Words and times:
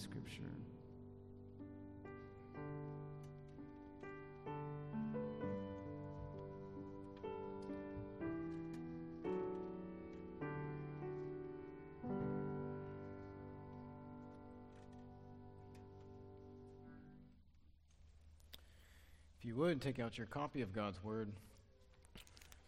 Scripture. 0.00 0.42
If 19.38 19.44
you 19.44 19.54
would, 19.56 19.82
take 19.82 19.98
out 19.98 20.16
your 20.16 20.26
copy 20.26 20.62
of 20.62 20.72
God's 20.72 21.02
Word. 21.04 21.30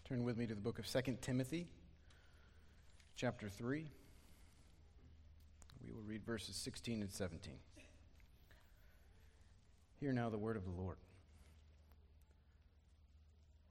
Turn 0.04 0.22
with 0.22 0.36
me 0.36 0.46
to 0.46 0.54
the 0.54 0.60
book 0.60 0.78
of 0.78 0.86
2 0.86 1.16
Timothy, 1.22 1.66
chapter 3.16 3.48
3. 3.48 3.86
Read 6.22 6.26
verses 6.26 6.56
16 6.56 7.00
and 7.00 7.10
17. 7.10 7.54
Hear 10.00 10.12
now 10.12 10.28
the 10.28 10.38
word 10.38 10.56
of 10.56 10.64
the 10.64 10.70
Lord. 10.70 10.96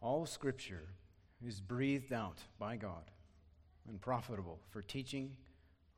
All 0.02 0.26
Scripture 0.26 0.90
is 1.46 1.60
breathed 1.62 2.12
out 2.12 2.40
by 2.60 2.78
God 2.78 3.12
and 3.88 4.02
profitable 4.02 4.60
for 4.70 4.82
teaching, 4.82 5.36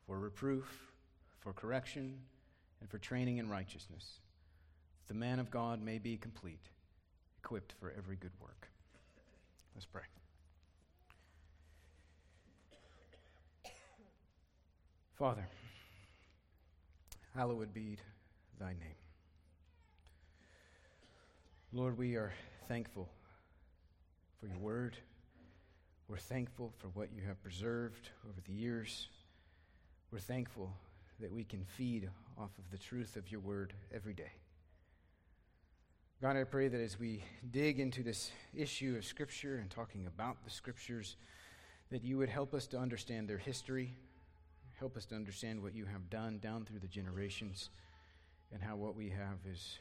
for 0.05 0.20
reproof, 0.20 0.92
for 1.40 1.54
correction, 1.54 2.20
and 2.81 2.90
for 2.90 2.98
training 2.98 3.38
in 3.38 3.50
righteousness, 3.50 4.20
that 5.00 5.14
the 5.14 5.20
man 5.20 5.40
of 5.40 5.50
God 5.50 5.81
may 5.81 5.98
be 5.98 6.17
complete 6.17 6.70
equipped 7.40 7.73
for 7.80 7.94
every 7.98 8.16
good 8.16 8.31
work. 8.40 8.67
Let's 9.76 9.86
pray. 9.86 10.04
Father, 15.17 15.48
hallowed 17.36 17.73
be 17.73 17.98
thy 18.60 18.70
name. 18.70 18.96
Lord, 21.72 21.98
we 21.98 22.16
are 22.16 22.31
thankful 22.67 23.09
for 24.39 24.45
your 24.45 24.59
word. 24.59 24.95
We're 26.08 26.17
thankful 26.17 26.72
for 26.78 26.89
what 26.89 27.09
you 27.11 27.23
have 27.23 27.42
preserved 27.42 28.09
over 28.30 28.39
the 28.45 28.54
years. 28.54 29.08
We're 30.11 30.20
thankful 30.20 30.72
that 31.20 31.31
we 31.31 31.44
can 31.44 31.66
feed 31.66 32.09
off 32.38 32.52
of 32.59 32.70
the 32.70 32.78
truth 32.78 33.16
of 33.16 33.31
your 33.31 33.39
word 33.39 33.73
every 33.92 34.14
day. 34.14 34.31
God, 36.22 36.38
I 36.38 36.44
pray 36.44 36.67
that 36.67 36.80
as 36.80 37.00
we 37.00 37.23
dig 37.50 37.80
into 37.80 38.04
this 38.04 38.31
issue 38.54 38.95
of 38.95 39.06
Scripture 39.06 39.58
and 39.58 39.70
talking 39.72 40.06
about 40.06 40.44
the 40.44 40.52
Scriptures, 40.52 41.16
that 41.89 42.04
you 42.04 42.17
would 42.17 42.30
help 42.30 42.54
us 42.54 42.67
to 42.67 42.78
understand 42.78 43.28
their 43.28 43.39
history, 43.39 43.95
help 44.80 44.98
us 44.98 45.06
to 45.06 45.16
understand 45.16 45.62
what 45.62 45.76
you 45.76 45.86
have 45.86 46.10
done 46.10 46.40
down 46.40 46.66
through 46.66 46.80
the 46.80 46.88
generations, 46.88 47.70
and 48.52 48.62
how 48.62 48.76
what 48.76 48.96
we 48.96 49.10
have 49.10 49.40
is 49.52 49.78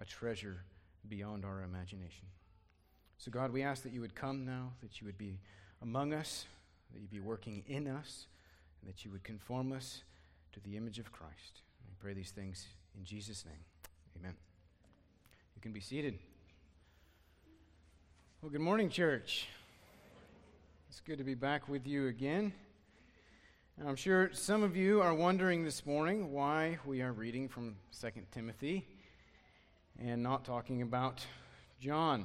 a 0.00 0.04
treasure 0.04 0.58
beyond 1.08 1.44
our 1.44 1.62
imagination. 1.62 2.26
So, 3.18 3.30
God, 3.30 3.52
we 3.52 3.62
ask 3.62 3.82
that 3.82 3.92
you 3.92 4.00
would 4.00 4.14
come 4.14 4.44
now, 4.44 4.72
that 4.82 5.00
you 5.00 5.06
would 5.06 5.18
be 5.18 5.38
among 5.82 6.12
us, 6.12 6.46
that 6.92 7.00
you'd 7.00 7.10
be 7.10 7.20
working 7.20 7.62
in 7.66 7.86
us, 7.86 8.26
and 8.80 8.90
that 8.90 9.04
you 9.04 9.10
would 9.10 9.24
conform 9.24 9.72
us 9.72 10.02
to 10.52 10.60
the 10.60 10.76
image 10.76 10.98
of 10.98 11.12
Christ. 11.12 11.62
We 11.88 11.94
pray 11.98 12.12
these 12.12 12.30
things 12.30 12.66
in 12.96 13.04
Jesus' 13.04 13.44
name. 13.44 13.64
Amen. 14.18 14.34
You 15.54 15.62
can 15.62 15.72
be 15.72 15.80
seated. 15.80 16.18
Well, 18.42 18.50
good 18.50 18.60
morning, 18.60 18.90
church. 18.90 19.48
It's 20.88 21.00
good 21.00 21.18
to 21.18 21.24
be 21.24 21.34
back 21.34 21.68
with 21.68 21.86
you 21.86 22.08
again. 22.08 22.52
I'm 23.84 23.94
sure 23.94 24.30
some 24.32 24.62
of 24.62 24.74
you 24.74 25.02
are 25.02 25.12
wondering 25.12 25.62
this 25.62 25.84
morning 25.84 26.32
why 26.32 26.78
we 26.86 27.02
are 27.02 27.12
reading 27.12 27.46
from 27.46 27.76
2 28.00 28.08
Timothy 28.32 28.88
and 30.02 30.22
not 30.22 30.46
talking 30.46 30.80
about 30.80 31.22
John. 31.78 32.24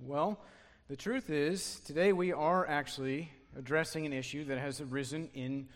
Well, 0.00 0.40
the 0.88 0.94
truth 0.94 1.30
is, 1.30 1.80
today 1.80 2.12
we 2.12 2.32
are 2.32 2.64
actually 2.68 3.32
addressing 3.58 4.06
an 4.06 4.12
issue 4.12 4.44
that 4.44 4.58
has 4.58 4.80
arisen 4.80 5.30
in 5.34 5.68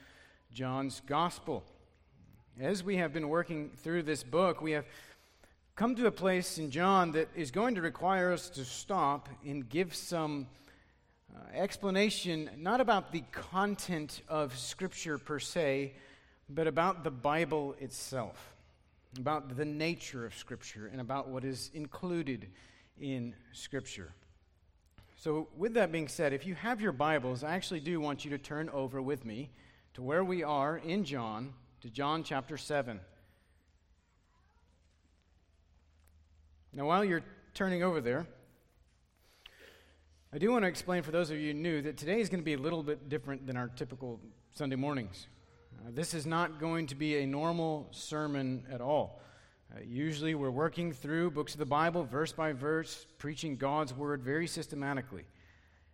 John's 0.53 1.03
gospel. 1.05 1.65
As 2.61 2.85
we 2.85 2.99
have 2.99 3.13
been 3.13 3.29
working 3.29 3.73
through 3.83 4.05
this 4.05 4.23
book, 4.23 4.63
we 4.63 4.71
have 4.71 4.87
come 5.75 5.97
to 5.97 6.07
a 6.07 6.13
place 6.13 6.59
in 6.59 6.71
John 6.71 7.11
that 7.13 7.29
is 7.35 7.51
going 7.51 7.75
to 7.75 7.83
require 7.83 8.33
us 8.33 8.49
to 8.51 8.65
stop 8.65 9.29
and 9.45 9.69
give 9.69 9.97
some 9.97 10.47
uh, 11.35 11.39
explanation, 11.53 12.49
not 12.59 12.81
about 12.81 13.13
the 13.13 13.23
content 13.33 14.23
of 14.29 14.57
Scripture 14.57 15.19
per 15.19 15.39
se, 15.39 15.95
but 16.49 16.67
about 16.67 17.03
the 17.03 17.11
Bible 17.11 17.75
itself, 17.81 18.55
about 19.19 19.57
the 19.57 19.65
nature 19.65 20.25
of 20.25 20.35
Scripture, 20.35 20.89
and 20.93 21.01
about 21.01 21.29
what 21.29 21.45
is 21.45 21.71
included 21.75 22.49
in 23.01 23.35
Scripture. 23.53 24.13
So, 25.17 25.49
with 25.57 25.75
that 25.75 25.91
being 25.91 26.09
said, 26.09 26.33
if 26.33 26.47
you 26.47 26.55
have 26.55 26.81
your 26.81 26.93
Bibles, 26.93 27.43
I 27.43 27.55
actually 27.55 27.81
do 27.81 27.99
want 27.99 28.25
you 28.25 28.31
to 28.33 28.39
turn 28.39 28.69
over 28.69 29.01
with 29.01 29.25
me 29.25 29.51
to 29.95 30.03
where 30.03 30.23
we 30.23 30.43
are 30.43 30.77
in 30.77 31.05
John, 31.05 31.55
to 31.81 31.89
John 31.89 32.23
chapter 32.23 32.57
7. 32.57 33.01
Now, 36.75 36.87
while 36.87 37.05
you're 37.05 37.23
turning 37.55 37.83
over 37.83 38.01
there, 38.01 38.27
I 40.35 40.39
do 40.39 40.51
want 40.51 40.65
to 40.65 40.69
explain 40.69 41.05
for 41.05 41.13
those 41.13 41.31
of 41.31 41.39
you 41.39 41.55
new 41.55 41.81
that 41.83 41.97
today 41.97 42.19
is 42.19 42.29
going 42.29 42.41
to 42.41 42.45
be 42.45 42.55
a 42.55 42.59
little 42.59 42.83
bit 42.83 43.09
different 43.09 43.47
than 43.47 43.57
our 43.57 43.69
typical 43.69 44.19
Sunday 44.53 44.75
mornings. 44.75 45.29
Uh, 45.79 45.91
this 45.95 46.13
is 46.13 46.27
not 46.27 46.59
going 46.59 46.89
to 46.89 46.97
be 46.97 47.19
a 47.19 47.27
normal 47.27 47.87
sermon 47.93 48.67
at 48.69 48.81
all. 48.81 49.23
Uh, 49.73 49.79
usually, 49.87 50.35
we're 50.35 50.51
working 50.51 50.93
through 50.93 51.31
books 51.31 51.53
of 51.53 51.61
the 51.61 51.65
Bible, 51.65 52.03
verse 52.03 52.33
by 52.33 52.51
verse, 52.53 53.07
preaching 53.17 53.57
God's 53.57 53.95
word 53.95 54.25
very 54.25 54.49
systematically. 54.49 55.23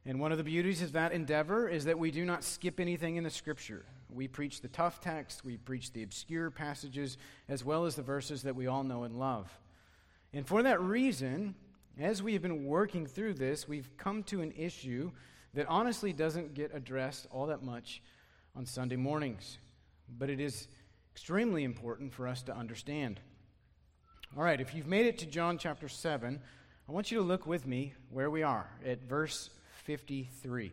And 0.06 0.18
one 0.18 0.32
of 0.32 0.38
the 0.38 0.44
beauties 0.44 0.80
of 0.80 0.92
that 0.92 1.12
endeavor 1.12 1.68
is 1.68 1.84
that 1.84 1.98
we 1.98 2.10
do 2.10 2.24
not 2.24 2.42
skip 2.42 2.80
anything 2.80 3.16
in 3.16 3.24
the 3.24 3.28
scripture. 3.28 3.84
We 4.08 4.26
preach 4.26 4.62
the 4.62 4.68
tough 4.68 5.02
text, 5.02 5.44
we 5.44 5.58
preach 5.58 5.92
the 5.92 6.02
obscure 6.02 6.50
passages, 6.50 7.18
as 7.50 7.62
well 7.62 7.84
as 7.84 7.94
the 7.94 8.00
verses 8.00 8.44
that 8.44 8.56
we 8.56 8.68
all 8.68 8.84
know 8.84 9.02
and 9.02 9.18
love. 9.18 9.54
And 10.32 10.46
for 10.46 10.62
that 10.62 10.80
reason, 10.80 11.56
as 12.02 12.22
we 12.22 12.32
have 12.32 12.42
been 12.42 12.64
working 12.64 13.06
through 13.06 13.34
this, 13.34 13.68
we've 13.68 13.90
come 13.96 14.22
to 14.24 14.40
an 14.40 14.52
issue 14.56 15.10
that 15.54 15.66
honestly 15.66 16.12
doesn't 16.12 16.54
get 16.54 16.74
addressed 16.74 17.26
all 17.30 17.46
that 17.46 17.62
much 17.62 18.02
on 18.54 18.66
Sunday 18.66 18.96
mornings, 18.96 19.58
but 20.18 20.30
it 20.30 20.40
is 20.40 20.68
extremely 21.12 21.64
important 21.64 22.12
for 22.12 22.28
us 22.28 22.42
to 22.42 22.56
understand. 22.56 23.20
All 24.36 24.42
right, 24.42 24.60
if 24.60 24.74
you've 24.74 24.86
made 24.86 25.06
it 25.06 25.18
to 25.18 25.26
John 25.26 25.58
chapter 25.58 25.88
7, 25.88 26.40
I 26.88 26.92
want 26.92 27.10
you 27.10 27.18
to 27.18 27.24
look 27.24 27.46
with 27.46 27.66
me 27.66 27.94
where 28.10 28.30
we 28.30 28.42
are 28.42 28.68
at 28.86 29.02
verse 29.02 29.50
53. 29.84 30.72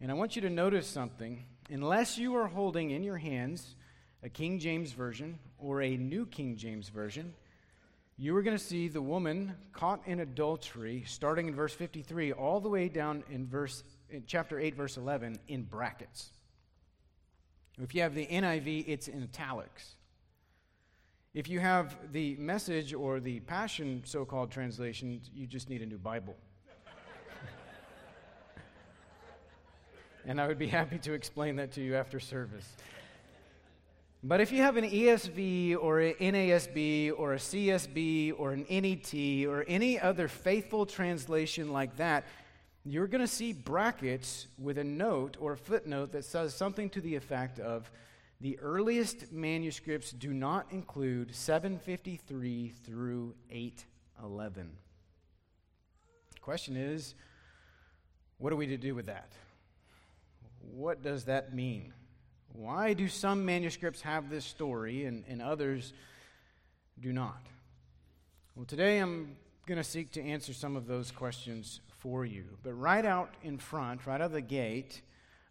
And 0.00 0.10
I 0.10 0.14
want 0.14 0.36
you 0.36 0.42
to 0.42 0.50
notice 0.50 0.86
something. 0.86 1.44
Unless 1.70 2.18
you 2.18 2.36
are 2.36 2.46
holding 2.46 2.90
in 2.90 3.02
your 3.02 3.16
hands 3.16 3.74
a 4.22 4.28
King 4.28 4.58
James 4.58 4.92
Version 4.92 5.38
or 5.58 5.82
a 5.82 5.96
New 5.96 6.26
King 6.26 6.56
James 6.56 6.88
Version, 6.88 7.32
you 8.18 8.34
are 8.36 8.42
going 8.42 8.56
to 8.56 8.62
see 8.62 8.88
the 8.88 9.02
woman 9.02 9.54
caught 9.72 10.00
in 10.06 10.20
adultery 10.20 11.04
starting 11.06 11.48
in 11.48 11.54
verse 11.54 11.74
53 11.74 12.32
all 12.32 12.60
the 12.60 12.68
way 12.68 12.88
down 12.88 13.22
in 13.30 13.46
verse 13.46 13.84
in 14.08 14.24
chapter 14.26 14.58
8 14.58 14.74
verse 14.74 14.96
11 14.96 15.38
in 15.48 15.64
brackets. 15.64 16.30
If 17.78 17.94
you 17.94 18.00
have 18.02 18.14
the 18.14 18.26
niv 18.26 18.84
it's 18.88 19.08
in 19.08 19.22
italics. 19.22 19.96
If 21.34 21.48
you 21.48 21.60
have 21.60 21.94
the 22.12 22.36
message 22.36 22.94
or 22.94 23.20
the 23.20 23.40
passion 23.40 24.02
so-called 24.06 24.50
translation 24.50 25.20
you 25.34 25.46
just 25.46 25.68
need 25.68 25.82
a 25.82 25.86
new 25.86 25.98
bible. 25.98 26.36
And 30.28 30.40
i 30.40 30.48
would 30.48 30.58
be 30.58 30.68
happy 30.68 30.98
to 31.00 31.12
explain 31.12 31.56
that 31.56 31.72
to 31.72 31.82
you 31.82 31.94
after 31.94 32.18
service 32.18 32.76
but 34.22 34.40
if 34.40 34.50
you 34.50 34.62
have 34.62 34.76
an 34.76 34.88
ESV 34.88 35.76
or 35.80 36.00
an 36.00 36.14
NASB 36.14 37.12
or 37.16 37.34
a 37.34 37.38
CSB 37.38 38.32
or 38.38 38.52
an 38.52 38.66
NET 38.68 39.14
or 39.46 39.64
any 39.68 40.00
other 40.00 40.26
faithful 40.26 40.86
translation 40.86 41.72
like 41.72 41.96
that, 41.96 42.24
you're 42.84 43.06
going 43.06 43.20
to 43.20 43.26
see 43.26 43.52
brackets 43.52 44.46
with 44.58 44.78
a 44.78 44.84
note 44.84 45.36
or 45.40 45.52
a 45.52 45.56
footnote 45.56 46.12
that 46.12 46.24
says 46.24 46.54
something 46.54 46.88
to 46.90 47.00
the 47.00 47.14
effect 47.14 47.58
of 47.58 47.90
the 48.40 48.58
earliest 48.60 49.32
manuscripts 49.32 50.10
do 50.12 50.32
not 50.32 50.66
include 50.70 51.34
753 51.34 52.68
through 52.84 53.34
811. 53.50 54.70
The 56.34 56.40
question 56.40 56.76
is, 56.76 57.14
what 58.38 58.52
are 58.52 58.56
we 58.56 58.66
to 58.66 58.76
do 58.76 58.94
with 58.94 59.06
that? 59.06 59.32
What 60.60 61.02
does 61.02 61.24
that 61.24 61.54
mean? 61.54 61.92
Why 62.56 62.94
do 62.94 63.06
some 63.06 63.44
manuscripts 63.44 64.00
have 64.00 64.30
this 64.30 64.44
story 64.44 65.04
and, 65.04 65.24
and 65.28 65.42
others 65.42 65.92
do 66.98 67.12
not? 67.12 67.46
Well, 68.54 68.64
today 68.64 68.98
I'm 68.98 69.36
going 69.66 69.76
to 69.76 69.84
seek 69.84 70.10
to 70.12 70.22
answer 70.22 70.54
some 70.54 70.74
of 70.74 70.86
those 70.86 71.10
questions 71.10 71.80
for 71.98 72.24
you. 72.24 72.44
But 72.62 72.72
right 72.72 73.04
out 73.04 73.34
in 73.42 73.58
front, 73.58 74.06
right 74.06 74.14
out 74.14 74.26
of 74.26 74.32
the 74.32 74.40
gate, 74.40 75.02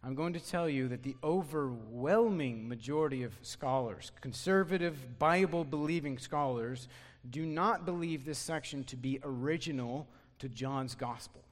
I'm 0.02 0.16
going 0.16 0.32
to 0.32 0.40
tell 0.40 0.68
you 0.68 0.88
that 0.88 1.04
the 1.04 1.16
overwhelming 1.22 2.68
majority 2.68 3.22
of 3.22 3.34
scholars, 3.42 4.10
conservative, 4.20 5.18
Bible 5.18 5.64
believing 5.64 6.18
scholars, 6.18 6.88
do 7.30 7.46
not 7.46 7.84
believe 7.84 8.24
this 8.24 8.38
section 8.38 8.82
to 8.84 8.96
be 8.96 9.20
original 9.22 10.08
to 10.40 10.48
John's 10.48 10.96
gospel. 10.96 11.42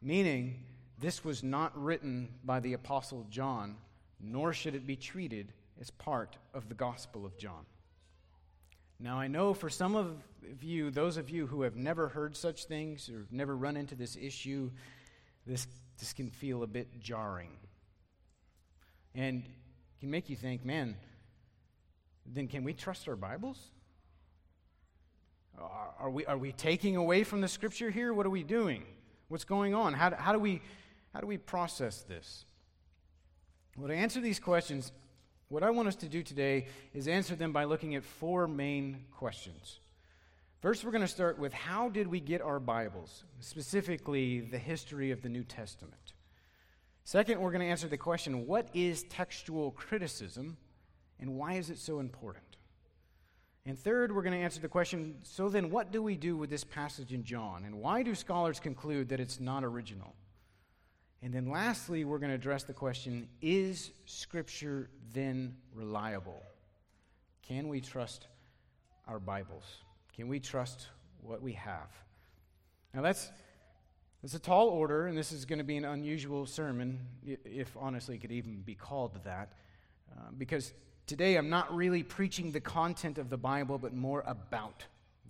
Meaning, 0.00 0.64
this 0.98 1.24
was 1.24 1.44
not 1.44 1.80
written 1.80 2.28
by 2.44 2.58
the 2.58 2.72
Apostle 2.72 3.26
John, 3.30 3.76
nor 4.22 4.52
should 4.52 4.74
it 4.74 4.86
be 4.86 4.96
treated 4.96 5.52
as 5.80 5.90
part 5.90 6.36
of 6.54 6.68
the 6.68 6.74
Gospel 6.74 7.26
of 7.26 7.36
John. 7.36 7.66
Now, 9.00 9.18
I 9.18 9.26
know 9.26 9.52
for 9.52 9.68
some 9.68 9.96
of 9.96 10.22
you, 10.60 10.92
those 10.92 11.16
of 11.16 11.28
you 11.28 11.48
who 11.48 11.62
have 11.62 11.74
never 11.74 12.08
heard 12.08 12.36
such 12.36 12.66
things 12.66 13.08
or 13.08 13.26
never 13.32 13.56
run 13.56 13.76
into 13.76 13.96
this 13.96 14.16
issue, 14.16 14.70
this, 15.44 15.66
this 15.98 16.12
can 16.12 16.30
feel 16.30 16.62
a 16.62 16.68
bit 16.68 17.00
jarring. 17.00 17.50
And 19.14 19.42
can 19.98 20.10
make 20.10 20.30
you 20.30 20.36
think, 20.36 20.64
man, 20.64 20.96
then 22.24 22.46
can 22.46 22.62
we 22.62 22.72
trust 22.74 23.08
our 23.08 23.16
Bibles? 23.16 23.58
Are, 25.58 25.94
are, 25.98 26.10
we, 26.10 26.24
are 26.26 26.38
we 26.38 26.52
taking 26.52 26.96
away 26.96 27.24
from 27.24 27.40
the 27.40 27.48
scripture 27.48 27.90
here? 27.90 28.14
What 28.14 28.24
are 28.24 28.30
we 28.30 28.44
doing? 28.44 28.84
What's 29.28 29.44
going 29.44 29.74
on? 29.74 29.94
How, 29.94 30.14
how, 30.14 30.32
do, 30.32 30.38
we, 30.38 30.62
how 31.12 31.20
do 31.20 31.26
we 31.26 31.38
process 31.38 32.02
this? 32.02 32.44
Well, 33.76 33.88
to 33.88 33.94
answer 33.94 34.20
these 34.20 34.38
questions, 34.38 34.92
what 35.48 35.62
I 35.62 35.70
want 35.70 35.88
us 35.88 35.96
to 35.96 36.08
do 36.08 36.22
today 36.22 36.66
is 36.92 37.08
answer 37.08 37.34
them 37.34 37.52
by 37.52 37.64
looking 37.64 37.94
at 37.94 38.04
four 38.04 38.46
main 38.46 39.04
questions. 39.10 39.80
First, 40.60 40.84
we're 40.84 40.90
going 40.90 41.00
to 41.00 41.08
start 41.08 41.38
with 41.38 41.54
how 41.54 41.88
did 41.88 42.06
we 42.06 42.20
get 42.20 42.42
our 42.42 42.60
Bibles, 42.60 43.24
specifically 43.40 44.40
the 44.40 44.58
history 44.58 45.10
of 45.10 45.22
the 45.22 45.28
New 45.30 45.42
Testament. 45.42 46.12
Second, 47.04 47.40
we're 47.40 47.50
going 47.50 47.62
to 47.62 47.66
answer 47.66 47.88
the 47.88 47.96
question 47.96 48.46
what 48.46 48.68
is 48.74 49.04
textual 49.04 49.70
criticism 49.70 50.58
and 51.18 51.34
why 51.34 51.54
is 51.54 51.70
it 51.70 51.78
so 51.78 51.98
important? 51.98 52.44
And 53.64 53.78
third, 53.78 54.14
we're 54.14 54.22
going 54.22 54.38
to 54.38 54.44
answer 54.44 54.60
the 54.60 54.68
question 54.68 55.16
so 55.22 55.48
then, 55.48 55.70
what 55.70 55.90
do 55.90 56.02
we 56.02 56.16
do 56.16 56.36
with 56.36 56.50
this 56.50 56.64
passage 56.64 57.12
in 57.12 57.24
John? 57.24 57.64
And 57.64 57.76
why 57.76 58.02
do 58.02 58.14
scholars 58.14 58.60
conclude 58.60 59.08
that 59.08 59.20
it's 59.20 59.40
not 59.40 59.64
original? 59.64 60.14
And 61.22 61.32
then 61.32 61.48
lastly, 61.48 62.04
we're 62.04 62.18
going 62.18 62.30
to 62.30 62.34
address 62.34 62.64
the 62.64 62.72
question 62.72 63.28
is 63.40 63.92
Scripture 64.06 64.90
then 65.14 65.56
reliable? 65.72 66.42
Can 67.46 67.68
we 67.68 67.80
trust 67.80 68.26
our 69.06 69.20
Bibles? 69.20 69.64
Can 70.16 70.26
we 70.26 70.40
trust 70.40 70.88
what 71.20 71.40
we 71.40 71.52
have? 71.52 71.88
Now, 72.92 73.02
that's, 73.02 73.30
that's 74.20 74.34
a 74.34 74.38
tall 74.38 74.68
order, 74.68 75.06
and 75.06 75.16
this 75.16 75.30
is 75.32 75.44
going 75.44 75.58
to 75.58 75.64
be 75.64 75.76
an 75.76 75.84
unusual 75.84 76.44
sermon, 76.44 76.98
if 77.24 77.74
honestly 77.78 78.16
it 78.16 78.18
could 78.18 78.32
even 78.32 78.60
be 78.62 78.74
called 78.74 79.18
that, 79.24 79.52
uh, 80.12 80.30
because 80.36 80.72
today 81.06 81.36
I'm 81.36 81.48
not 81.48 81.74
really 81.74 82.02
preaching 82.02 82.50
the 82.50 82.60
content 82.60 83.18
of 83.18 83.30
the 83.30 83.38
Bible, 83.38 83.78
but 83.78 83.94
more 83.94 84.24
about 84.26 84.84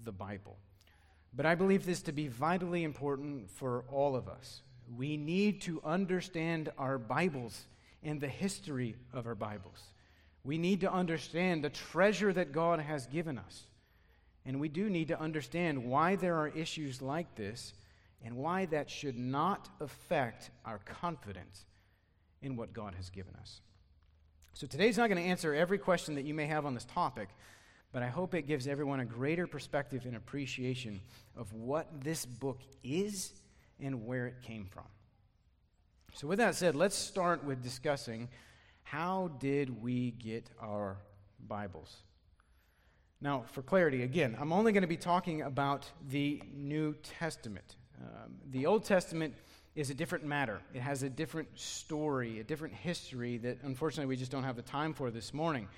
the 0.05 0.13
Bible. 0.13 0.57
But 1.35 1.47
I 1.47 1.55
believe 1.55 1.85
this 1.85 2.03
to 2.03 2.13
be 2.13 2.29
vitally 2.29 2.83
important 2.83 3.51
for 3.51 3.85
all 3.91 4.17
of 4.17 4.29
us 4.29 4.63
we 4.97 5.17
need 5.17 5.63
to 5.63 5.81
understand 5.85 6.71
our 6.79 6.99
Bibles 6.99 7.67
and 8.03 8.21
the 8.21 8.29
history 8.29 8.97
of 9.13 9.27
our 9.27 9.35
Bibles. 9.35 9.81
We 10.45 10.59
need 10.59 10.81
to 10.81 10.93
understand 10.93 11.63
the 11.63 11.71
treasure 11.71 12.33
that 12.33 12.53
God 12.53 12.81
has 12.81 13.07
given 13.07 13.39
us. 13.39 13.67
And 14.45 14.59
we 14.59 14.69
do 14.69 14.91
need 14.91 15.09
to 15.09 15.21
understand 15.21 15.85
why 15.85 16.17
there 16.17 16.37
are 16.37 16.49
issues 16.49 17.01
like 17.01 17.37
this 17.37 17.75
and 18.25 18.37
why 18.37 18.67
that 18.67 18.91
should 18.91 19.17
not 19.17 19.69
affect 19.81 20.51
our 20.65 20.79
confidence 20.79 21.65
in 22.41 22.57
what 22.57 22.73
God 22.73 22.95
has 22.97 23.09
given 23.09 23.35
us. 23.41 23.61
So 24.55 24.67
today's 24.67 24.99
not 24.99 25.09
going 25.09 25.23
to 25.23 25.29
answer 25.29 25.55
every 25.55 25.79
question 25.79 26.17
that 26.17 26.25
you 26.25 26.35
may 26.35 26.47
have 26.47 26.67
on 26.67 26.75
this 26.75 26.85
topic, 26.85 27.29
but 27.93 28.03
I 28.03 28.09
hope 28.09 28.35
it 28.35 28.47
gives 28.47 28.67
everyone 28.67 29.01
a 29.01 29.05
greater 29.05 29.47
perspective 29.47 30.07
and 30.07 30.17
appreciation 30.17 31.01
of 31.37 31.53
what 31.53 31.87
this 32.03 32.27
book 32.27 32.59
is 32.83 33.33
and 33.81 34.07
where 34.07 34.27
it 34.27 34.43
came 34.43 34.67
from. 34.67 34.85
So, 36.15 36.27
with 36.27 36.39
that 36.39 36.55
said, 36.55 36.75
let's 36.77 36.97
start 36.97 37.45
with 37.45 37.63
discussing 37.63 38.29
how 38.83 39.31
did 39.39 39.83
we 39.83 40.11
get 40.11 40.51
our 40.61 40.99
Bibles? 41.49 42.03
Now, 43.21 43.45
for 43.53 43.63
clarity, 43.63 44.03
again, 44.03 44.37
I'm 44.39 44.53
only 44.53 44.73
going 44.73 44.83
to 44.83 44.89
be 44.89 44.97
talking 44.97 45.43
about 45.43 45.89
the 46.09 46.43
New 46.53 46.95
Testament. 47.03 47.77
Um, 48.01 48.35
the 48.51 48.67
Old 48.67 48.85
Testament 48.85 49.35
is 49.75 49.91
a 49.91 49.95
different 49.95 50.25
matter. 50.25 50.61
It 50.75 50.81
has 50.81 51.03
a 51.03 51.09
different 51.09 51.49
story, 51.55 52.41
a 52.41 52.45
different 52.45 52.75
history 52.75 53.39
that 53.39 53.59
unfortunately 53.63 54.07
we 54.07 54.17
just 54.17 54.31
don't 54.31 54.45
have 54.45 54.57
the 54.57 54.63
time 54.63 54.93
for 54.93 55.11
this 55.11 55.33
morning. 55.33 55.69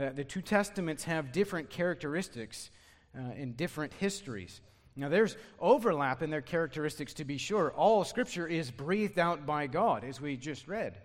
Uh, 0.00 0.10
the 0.10 0.24
two 0.24 0.42
Testaments 0.42 1.04
have 1.04 1.30
different 1.30 1.70
characteristics 1.70 2.70
uh, 3.16 3.20
and 3.36 3.56
different 3.56 3.92
histories. 3.92 4.60
Now, 4.96 5.08
there's 5.08 5.36
overlap 5.58 6.22
in 6.22 6.30
their 6.30 6.40
characteristics 6.40 7.14
to 7.14 7.24
be 7.24 7.36
sure. 7.36 7.72
All 7.72 8.04
Scripture 8.04 8.46
is 8.46 8.70
breathed 8.70 9.18
out 9.18 9.44
by 9.44 9.66
God, 9.66 10.04
as 10.04 10.20
we 10.20 10.36
just 10.36 10.68
read. 10.68 10.98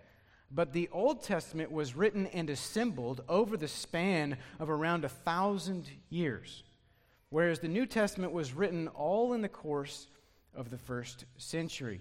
But 0.52 0.72
the 0.72 0.88
Old 0.92 1.22
Testament 1.22 1.72
was 1.72 1.96
written 1.96 2.26
and 2.28 2.50
assembled 2.50 3.22
over 3.28 3.56
the 3.56 3.68
span 3.68 4.36
of 4.58 4.70
around 4.70 5.04
a 5.04 5.08
thousand 5.08 5.88
years, 6.08 6.62
whereas 7.30 7.60
the 7.60 7.68
New 7.68 7.86
Testament 7.86 8.32
was 8.32 8.52
written 8.52 8.88
all 8.88 9.32
in 9.32 9.42
the 9.42 9.48
course 9.48 10.06
of 10.54 10.70
the 10.70 10.78
first 10.78 11.24
century, 11.36 12.00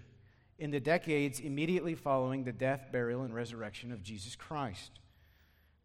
in 0.58 0.72
the 0.72 0.80
decades 0.80 1.40
immediately 1.40 1.96
following 1.96 2.44
the 2.44 2.52
death, 2.52 2.88
burial, 2.92 3.22
and 3.24 3.34
resurrection 3.34 3.92
of 3.92 4.04
Jesus 4.04 4.36
Christ. 4.36 5.00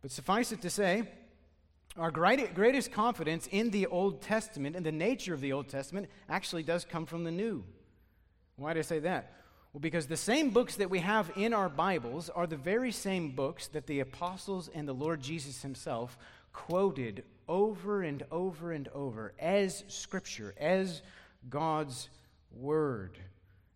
But 0.02 0.10
suffice 0.10 0.52
it 0.52 0.60
to 0.62 0.70
say, 0.70 1.08
our 1.96 2.10
greatest 2.10 2.92
confidence 2.92 3.46
in 3.50 3.70
the 3.70 3.86
Old 3.86 4.20
Testament 4.20 4.74
and 4.74 4.84
the 4.84 4.92
nature 4.92 5.32
of 5.32 5.40
the 5.40 5.52
Old 5.52 5.68
Testament 5.68 6.08
actually 6.28 6.62
does 6.62 6.84
come 6.84 7.06
from 7.06 7.24
the 7.24 7.30
New. 7.30 7.64
Why 8.56 8.72
do 8.72 8.80
I 8.80 8.82
say 8.82 8.98
that? 9.00 9.32
Well, 9.72 9.80
because 9.80 10.06
the 10.06 10.16
same 10.16 10.50
books 10.50 10.76
that 10.76 10.90
we 10.90 11.00
have 11.00 11.30
in 11.36 11.52
our 11.52 11.68
Bibles 11.68 12.30
are 12.30 12.46
the 12.46 12.56
very 12.56 12.92
same 12.92 13.30
books 13.30 13.66
that 13.68 13.86
the 13.86 14.00
apostles 14.00 14.68
and 14.72 14.86
the 14.86 14.92
Lord 14.92 15.20
Jesus 15.20 15.62
himself 15.62 16.16
quoted 16.52 17.24
over 17.48 18.02
and 18.02 18.24
over 18.30 18.72
and 18.72 18.88
over 18.88 19.32
as 19.38 19.84
Scripture, 19.88 20.54
as 20.58 21.02
God's 21.48 22.08
Word. 22.52 23.18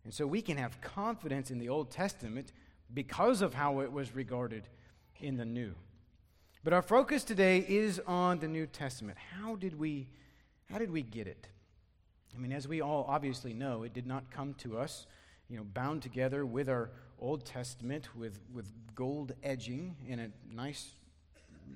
And 0.05 0.14
so 0.14 0.26
we 0.26 0.41
can 0.41 0.56
have 0.56 0.81
confidence 0.81 1.50
in 1.50 1.59
the 1.59 1.69
Old 1.69 1.91
Testament 1.91 2.53
because 2.94 3.43
of 3.43 3.55
how 3.55 3.81
it 3.81 3.93
was 3.93 4.14
regarded 4.14 4.62
in 5.21 5.37
the 5.37 5.44
New. 5.44 5.75
But 6.65 6.73
our 6.73 6.83
focus 6.83 7.23
today 7.23 7.65
is 7.69 8.01
on 8.05 8.41
the 8.41 8.49
New 8.49 8.67
Testament. 8.67 9.17
How 9.41 9.55
did 9.55 9.79
we, 9.79 10.09
how 10.69 10.79
did 10.79 10.91
we 10.91 11.03
get 11.03 11.29
it? 11.29 11.47
I 12.35 12.38
mean, 12.38 12.53
as 12.53 12.67
we 12.67 12.81
all 12.81 13.07
obviously 13.09 13.55
know, 13.55 13.85
it 13.85 13.95
did 13.95 14.09
not 14.09 14.29
come 14.33 14.55
to 14.55 14.77
us, 14.77 15.07
you 15.49 15.57
know, 15.57 15.62
bound 15.62 16.03
together 16.03 16.45
with 16.45 16.69
our 16.69 16.91
Old 17.21 17.45
Testament 17.45 18.09
with, 18.17 18.41
with 18.53 18.67
gold 18.97 19.33
edging 19.45 19.95
in 20.09 20.19
a 20.19 20.31
nice 20.53 20.91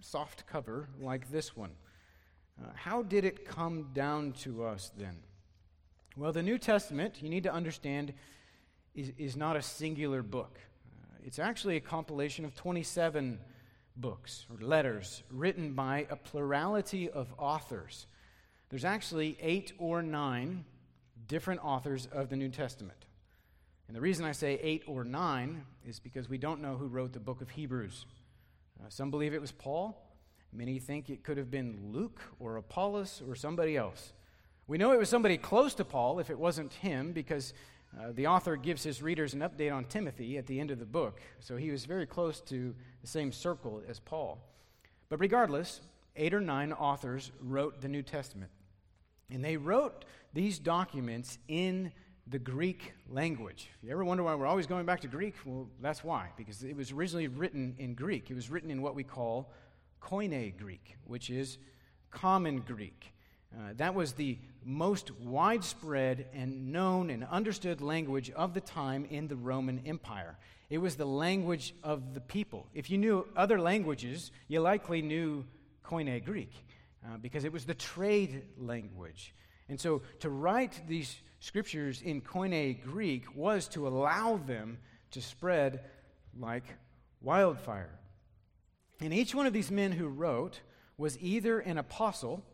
soft 0.00 0.46
cover 0.48 0.88
like 1.00 1.30
this 1.30 1.56
one. 1.56 1.70
Uh, 2.60 2.66
how 2.74 3.04
did 3.04 3.24
it 3.24 3.46
come 3.46 3.88
down 3.94 4.32
to 4.32 4.64
us 4.64 4.90
then? 4.98 5.16
Well, 6.16 6.32
the 6.32 6.42
New 6.42 6.58
Testament, 6.58 7.22
you 7.22 7.28
need 7.28 7.44
to 7.44 7.52
understand, 7.52 8.12
is, 8.96 9.12
is 9.16 9.36
not 9.36 9.54
a 9.56 9.62
singular 9.62 10.22
book. 10.24 10.58
Uh, 10.90 11.18
it's 11.24 11.38
actually 11.38 11.76
a 11.76 11.80
compilation 11.80 12.44
of 12.44 12.54
27 12.56 13.38
books 13.96 14.46
or 14.50 14.64
letters 14.64 15.22
written 15.30 15.74
by 15.74 16.06
a 16.10 16.16
plurality 16.16 17.10
of 17.10 17.32
authors. 17.38 18.06
There's 18.70 18.84
actually 18.84 19.36
eight 19.40 19.72
or 19.78 20.02
nine 20.02 20.64
different 21.28 21.64
authors 21.64 22.08
of 22.12 22.28
the 22.28 22.36
New 22.36 22.48
Testament. 22.48 23.06
And 23.86 23.96
the 23.96 24.00
reason 24.00 24.24
I 24.24 24.32
say 24.32 24.58
eight 24.62 24.84
or 24.86 25.04
nine 25.04 25.64
is 25.86 26.00
because 26.00 26.28
we 26.28 26.38
don't 26.38 26.62
know 26.62 26.76
who 26.76 26.86
wrote 26.86 27.12
the 27.12 27.20
book 27.20 27.42
of 27.42 27.50
Hebrews. 27.50 28.06
Uh, 28.80 28.88
some 28.88 29.10
believe 29.10 29.34
it 29.34 29.40
was 29.40 29.52
Paul. 29.52 29.96
Many 30.52 30.78
think 30.78 31.10
it 31.10 31.22
could 31.22 31.36
have 31.36 31.50
been 31.50 31.78
Luke 31.92 32.20
or 32.40 32.56
Apollos 32.56 33.22
or 33.28 33.34
somebody 33.34 33.76
else. 33.76 34.12
We 34.66 34.78
know 34.78 34.92
it 34.92 34.98
was 34.98 35.08
somebody 35.08 35.36
close 35.36 35.74
to 35.74 35.84
Paul 35.84 36.18
if 36.18 36.30
it 36.30 36.38
wasn't 36.38 36.72
him 36.74 37.12
because 37.12 37.52
uh, 37.98 38.12
the 38.12 38.26
author 38.26 38.56
gives 38.56 38.82
his 38.82 39.02
readers 39.02 39.34
an 39.34 39.40
update 39.40 39.72
on 39.72 39.84
Timothy 39.84 40.38
at 40.38 40.46
the 40.46 40.58
end 40.58 40.70
of 40.70 40.78
the 40.78 40.86
book, 40.86 41.20
so 41.40 41.56
he 41.56 41.70
was 41.70 41.84
very 41.84 42.06
close 42.06 42.40
to 42.42 42.74
the 43.02 43.06
same 43.06 43.32
circle 43.32 43.82
as 43.86 44.00
Paul. 44.00 44.38
But 45.08 45.20
regardless, 45.20 45.82
eight 46.16 46.32
or 46.32 46.40
nine 46.40 46.72
authors 46.72 47.30
wrote 47.40 47.80
the 47.82 47.88
New 47.88 48.02
Testament. 48.02 48.50
And 49.30 49.44
they 49.44 49.56
wrote 49.56 50.04
these 50.32 50.58
documents 50.58 51.38
in 51.48 51.92
the 52.26 52.38
Greek 52.38 52.92
language. 53.08 53.68
If 53.78 53.88
you 53.88 53.92
ever 53.92 54.04
wonder 54.04 54.22
why 54.22 54.34
we're 54.34 54.46
always 54.46 54.66
going 54.66 54.86
back 54.86 55.00
to 55.00 55.08
Greek, 55.08 55.34
well, 55.44 55.68
that's 55.80 56.04
why, 56.04 56.28
because 56.36 56.62
it 56.62 56.76
was 56.76 56.92
originally 56.92 57.28
written 57.28 57.74
in 57.78 57.94
Greek. 57.94 58.30
It 58.30 58.34
was 58.34 58.50
written 58.50 58.70
in 58.70 58.80
what 58.80 58.94
we 58.94 59.04
call 59.04 59.52
Koine 60.00 60.56
Greek, 60.56 60.96
which 61.04 61.30
is 61.30 61.58
common 62.10 62.60
Greek. 62.60 63.11
Uh, 63.54 63.72
that 63.76 63.94
was 63.94 64.12
the 64.12 64.38
most 64.64 65.10
widespread 65.20 66.26
and 66.32 66.72
known 66.72 67.10
and 67.10 67.24
understood 67.24 67.80
language 67.80 68.30
of 68.30 68.54
the 68.54 68.60
time 68.60 69.06
in 69.10 69.28
the 69.28 69.36
Roman 69.36 69.82
Empire. 69.84 70.38
It 70.70 70.78
was 70.78 70.96
the 70.96 71.04
language 71.04 71.74
of 71.82 72.14
the 72.14 72.20
people. 72.20 72.66
If 72.72 72.90
you 72.90 72.96
knew 72.96 73.26
other 73.36 73.60
languages, 73.60 74.30
you 74.48 74.60
likely 74.60 75.02
knew 75.02 75.44
Koine 75.84 76.24
Greek 76.24 76.52
uh, 77.04 77.18
because 77.18 77.44
it 77.44 77.52
was 77.52 77.66
the 77.66 77.74
trade 77.74 78.42
language. 78.56 79.34
And 79.68 79.78
so 79.78 80.02
to 80.20 80.30
write 80.30 80.82
these 80.88 81.14
scriptures 81.40 82.00
in 82.00 82.22
Koine 82.22 82.82
Greek 82.82 83.36
was 83.36 83.68
to 83.68 83.86
allow 83.86 84.38
them 84.38 84.78
to 85.10 85.20
spread 85.20 85.80
like 86.38 86.64
wildfire. 87.20 87.98
And 89.00 89.12
each 89.12 89.34
one 89.34 89.46
of 89.46 89.52
these 89.52 89.70
men 89.70 89.92
who 89.92 90.08
wrote 90.08 90.60
was 90.96 91.18
either 91.20 91.58
an 91.58 91.78
apostle 91.78 92.44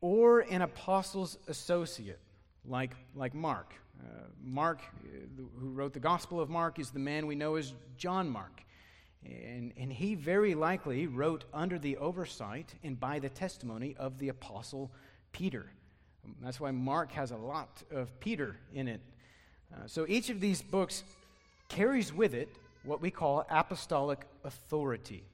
or 0.00 0.40
an 0.40 0.62
apostle's 0.62 1.38
associate, 1.48 2.20
like, 2.64 2.92
like 3.14 3.34
Mark. 3.34 3.74
Uh, 3.98 4.24
Mark, 4.42 4.80
uh, 4.82 5.42
who 5.58 5.70
wrote 5.70 5.92
the 5.92 6.00
Gospel 6.00 6.40
of 6.40 6.50
Mark, 6.50 6.78
is 6.78 6.90
the 6.90 6.98
man 6.98 7.26
we 7.26 7.34
know 7.34 7.56
as 7.56 7.72
John 7.96 8.28
Mark. 8.28 8.62
And, 9.24 9.72
and 9.76 9.92
he 9.92 10.14
very 10.14 10.54
likely 10.54 11.06
wrote 11.06 11.44
under 11.52 11.78
the 11.78 11.96
oversight 11.96 12.74
and 12.84 12.98
by 13.00 13.18
the 13.18 13.28
testimony 13.28 13.96
of 13.98 14.18
the 14.18 14.28
apostle 14.28 14.90
Peter. 15.32 15.66
That's 16.42 16.60
why 16.60 16.70
Mark 16.70 17.12
has 17.12 17.30
a 17.30 17.36
lot 17.36 17.82
of 17.90 18.18
Peter 18.20 18.56
in 18.72 18.88
it. 18.88 19.00
Uh, 19.72 19.86
so 19.86 20.06
each 20.08 20.30
of 20.30 20.40
these 20.40 20.62
books 20.62 21.02
carries 21.68 22.12
with 22.12 22.34
it 22.34 22.48
what 22.84 23.00
we 23.00 23.10
call 23.10 23.44
apostolic 23.50 24.26
authority. 24.44 25.24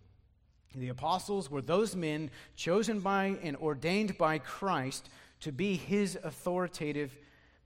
The 0.74 0.88
apostles 0.88 1.50
were 1.50 1.62
those 1.62 1.94
men 1.94 2.30
chosen 2.56 3.00
by 3.00 3.36
and 3.42 3.56
ordained 3.56 4.16
by 4.18 4.38
Christ 4.38 5.08
to 5.40 5.52
be 5.52 5.76
his 5.76 6.18
authoritative 6.22 7.16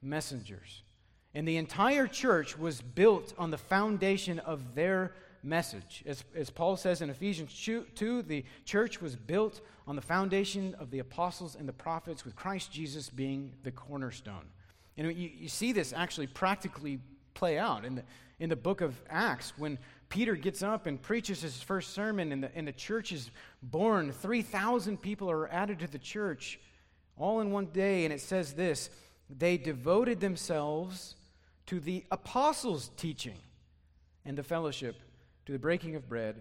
messengers. 0.03 0.83
And 1.35 1.47
the 1.47 1.59
entire 1.59 2.07
church 2.07 2.59
was 2.59 2.81
built 2.81 3.35
on 3.37 3.51
the 3.51 3.59
foundation 3.59 4.39
of 4.39 4.75
their 4.75 5.13
message. 5.43 6.03
As, 6.07 6.25
as 6.35 6.51
Paul 6.51 6.77
says 6.77 7.03
in 7.03 7.11
Ephesians 7.11 7.53
2, 7.95 8.23
the 8.23 8.45
church 8.65 9.01
was 9.01 9.17
built 9.17 9.61
on 9.87 9.97
the 9.97 10.03
foundation 10.03 10.75
of 10.79 10.91
the 10.91 10.99
apostles 10.99 11.55
and 11.55 11.69
the 11.69 11.73
prophets, 11.73 12.25
with 12.25 12.35
Christ 12.35 12.73
Jesus 12.73 13.09
being 13.09 13.53
the 13.63 13.71
cornerstone. 13.71 14.47
And 14.97 15.15
you, 15.15 15.31
you 15.39 15.49
see 15.49 15.73
this 15.73 15.93
actually 15.93 16.27
practically 16.27 16.99
play 17.35 17.59
out 17.59 17.85
in 17.85 17.97
the, 17.97 18.03
in 18.41 18.49
the 18.49 18.57
book 18.57 18.81
of 18.81 19.01
Acts 19.09 19.53
when 19.57 19.79
Peter 20.09 20.37
gets 20.37 20.63
up 20.63 20.87
and 20.87 21.01
preaches 21.01 21.43
his 21.43 21.61
first 21.63 21.93
sermon, 21.93 22.33
and 22.33 22.45
the, 22.45 22.57
and 22.57 22.67
the 22.69 22.73
church 22.73 23.13
is 23.13 23.31
born. 23.63 24.13
3,000 24.13 25.01
people 25.01 25.31
are 25.31 25.49
added 25.49 25.81
to 25.81 25.87
the 25.87 25.99
church 25.99 26.61
all 27.17 27.41
in 27.41 27.51
one 27.51 27.67
day. 27.67 28.05
And 28.05 28.13
it 28.13 28.21
says 28.21 28.53
this 28.53 28.91
they 29.29 29.57
devoted 29.57 30.21
themselves 30.21 31.17
to 31.67 31.81
the 31.81 32.05
apostles' 32.11 32.91
teaching 32.97 33.39
and 34.25 34.39
the 34.39 34.43
fellowship, 34.43 35.01
to 35.47 35.53
the 35.53 35.59
breaking 35.59 35.97
of 35.97 36.09
bread, 36.09 36.37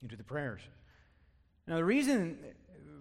and 0.00 0.10
to 0.10 0.16
the 0.16 0.24
prayers. 0.24 0.60
Now, 1.66 1.76
the 1.76 1.84
reason 1.84 2.38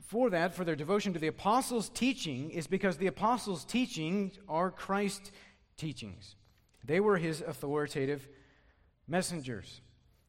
for 0.08 0.30
that, 0.30 0.54
for 0.54 0.66
their 0.66 0.76
devotion 0.76 1.14
to 1.14 1.20
the 1.20 1.28
apostles' 1.28 1.90
teaching, 1.90 2.52
is 2.52 2.68
because 2.68 2.98
the 2.98 3.08
apostles' 3.08 3.64
teachings 3.64 4.38
are 4.50 4.70
Christ's 4.70 5.32
teachings. 5.78 6.36
They 6.84 7.00
were 7.00 7.18
his 7.18 7.42
authoritative 7.42 8.28
messengers. 9.12 9.82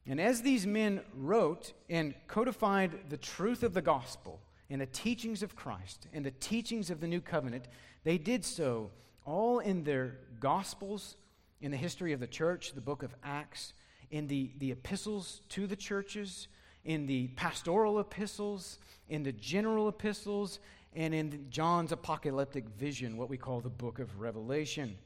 And 0.05 0.19
as 0.19 0.41
these 0.41 0.67
men 0.67 1.01
wrote 1.15 1.73
and 1.89 2.13
codified 2.27 3.09
the 3.09 3.17
truth 3.17 3.63
of 3.63 3.73
the 3.73 3.81
gospel 3.81 4.41
and 4.69 4.81
the 4.81 4.85
teachings 4.85 5.41
of 5.41 5.55
Christ 5.55 6.07
and 6.13 6.25
the 6.25 6.31
teachings 6.31 6.89
of 6.89 6.99
the 6.99 7.07
new 7.07 7.21
covenant, 7.21 7.65
they 8.03 8.17
did 8.17 8.43
so 8.43 8.91
all 9.25 9.59
in 9.59 9.85
their 9.85 10.17
gospels, 10.41 11.15
in 11.61 11.71
the 11.71 11.77
history 11.77 12.11
of 12.11 12.19
the 12.19 12.27
church, 12.27 12.73
the 12.73 12.81
book 12.81 13.01
of 13.01 13.15
Acts, 13.23 13.73
in 14.11 14.27
the, 14.27 14.51
the 14.57 14.71
epistles 14.71 15.41
to 15.49 15.65
the 15.65 15.77
churches, 15.77 16.49
in 16.83 17.05
the 17.05 17.29
pastoral 17.29 17.99
epistles, 17.99 18.79
in 19.07 19.23
the 19.23 19.31
general 19.31 19.87
epistles, 19.87 20.59
and 20.93 21.13
in 21.13 21.47
John's 21.49 21.93
apocalyptic 21.93 22.67
vision, 22.69 23.15
what 23.15 23.29
we 23.29 23.37
call 23.37 23.61
the 23.61 23.69
book 23.69 23.99
of 23.99 24.19
Revelation. 24.19 24.97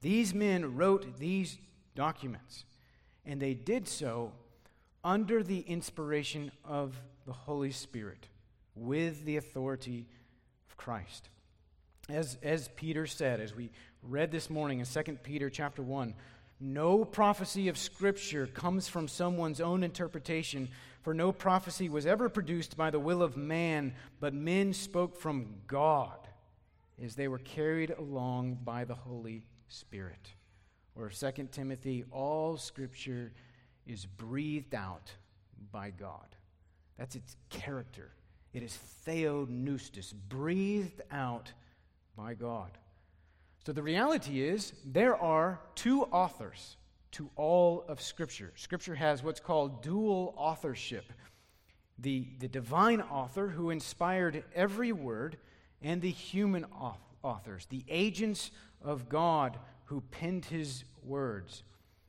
These 0.00 0.34
men 0.34 0.76
wrote 0.76 1.18
these 1.18 1.58
documents, 1.94 2.64
and 3.24 3.40
they 3.40 3.54
did 3.54 3.88
so 3.88 4.32
under 5.04 5.42
the 5.42 5.60
inspiration 5.60 6.50
of 6.64 6.96
the 7.26 7.32
Holy 7.32 7.70
Spirit 7.70 8.28
with 8.74 9.24
the 9.24 9.36
authority 9.36 10.06
of 10.68 10.76
Christ. 10.76 11.28
As, 12.08 12.36
as 12.42 12.68
Peter 12.76 13.06
said, 13.06 13.40
as 13.40 13.54
we 13.54 13.70
read 14.02 14.30
this 14.32 14.50
morning 14.50 14.80
in 14.80 14.86
2 14.86 15.18
Peter 15.22 15.48
chapter 15.50 15.82
1, 15.82 16.14
no 16.60 17.04
prophecy 17.04 17.68
of 17.68 17.76
Scripture 17.76 18.46
comes 18.46 18.88
from 18.88 19.08
someone's 19.08 19.60
own 19.60 19.82
interpretation, 19.82 20.68
for 21.02 21.12
no 21.12 21.32
prophecy 21.32 21.88
was 21.88 22.06
ever 22.06 22.28
produced 22.28 22.76
by 22.76 22.90
the 22.90 23.00
will 23.00 23.22
of 23.22 23.36
man, 23.36 23.94
but 24.20 24.32
men 24.32 24.72
spoke 24.72 25.16
from 25.16 25.46
God 25.66 26.16
as 27.02 27.16
they 27.16 27.26
were 27.26 27.38
carried 27.38 27.90
along 27.90 28.58
by 28.64 28.84
the 28.84 28.94
Holy 28.94 29.44
Spirit. 29.68 30.34
Or 30.94 31.08
2 31.08 31.48
Timothy, 31.50 32.04
all 32.10 32.56
scripture 32.56 33.32
is 33.86 34.06
breathed 34.06 34.74
out 34.74 35.10
by 35.72 35.90
God. 35.90 36.36
That's 36.98 37.16
its 37.16 37.36
character. 37.50 38.10
It 38.52 38.62
is 38.62 38.78
theopneustos, 39.06 40.12
breathed 40.28 41.00
out 41.10 41.52
by 42.16 42.34
God. 42.34 42.70
So 43.64 43.72
the 43.72 43.82
reality 43.82 44.42
is 44.42 44.72
there 44.84 45.16
are 45.16 45.60
two 45.74 46.02
authors 46.04 46.76
to 47.12 47.30
all 47.36 47.84
of 47.88 48.00
Scripture. 48.00 48.52
Scripture 48.56 48.94
has 48.94 49.22
what's 49.22 49.40
called 49.40 49.82
dual 49.82 50.34
authorship 50.36 51.12
the, 52.02 52.26
the 52.40 52.48
divine 52.48 53.00
author 53.00 53.48
who 53.48 53.70
inspired 53.70 54.44
every 54.54 54.92
word, 54.92 55.36
and 55.80 56.00
the 56.00 56.10
human 56.10 56.66
authors, 57.24 57.66
the 57.66 57.84
agents 57.88 58.50
of 58.82 59.08
God 59.08 59.58
who 59.92 60.00
penned 60.10 60.46
his 60.46 60.84
words. 61.04 61.64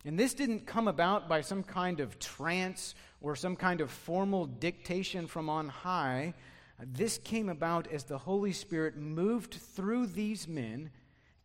And 0.05 0.17
this 0.17 0.33
didn't 0.33 0.65
come 0.65 0.87
about 0.87 1.27
by 1.27 1.41
some 1.41 1.63
kind 1.63 1.99
of 1.99 2.17
trance 2.17 2.95
or 3.19 3.35
some 3.35 3.57
kind 3.57 3.81
of 3.81 3.91
formal 3.91 4.45
dictation 4.45 5.27
from 5.27 5.49
on 5.49 5.67
high. 5.67 6.33
This 6.81 7.17
came 7.17 7.49
about 7.49 7.91
as 7.91 8.05
the 8.05 8.17
Holy 8.17 8.53
Spirit 8.53 8.95
moved 8.95 9.55
through 9.55 10.07
these 10.07 10.47
men, 10.47 10.91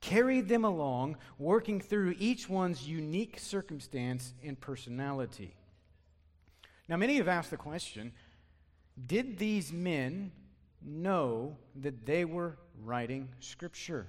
carried 0.00 0.48
them 0.48 0.64
along, 0.64 1.16
working 1.38 1.80
through 1.80 2.14
each 2.20 2.48
one's 2.48 2.86
unique 2.86 3.40
circumstance 3.40 4.32
and 4.44 4.60
personality. 4.60 5.56
Now, 6.88 6.98
many 6.98 7.16
have 7.16 7.26
asked 7.26 7.50
the 7.50 7.56
question 7.56 8.12
did 9.06 9.38
these 9.38 9.72
men 9.72 10.30
know 10.80 11.56
that 11.74 12.06
they 12.06 12.24
were 12.24 12.58
writing 12.80 13.28
Scripture? 13.40 14.06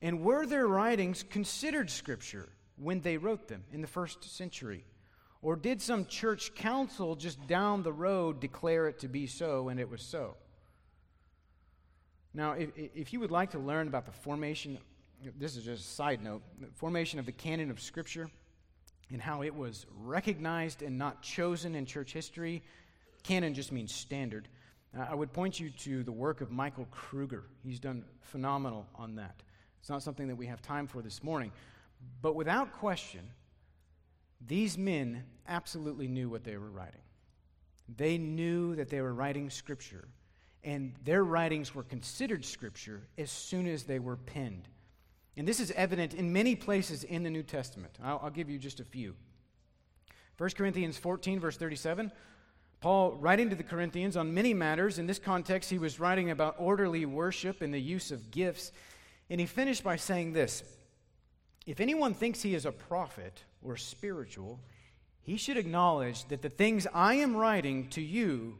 And 0.00 0.20
were 0.20 0.46
their 0.46 0.66
writings 0.66 1.24
considered 1.28 1.90
Scripture 1.90 2.48
when 2.76 3.00
they 3.00 3.16
wrote 3.16 3.48
them 3.48 3.64
in 3.72 3.80
the 3.80 3.86
first 3.86 4.36
century? 4.36 4.84
Or 5.42 5.56
did 5.56 5.80
some 5.80 6.06
church 6.06 6.54
council 6.54 7.16
just 7.16 7.46
down 7.46 7.82
the 7.82 7.92
road 7.92 8.40
declare 8.40 8.88
it 8.88 9.00
to 9.00 9.08
be 9.08 9.26
so 9.26 9.68
and 9.68 9.78
it 9.78 9.88
was 9.88 10.02
so? 10.02 10.36
Now, 12.34 12.52
if, 12.52 12.70
if 12.76 13.12
you 13.12 13.20
would 13.20 13.30
like 13.30 13.52
to 13.52 13.58
learn 13.58 13.88
about 13.88 14.06
the 14.06 14.12
formation, 14.12 14.78
this 15.38 15.56
is 15.56 15.64
just 15.64 15.84
a 15.84 15.88
side 15.88 16.22
note, 16.22 16.42
the 16.60 16.68
formation 16.74 17.18
of 17.18 17.26
the 17.26 17.32
canon 17.32 17.70
of 17.70 17.80
Scripture 17.80 18.30
and 19.10 19.20
how 19.20 19.42
it 19.42 19.54
was 19.54 19.86
recognized 20.00 20.82
and 20.82 20.98
not 20.98 21.22
chosen 21.22 21.74
in 21.74 21.86
church 21.86 22.12
history, 22.12 22.62
canon 23.22 23.54
just 23.54 23.72
means 23.72 23.92
standard. 23.92 24.48
Uh, 24.96 25.06
I 25.10 25.14
would 25.14 25.32
point 25.32 25.58
you 25.58 25.70
to 25.70 26.02
the 26.02 26.12
work 26.12 26.40
of 26.40 26.50
Michael 26.50 26.86
Kruger. 26.90 27.44
He's 27.64 27.80
done 27.80 28.04
phenomenal 28.20 28.86
on 28.94 29.16
that. 29.16 29.42
It's 29.80 29.90
not 29.90 30.02
something 30.02 30.28
that 30.28 30.36
we 30.36 30.46
have 30.46 30.62
time 30.62 30.86
for 30.86 31.02
this 31.02 31.22
morning. 31.22 31.52
But 32.22 32.34
without 32.34 32.72
question, 32.72 33.20
these 34.46 34.78
men 34.78 35.24
absolutely 35.46 36.08
knew 36.08 36.28
what 36.28 36.44
they 36.44 36.56
were 36.56 36.70
writing. 36.70 37.00
They 37.96 38.18
knew 38.18 38.76
that 38.76 38.90
they 38.90 39.00
were 39.00 39.14
writing 39.14 39.50
Scripture, 39.50 40.08
and 40.62 40.94
their 41.04 41.24
writings 41.24 41.74
were 41.74 41.82
considered 41.82 42.44
Scripture 42.44 43.02
as 43.16 43.30
soon 43.30 43.66
as 43.66 43.84
they 43.84 43.98
were 43.98 44.16
penned. 44.16 44.68
And 45.36 45.46
this 45.46 45.60
is 45.60 45.70
evident 45.72 46.14
in 46.14 46.32
many 46.32 46.54
places 46.54 47.04
in 47.04 47.22
the 47.22 47.30
New 47.30 47.44
Testament. 47.44 47.96
I'll, 48.02 48.20
I'll 48.24 48.30
give 48.30 48.50
you 48.50 48.58
just 48.58 48.80
a 48.80 48.84
few. 48.84 49.14
1 50.36 50.50
Corinthians 50.50 50.98
14, 50.98 51.40
verse 51.40 51.56
37. 51.56 52.12
Paul, 52.80 53.12
writing 53.14 53.50
to 53.50 53.56
the 53.56 53.64
Corinthians 53.64 54.16
on 54.16 54.34
many 54.34 54.54
matters, 54.54 54.98
in 54.98 55.06
this 55.06 55.18
context, 55.18 55.68
he 55.70 55.78
was 55.78 55.98
writing 55.98 56.30
about 56.30 56.54
orderly 56.58 57.06
worship 57.06 57.60
and 57.60 57.74
the 57.74 57.80
use 57.80 58.12
of 58.12 58.30
gifts. 58.30 58.70
And 59.30 59.40
he 59.40 59.46
finished 59.46 59.84
by 59.84 59.96
saying 59.96 60.32
this 60.32 60.62
If 61.66 61.80
anyone 61.80 62.14
thinks 62.14 62.42
he 62.42 62.54
is 62.54 62.66
a 62.66 62.72
prophet 62.72 63.44
or 63.62 63.76
spiritual, 63.76 64.60
he 65.22 65.36
should 65.36 65.56
acknowledge 65.56 66.26
that 66.28 66.42
the 66.42 66.48
things 66.48 66.86
I 66.94 67.14
am 67.14 67.36
writing 67.36 67.88
to 67.90 68.00
you 68.00 68.56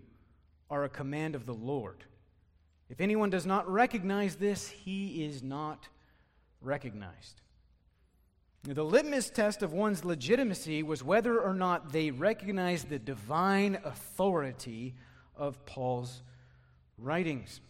are 0.71 0.85
a 0.85 0.89
command 0.89 1.35
of 1.35 1.47
the 1.47 1.55
Lord. 1.55 2.05
If 2.91 3.01
anyone 3.01 3.31
does 3.31 3.47
not 3.47 3.71
recognize 3.71 4.37
this, 4.37 4.69
he 4.69 5.25
is 5.25 5.43
not 5.43 5.89
recognized. 6.61 7.41
The 8.65 8.85
litmus 8.85 9.31
test 9.31 9.63
of 9.63 9.73
one's 9.73 10.05
legitimacy 10.05 10.83
was 10.83 11.03
whether 11.03 11.41
or 11.41 11.55
not 11.55 11.93
they 11.93 12.11
recognized 12.11 12.89
the 12.89 12.99
divine 12.99 13.79
authority 13.85 14.95
of 15.37 15.65
Paul's 15.65 16.23
writings. 16.99 17.61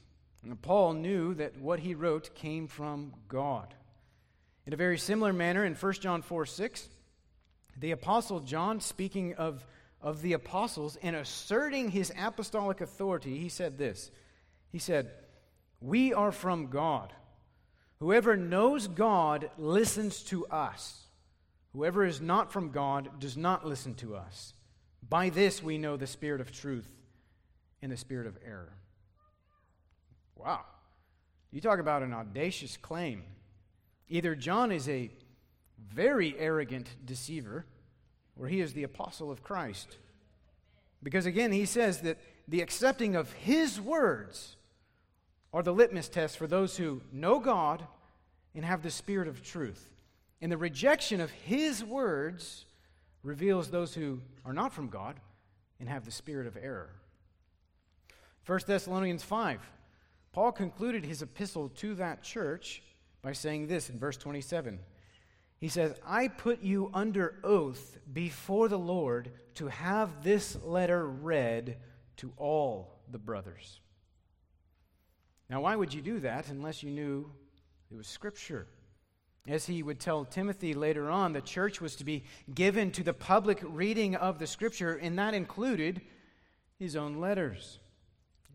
And 0.42 0.60
Paul 0.60 0.94
knew 0.94 1.34
that 1.34 1.60
what 1.60 1.80
he 1.80 1.94
wrote 1.94 2.34
came 2.34 2.68
from 2.68 3.12
God. 3.28 3.74
In 4.66 4.72
a 4.72 4.76
very 4.76 4.98
similar 4.98 5.32
manner, 5.32 5.64
in 5.64 5.74
1 5.74 5.92
John 5.94 6.22
4 6.22 6.46
6, 6.46 6.88
the 7.78 7.92
Apostle 7.92 8.40
John, 8.40 8.80
speaking 8.80 9.34
of, 9.34 9.66
of 10.00 10.22
the 10.22 10.34
apostles 10.34 10.96
and 11.02 11.16
asserting 11.16 11.90
his 11.90 12.12
apostolic 12.18 12.80
authority, 12.80 13.38
he 13.38 13.48
said 13.48 13.78
this. 13.78 14.10
He 14.70 14.78
said, 14.78 15.10
We 15.80 16.12
are 16.12 16.32
from 16.32 16.68
God. 16.68 17.12
Whoever 18.00 18.36
knows 18.36 18.86
God 18.86 19.50
listens 19.58 20.22
to 20.24 20.46
us. 20.46 21.04
Whoever 21.72 22.04
is 22.04 22.20
not 22.20 22.52
from 22.52 22.70
God 22.70 23.20
does 23.20 23.36
not 23.36 23.66
listen 23.66 23.94
to 23.96 24.16
us. 24.16 24.54
By 25.08 25.30
this 25.30 25.62
we 25.62 25.78
know 25.78 25.96
the 25.96 26.06
spirit 26.06 26.40
of 26.40 26.52
truth 26.52 26.88
and 27.82 27.90
the 27.90 27.96
spirit 27.96 28.26
of 28.26 28.38
error. 28.44 28.77
Wow. 30.38 30.60
You 31.50 31.60
talk 31.60 31.78
about 31.78 32.02
an 32.02 32.14
audacious 32.14 32.76
claim. 32.76 33.24
Either 34.08 34.34
John 34.34 34.72
is 34.72 34.88
a 34.88 35.10
very 35.92 36.34
arrogant 36.38 36.88
deceiver, 37.04 37.66
or 38.38 38.48
he 38.48 38.60
is 38.60 38.72
the 38.72 38.84
apostle 38.84 39.30
of 39.30 39.42
Christ. 39.42 39.96
Because 41.02 41.26
again, 41.26 41.52
he 41.52 41.64
says 41.64 42.00
that 42.02 42.18
the 42.46 42.60
accepting 42.60 43.14
of 43.14 43.32
his 43.32 43.80
words 43.80 44.56
are 45.52 45.62
the 45.62 45.72
litmus 45.72 46.08
test 46.08 46.36
for 46.36 46.46
those 46.46 46.76
who 46.76 47.02
know 47.12 47.38
God 47.40 47.86
and 48.54 48.64
have 48.64 48.82
the 48.82 48.90
spirit 48.90 49.28
of 49.28 49.42
truth. 49.42 49.88
And 50.40 50.52
the 50.52 50.56
rejection 50.56 51.20
of 51.20 51.30
his 51.30 51.82
words 51.84 52.66
reveals 53.22 53.70
those 53.70 53.94
who 53.94 54.20
are 54.44 54.52
not 54.52 54.72
from 54.72 54.88
God 54.88 55.18
and 55.80 55.88
have 55.88 56.04
the 56.04 56.10
spirit 56.10 56.46
of 56.46 56.56
error. 56.56 56.90
1 58.46 58.60
Thessalonians 58.66 59.22
5, 59.22 59.60
Paul 60.38 60.52
concluded 60.52 61.04
his 61.04 61.20
epistle 61.20 61.68
to 61.70 61.96
that 61.96 62.22
church 62.22 62.80
by 63.22 63.32
saying 63.32 63.66
this 63.66 63.90
in 63.90 63.98
verse 63.98 64.16
27. 64.16 64.78
He 65.56 65.66
says, 65.66 65.96
I 66.06 66.28
put 66.28 66.62
you 66.62 66.92
under 66.94 67.40
oath 67.42 67.98
before 68.12 68.68
the 68.68 68.78
Lord 68.78 69.32
to 69.56 69.66
have 69.66 70.22
this 70.22 70.56
letter 70.62 71.08
read 71.08 71.78
to 72.18 72.32
all 72.36 73.00
the 73.10 73.18
brothers. 73.18 73.80
Now, 75.50 75.62
why 75.62 75.74
would 75.74 75.92
you 75.92 76.00
do 76.00 76.20
that 76.20 76.50
unless 76.50 76.84
you 76.84 76.90
knew 76.90 77.32
it 77.90 77.96
was 77.96 78.06
Scripture? 78.06 78.68
As 79.48 79.66
he 79.66 79.82
would 79.82 79.98
tell 79.98 80.24
Timothy 80.24 80.72
later 80.72 81.10
on, 81.10 81.32
the 81.32 81.40
church 81.40 81.80
was 81.80 81.96
to 81.96 82.04
be 82.04 82.22
given 82.54 82.92
to 82.92 83.02
the 83.02 83.12
public 83.12 83.58
reading 83.64 84.14
of 84.14 84.38
the 84.38 84.46
Scripture, 84.46 84.94
and 84.94 85.18
that 85.18 85.34
included 85.34 86.00
his 86.78 86.94
own 86.94 87.18
letters. 87.18 87.80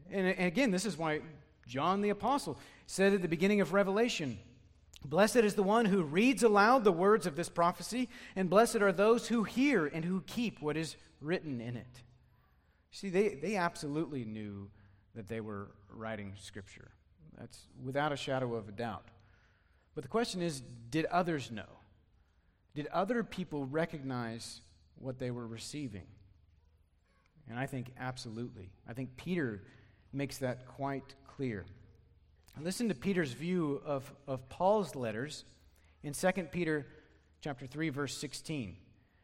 And 0.10 0.28
again, 0.40 0.72
this 0.72 0.86
is 0.86 0.98
why 0.98 1.20
John 1.67 2.01
the 2.01 2.10
Apostle 2.10 2.58
said 2.86 3.13
at 3.13 3.22
the 3.22 3.27
beginning 3.27 3.62
of 3.62 3.74
Revelation, 3.74 4.38
Blessed 5.05 5.38
is 5.38 5.55
the 5.55 5.63
one 5.63 5.86
who 5.86 6.03
reads 6.03 6.43
aloud 6.43 6.84
the 6.84 6.91
words 6.91 7.25
of 7.25 7.36
this 7.36 7.50
prophecy, 7.50 8.10
and 8.36 8.50
blessed 8.50 8.77
are 8.77 8.91
those 8.91 9.27
who 9.27 9.43
hear 9.43 9.86
and 9.86 10.05
who 10.05 10.22
keep 10.22 10.62
what 10.62 10.77
is 10.77 10.96
written 11.20 11.60
in 11.60 11.75
it. 11.75 12.01
See, 12.91 13.10
they, 13.10 13.36
they 13.36 13.55
absolutely 13.55 14.24
knew 14.24 14.70
that 15.15 15.27
they 15.27 15.41
were 15.41 15.72
writing 15.89 16.34
Scripture. 16.39 16.91
That's 17.38 17.65
without 17.84 18.12
a 18.12 18.17
shadow 18.17 18.55
of 18.55 18.70
a 18.70 18.72
doubt. 18.72 19.08
But 19.96 20.03
the 20.03 20.10
question 20.10 20.41
is 20.41 20.62
did 20.89 21.05
others 21.05 21.51
know? 21.51 21.79
Did 22.75 22.88
other 22.88 23.24
people 23.24 23.65
recognize 23.65 24.62
what 24.96 25.20
they 25.20 25.32
were 25.32 25.48
receiving? 25.48 26.08
And 27.50 27.60
I 27.60 27.65
think 27.65 27.91
absolutely. 28.00 28.72
I 28.88 28.93
think 28.93 29.17
Peter 29.17 29.63
makes 30.13 30.38
that 30.38 30.65
quite 30.67 31.15
clear. 31.36 31.65
Listen 32.62 32.88
to 32.89 32.96
Peter's 32.96 33.34
view 33.34 33.82
of, 33.86 34.12
of 34.28 34.48
Paul's 34.50 34.96
letters 34.96 35.46
in 36.04 36.13
2 36.13 36.32
Peter 36.52 36.86
chapter 37.41 37.65
3, 37.65 37.89
verse 37.89 38.15
16. 38.15 38.76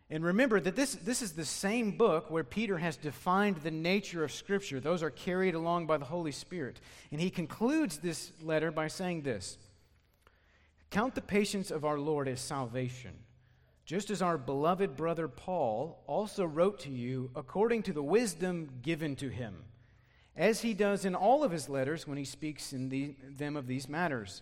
And 0.10 0.26
remember 0.26 0.60
that 0.60 0.76
this, 0.76 0.96
this 0.96 1.22
is 1.22 1.34
the 1.34 1.46
same 1.46 1.92
book 1.92 2.32
where 2.32 2.44
Peter 2.44 2.80
has 2.80 2.98
defined 2.98 3.58
the 3.58 3.70
nature 3.70 4.24
of 4.24 4.32
Scripture. 4.32 4.80
Those 4.80 5.04
are 5.04 5.12
carried 5.12 5.54
along 5.54 5.86
by 5.86 5.98
the 5.98 6.06
Holy 6.06 6.32
Spirit. 6.32 6.82
And 7.12 7.22
he 7.22 7.30
concludes 7.30 8.00
this 8.00 8.32
letter 8.42 8.72
by 8.72 8.88
saying 8.88 9.22
this 9.22 9.60
Count 10.90 11.14
the 11.14 11.22
patience 11.22 11.70
of 11.70 11.86
our 11.86 12.00
Lord 12.00 12.28
as 12.28 12.42
salvation, 12.42 13.12
just 13.86 14.10
as 14.10 14.24
our 14.24 14.40
beloved 14.40 14.96
brother 14.96 15.28
Paul 15.28 16.04
also 16.08 16.44
wrote 16.44 16.80
to 16.82 16.90
you 16.90 17.30
according 17.36 17.84
to 17.84 17.94
the 17.94 18.02
wisdom 18.02 18.80
given 18.82 19.16
to 19.18 19.30
him 19.30 19.64
as 20.40 20.62
he 20.62 20.74
does 20.74 21.04
in 21.04 21.16
all 21.16 21.44
of 21.44 21.52
his 21.52 21.68
letters 21.68 22.08
when 22.08 22.18
he 22.18 22.24
speaks 22.24 22.72
in 22.72 22.88
the, 22.88 23.14
them 23.38 23.58
of 23.58 23.68
these 23.68 23.90
matters. 23.90 24.42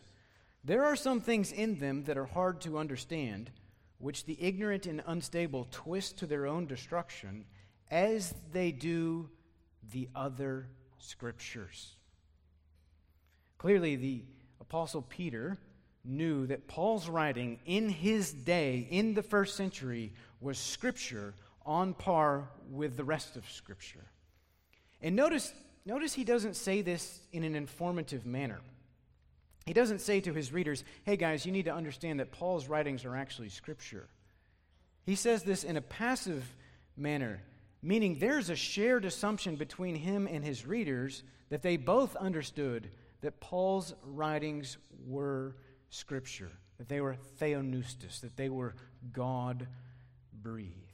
There 0.64 0.86
are 0.86 0.96
some 0.96 1.20
things 1.20 1.52
in 1.52 1.80
them 1.80 2.04
that 2.04 2.20
are 2.20 2.26
hard 2.26 2.62
to 2.62 2.78
understand, 2.78 3.50
which 3.98 4.26
the 4.26 4.38
ignorant 4.40 4.86
and 4.86 5.02
unstable 5.08 5.68
twist 5.72 6.20
to 6.20 6.28
their 6.28 6.46
own 6.46 6.68
destruction, 6.68 7.46
as 7.90 8.36
they 8.54 8.72
do 8.72 9.28
the 9.92 10.08
other 10.16 10.68
scriptures. 11.00 11.96
Clearly, 13.58 13.96
the 13.96 14.24
Apostle 14.62 15.02
Peter 15.02 15.58
knew 16.06 16.46
that 16.46 16.68
Paul's 16.68 17.10
writing 17.10 17.60
in 17.66 17.90
his 17.90 18.32
day, 18.32 18.88
in 18.92 19.16
the 19.16 19.24
first 19.24 19.58
century, 19.58 20.14
was 20.42 20.60
scripture 20.60 21.34
on 21.66 21.96
par 21.96 22.50
with 22.70 22.98
the 22.98 23.04
rest 23.04 23.36
of 23.36 23.50
scripture. 23.50 24.06
And 25.02 25.16
notice 25.16 25.54
Notice 25.88 26.14
he 26.14 26.26
doesn't 26.26 26.58
say 26.58 26.82
this 26.82 27.22
in 27.32 27.46
an 27.46 27.56
informative 27.56 28.26
manner. 28.26 28.60
He 29.66 29.72
doesn't 29.72 30.02
say 30.02 30.20
to 30.20 30.34
his 30.34 30.52
readers, 30.52 30.84
hey 31.06 31.16
guys, 31.16 31.46
you 31.46 31.54
need 31.54 31.64
to 31.64 31.74
understand 31.74 32.20
that 32.20 32.34
Paul's 32.34 32.68
writings 32.68 33.06
are 33.06 33.16
actually 33.16 33.48
scripture. 33.48 34.10
He 35.06 35.16
says 35.16 35.44
this 35.44 35.64
in 35.64 35.78
a 35.78 35.82
passive 35.82 36.44
manner, 36.98 37.42
meaning 37.82 38.18
there's 38.20 38.50
a 38.50 38.56
shared 38.58 39.06
assumption 39.06 39.56
between 39.56 39.96
him 39.96 40.28
and 40.30 40.44
his 40.44 40.66
readers 40.66 41.24
that 41.48 41.62
they 41.62 41.78
both 41.78 42.18
understood 42.18 42.90
that 43.22 43.40
Paul's 43.40 43.94
writings 44.04 44.78
were 45.06 45.56
scripture, 45.90 46.52
that 46.80 46.90
they 46.90 47.00
were 47.00 47.16
theopneustos, 47.40 48.20
that 48.20 48.36
they 48.36 48.50
were 48.50 48.76
God 49.14 49.68
breathed. 50.34 50.87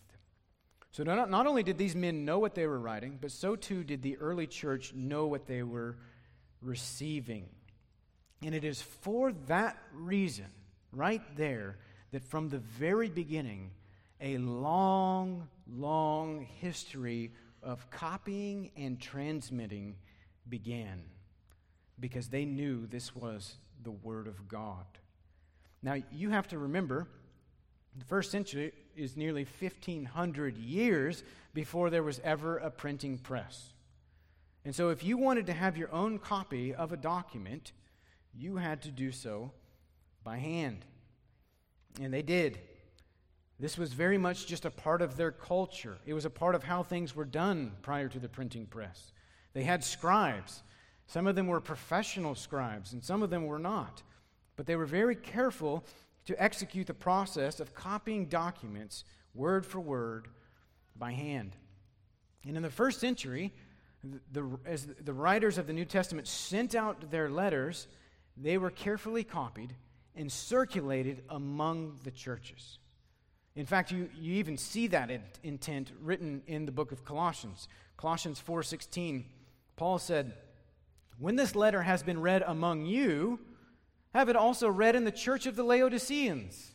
So 0.93 1.01
not, 1.03 1.29
not 1.31 1.47
only 1.47 1.63
did 1.63 1.79
these 1.79 1.95
men 1.95 2.23
know 2.23 2.37
what 2.37 2.53
they 2.53 2.67
were 2.67 2.79
writing, 2.79 3.17
but 3.19 3.31
so 3.31 3.55
too 3.55 3.83
did 3.83 4.03
the 4.03 4.15
early 4.17 4.45
church 4.45 4.93
know 4.93 5.25
what 5.25 5.47
they 5.47 5.63
were 5.63 5.97
receiving. 6.61 7.49
And 8.43 8.53
it 8.53 8.63
is 8.63 8.79
for 8.79 9.33
that 9.47 9.75
reason, 9.91 10.45
right 10.91 11.23
there, 11.35 11.77
that 12.11 12.23
from 12.23 12.49
the 12.49 12.59
very 12.59 13.09
beginning, 13.09 13.71
a 14.21 14.37
long, 14.37 15.47
long 15.67 16.47
history 16.61 17.31
of 17.63 17.89
copying 17.89 18.69
and 18.77 18.99
transmitting 18.99 19.95
began 20.47 21.01
because 21.99 22.27
they 22.27 22.45
knew 22.45 22.85
this 22.85 23.15
was 23.15 23.55
the 23.81 23.91
Word 23.91 24.27
of 24.27 24.47
God. 24.47 24.85
Now, 25.81 25.95
you 26.11 26.29
have 26.29 26.47
to 26.49 26.59
remember 26.59 27.07
the 27.97 28.05
first 28.05 28.31
century 28.31 28.73
is 28.95 29.17
nearly 29.17 29.45
1,500 29.59 30.57
years 30.57 31.23
before 31.53 31.89
there 31.89 32.03
was 32.03 32.19
ever 32.23 32.57
a 32.57 32.71
printing 32.71 33.17
press. 33.17 33.73
And 34.65 34.73
so, 34.73 34.89
if 34.89 35.03
you 35.03 35.17
wanted 35.17 35.47
to 35.47 35.53
have 35.53 35.77
your 35.77 35.91
own 35.91 36.19
copy 36.19 36.73
of 36.73 36.91
a 36.91 36.97
document, 36.97 37.73
you 38.33 38.55
had 38.57 38.81
to 38.83 38.91
do 38.91 39.11
so 39.11 39.51
by 40.23 40.37
hand. 40.37 40.85
And 42.01 42.13
they 42.13 42.21
did. 42.21 42.59
This 43.59 43.77
was 43.77 43.93
very 43.93 44.17
much 44.17 44.47
just 44.47 44.65
a 44.65 44.71
part 44.71 45.01
of 45.01 45.15
their 45.15 45.31
culture, 45.31 45.97
it 46.05 46.13
was 46.13 46.25
a 46.25 46.29
part 46.29 46.55
of 46.55 46.63
how 46.63 46.83
things 46.83 47.15
were 47.15 47.25
done 47.25 47.73
prior 47.81 48.07
to 48.09 48.19
the 48.19 48.29
printing 48.29 48.65
press. 48.65 49.11
They 49.53 49.63
had 49.63 49.83
scribes. 49.83 50.63
Some 51.05 51.27
of 51.27 51.35
them 51.35 51.47
were 51.47 51.59
professional 51.59 52.33
scribes, 52.33 52.93
and 52.93 53.03
some 53.03 53.21
of 53.21 53.29
them 53.29 53.45
were 53.45 53.59
not. 53.59 54.01
But 54.55 54.65
they 54.65 54.75
were 54.75 54.85
very 54.85 55.15
careful 55.15 55.83
to 56.25 56.41
execute 56.41 56.87
the 56.87 56.93
process 56.93 57.59
of 57.59 57.73
copying 57.73 58.25
documents 58.25 59.03
word 59.33 59.65
for 59.65 59.79
word 59.79 60.27
by 60.95 61.11
hand. 61.11 61.55
And 62.45 62.55
in 62.55 62.63
the 62.63 62.69
first 62.69 62.99
century, 62.99 63.53
the, 64.31 64.57
as 64.65 64.87
the 65.03 65.13
writers 65.13 65.57
of 65.57 65.67
the 65.67 65.73
New 65.73 65.85
Testament 65.85 66.27
sent 66.27 66.75
out 66.75 67.09
their 67.09 67.29
letters, 67.29 67.87
they 68.35 68.57
were 68.57 68.69
carefully 68.69 69.23
copied 69.23 69.75
and 70.15 70.31
circulated 70.31 71.23
among 71.29 71.99
the 72.03 72.11
churches. 72.11 72.79
In 73.55 73.65
fact, 73.65 73.91
you, 73.91 74.09
you 74.19 74.33
even 74.35 74.57
see 74.57 74.87
that 74.87 75.11
intent 75.43 75.91
written 76.01 76.41
in 76.47 76.65
the 76.65 76.71
book 76.71 76.91
of 76.91 77.05
Colossians. 77.05 77.67
Colossians 77.97 78.39
4:16, 78.39 79.25
Paul 79.75 79.99
said, 79.99 80.33
"When 81.19 81.35
this 81.35 81.55
letter 81.55 81.83
has 81.83 82.03
been 82.03 82.19
read 82.19 82.43
among 82.45 82.85
you, 82.85 83.39
have 84.13 84.29
it 84.29 84.35
also 84.35 84.69
read 84.69 84.95
in 84.95 85.05
the 85.05 85.11
church 85.11 85.45
of 85.45 85.55
the 85.55 85.63
Laodiceans. 85.63 86.73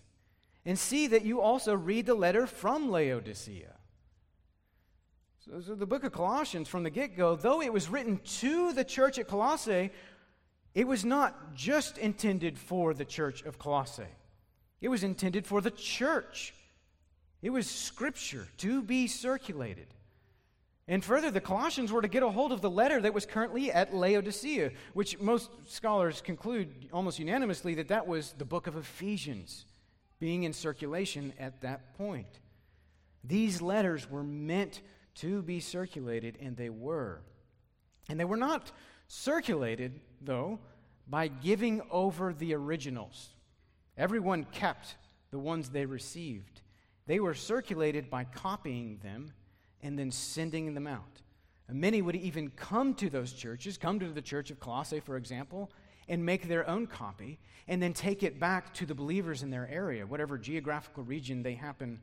and 0.68 0.78
see 0.78 1.06
that 1.06 1.24
you 1.24 1.40
also 1.40 1.74
read 1.74 2.04
the 2.04 2.14
letter 2.14 2.46
from 2.46 2.90
Laodicea. 2.90 3.74
So, 5.38 5.62
so 5.62 5.74
the 5.74 5.86
book 5.86 6.04
of 6.04 6.12
Colossians, 6.12 6.68
from 6.68 6.82
the 6.82 6.90
get 6.90 7.16
go, 7.16 7.36
though 7.36 7.62
it 7.62 7.72
was 7.72 7.88
written 7.88 8.20
to 8.40 8.74
the 8.74 8.84
church 8.84 9.18
at 9.18 9.28
Colossae, 9.28 9.90
it 10.74 10.86
was 10.86 11.06
not 11.06 11.54
just 11.54 11.96
intended 11.96 12.58
for 12.58 12.92
the 12.92 13.06
church 13.06 13.42
of 13.44 13.58
Colossae, 13.58 14.14
it 14.82 14.88
was 14.88 15.02
intended 15.02 15.46
for 15.46 15.62
the 15.62 15.70
church. 15.70 16.54
It 17.40 17.50
was 17.50 17.70
scripture 17.70 18.48
to 18.58 18.82
be 18.82 19.06
circulated. 19.06 19.86
And 20.90 21.04
further, 21.04 21.30
the 21.30 21.40
Colossians 21.40 21.92
were 21.92 22.00
to 22.00 22.08
get 22.08 22.22
a 22.22 22.30
hold 22.30 22.50
of 22.50 22.62
the 22.62 22.70
letter 22.70 22.98
that 23.02 23.12
was 23.12 23.26
currently 23.26 23.70
at 23.70 23.94
Laodicea, 23.94 24.72
which 24.94 25.20
most 25.20 25.50
scholars 25.66 26.22
conclude 26.22 26.88
almost 26.94 27.18
unanimously 27.18 27.74
that 27.74 27.88
that 27.88 28.06
was 28.06 28.32
the 28.38 28.46
book 28.46 28.66
of 28.66 28.74
Ephesians 28.74 29.66
being 30.18 30.44
in 30.44 30.54
circulation 30.54 31.34
at 31.38 31.60
that 31.60 31.94
point. 31.98 32.40
These 33.22 33.60
letters 33.60 34.10
were 34.10 34.22
meant 34.22 34.80
to 35.16 35.42
be 35.42 35.60
circulated, 35.60 36.38
and 36.40 36.56
they 36.56 36.70
were. 36.70 37.20
And 38.08 38.18
they 38.18 38.24
were 38.24 38.38
not 38.38 38.72
circulated, 39.08 40.00
though, 40.22 40.58
by 41.06 41.28
giving 41.28 41.82
over 41.90 42.32
the 42.32 42.54
originals. 42.54 43.34
Everyone 43.98 44.44
kept 44.44 44.96
the 45.30 45.38
ones 45.38 45.68
they 45.68 45.84
received. 45.84 46.62
They 47.06 47.20
were 47.20 47.34
circulated 47.34 48.08
by 48.08 48.24
copying 48.24 49.00
them 49.02 49.32
and 49.82 49.98
then 49.98 50.10
sending 50.10 50.74
them 50.74 50.86
out. 50.86 51.22
And 51.68 51.80
many 51.80 52.00
would 52.02 52.16
even 52.16 52.50
come 52.50 52.94
to 52.94 53.10
those 53.10 53.32
churches, 53.32 53.76
come 53.76 54.00
to 54.00 54.08
the 54.08 54.22
church 54.22 54.50
of 54.50 54.58
Colossae, 54.58 55.00
for 55.00 55.16
example, 55.16 55.70
and 56.08 56.24
make 56.24 56.48
their 56.48 56.68
own 56.68 56.86
copy, 56.86 57.38
and 57.66 57.82
then 57.82 57.92
take 57.92 58.22
it 58.22 58.40
back 58.40 58.72
to 58.74 58.86
the 58.86 58.94
believers 58.94 59.42
in 59.42 59.50
their 59.50 59.68
area, 59.70 60.06
whatever 60.06 60.38
geographical 60.38 61.04
region 61.04 61.42
they 61.42 61.54
happen 61.54 62.00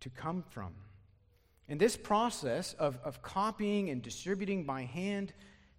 to 0.00 0.10
come 0.10 0.42
from. 0.50 0.74
And 1.68 1.80
this 1.80 1.96
process 1.96 2.74
of, 2.74 2.98
of 3.04 3.22
copying 3.22 3.88
and 3.90 4.02
distributing 4.02 4.64
by 4.64 4.82
hand 4.82 5.32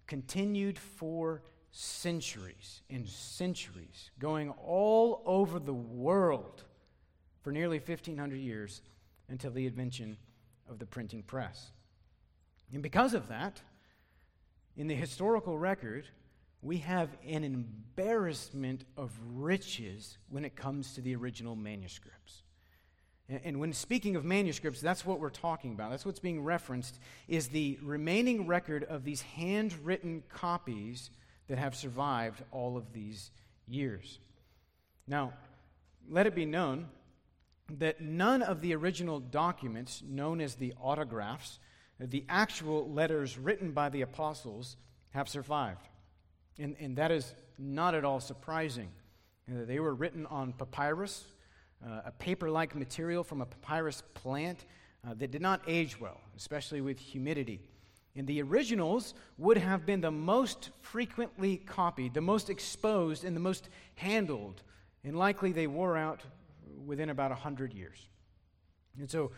continued 0.06 0.78
for 0.78 1.42
centuries 1.70 2.80
and 2.88 3.06
centuries, 3.06 4.10
going 4.18 4.50
all 4.64 5.22
over 5.26 5.58
the 5.58 5.74
world 5.74 6.64
for 7.42 7.52
nearly 7.52 7.78
1,500 7.78 8.36
years 8.36 8.80
until 9.28 9.50
the 9.50 9.66
invention 9.66 10.16
of 10.68 10.78
the 10.78 10.86
printing 10.86 11.22
press. 11.22 11.70
And 12.72 12.82
because 12.82 13.14
of 13.14 13.28
that, 13.28 13.60
in 14.76 14.88
the 14.88 14.94
historical 14.94 15.58
record, 15.58 16.06
we 16.62 16.78
have 16.78 17.10
an 17.26 17.44
embarrassment 17.44 18.84
of 18.96 19.12
riches 19.32 20.18
when 20.28 20.44
it 20.44 20.56
comes 20.56 20.94
to 20.94 21.00
the 21.00 21.14
original 21.14 21.56
manuscripts. 21.56 22.42
And 23.28 23.58
when 23.58 23.72
speaking 23.72 24.14
of 24.14 24.24
manuscripts, 24.24 24.80
that's 24.80 25.04
what 25.04 25.18
we're 25.18 25.30
talking 25.30 25.72
about. 25.72 25.90
That's 25.90 26.06
what's 26.06 26.20
being 26.20 26.44
referenced 26.44 27.00
is 27.26 27.48
the 27.48 27.76
remaining 27.82 28.46
record 28.46 28.84
of 28.84 29.04
these 29.04 29.22
handwritten 29.22 30.22
copies 30.28 31.10
that 31.48 31.58
have 31.58 31.74
survived 31.74 32.42
all 32.52 32.76
of 32.76 32.92
these 32.92 33.32
years. 33.66 34.20
Now, 35.08 35.32
let 36.08 36.26
it 36.26 36.36
be 36.36 36.46
known 36.46 36.88
that 37.78 38.00
none 38.00 38.42
of 38.42 38.60
the 38.60 38.74
original 38.74 39.20
documents, 39.20 40.02
known 40.06 40.40
as 40.40 40.54
the 40.54 40.72
autographs, 40.80 41.58
the 41.98 42.24
actual 42.28 42.90
letters 42.90 43.38
written 43.38 43.72
by 43.72 43.88
the 43.88 44.02
apostles, 44.02 44.76
have 45.10 45.28
survived. 45.28 45.88
And, 46.58 46.76
and 46.78 46.96
that 46.96 47.10
is 47.10 47.34
not 47.58 47.94
at 47.94 48.04
all 48.04 48.20
surprising. 48.20 48.88
Uh, 49.50 49.64
they 49.64 49.80
were 49.80 49.94
written 49.94 50.26
on 50.26 50.52
papyrus, 50.52 51.24
uh, 51.84 52.02
a 52.06 52.12
paper 52.12 52.50
like 52.50 52.74
material 52.74 53.24
from 53.24 53.40
a 53.40 53.46
papyrus 53.46 54.02
plant 54.14 54.64
uh, 55.06 55.14
that 55.14 55.30
did 55.30 55.42
not 55.42 55.60
age 55.66 56.00
well, 56.00 56.20
especially 56.36 56.80
with 56.80 56.98
humidity. 56.98 57.60
And 58.14 58.26
the 58.26 58.40
originals 58.42 59.14
would 59.36 59.58
have 59.58 59.84
been 59.84 60.00
the 60.00 60.10
most 60.10 60.70
frequently 60.80 61.58
copied, 61.58 62.14
the 62.14 62.20
most 62.20 62.48
exposed, 62.48 63.24
and 63.24 63.36
the 63.36 63.40
most 63.40 63.68
handled. 63.94 64.62
And 65.04 65.16
likely 65.16 65.52
they 65.52 65.66
wore 65.66 65.96
out 65.96 66.22
within 66.84 67.10
about 67.10 67.30
100 67.30 67.72
years. 67.72 68.08
And 68.98 69.10
so 69.10 69.32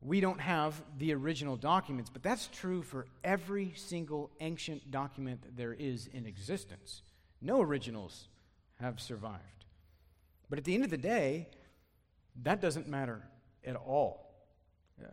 we 0.00 0.20
don't 0.20 0.40
have 0.40 0.80
the 0.98 1.14
original 1.14 1.56
documents, 1.56 2.10
but 2.10 2.22
that's 2.22 2.48
true 2.48 2.82
for 2.82 3.06
every 3.24 3.72
single 3.74 4.30
ancient 4.40 4.90
document 4.90 5.42
that 5.42 5.56
there 5.56 5.72
is 5.72 6.06
in 6.08 6.26
existence. 6.26 7.02
No 7.40 7.62
originals 7.62 8.28
have 8.80 9.00
survived. 9.00 9.64
But 10.50 10.58
at 10.58 10.64
the 10.64 10.74
end 10.74 10.84
of 10.84 10.90
the 10.90 10.98
day, 10.98 11.48
that 12.42 12.60
doesn't 12.60 12.88
matter 12.88 13.22
at 13.64 13.76
all. 13.76 14.34
Uh, 15.02 15.08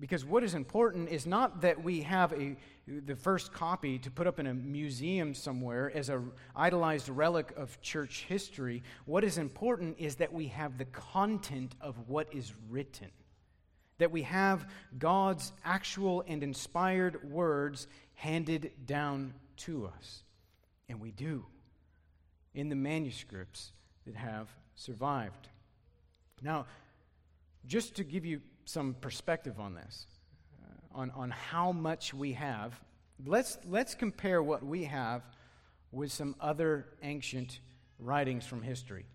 because 0.00 0.24
what 0.24 0.42
is 0.42 0.54
important 0.54 1.08
is 1.10 1.26
not 1.26 1.60
that 1.60 1.84
we 1.84 2.02
have 2.02 2.32
a, 2.32 2.56
the 2.86 3.14
first 3.14 3.52
copy 3.52 3.98
to 3.98 4.10
put 4.10 4.26
up 4.26 4.40
in 4.40 4.46
a 4.46 4.54
museum 4.54 5.34
somewhere 5.34 5.90
as 5.94 6.08
an 6.08 6.32
idolized 6.56 7.08
relic 7.08 7.52
of 7.56 7.80
church 7.80 8.24
history. 8.28 8.82
What 9.04 9.22
is 9.24 9.38
important 9.38 9.96
is 9.98 10.16
that 10.16 10.32
we 10.32 10.48
have 10.48 10.78
the 10.78 10.86
content 10.86 11.74
of 11.80 12.08
what 12.08 12.34
is 12.34 12.52
written, 12.68 13.10
that 13.98 14.10
we 14.10 14.22
have 14.22 14.68
God's 14.98 15.52
actual 15.64 16.24
and 16.26 16.42
inspired 16.42 17.30
words 17.30 17.86
handed 18.14 18.72
down 18.84 19.34
to 19.58 19.86
us. 19.86 20.22
And 20.88 21.00
we 21.00 21.12
do 21.12 21.46
in 22.54 22.68
the 22.68 22.76
manuscripts 22.76 23.72
that 24.06 24.16
have 24.16 24.48
survived. 24.74 25.48
Now, 26.42 26.66
just 27.66 27.94
to 27.96 28.04
give 28.04 28.24
you 28.24 28.40
some 28.64 28.94
perspective 29.00 29.60
on 29.60 29.74
this, 29.74 30.06
on, 30.94 31.10
on 31.12 31.30
how 31.30 31.72
much 31.72 32.14
we 32.14 32.32
have, 32.32 32.78
let's, 33.24 33.58
let's 33.66 33.94
compare 33.94 34.42
what 34.42 34.64
we 34.64 34.84
have 34.84 35.22
with 35.90 36.12
some 36.12 36.34
other 36.40 36.86
ancient 37.02 37.60
writings 37.98 38.46
from 38.46 38.62
history. 38.62 39.06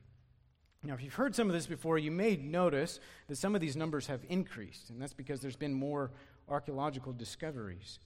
Now, 0.83 0.93
if 0.93 1.03
you've 1.03 1.13
heard 1.13 1.35
some 1.35 1.47
of 1.47 1.53
this 1.53 1.67
before, 1.67 1.97
you 1.97 2.11
may 2.11 2.35
notice 2.35 2.99
that 3.27 3.37
some 3.37 3.55
of 3.55 3.61
these 3.61 3.75
numbers 3.75 4.07
have 4.07 4.21
increased, 4.29 4.89
and 4.89 5.01
that's 5.01 5.13
because 5.13 5.41
there's 5.41 5.55
been 5.55 5.73
more 5.73 6.11
archaeological 6.47 7.13
discoveries. 7.13 7.99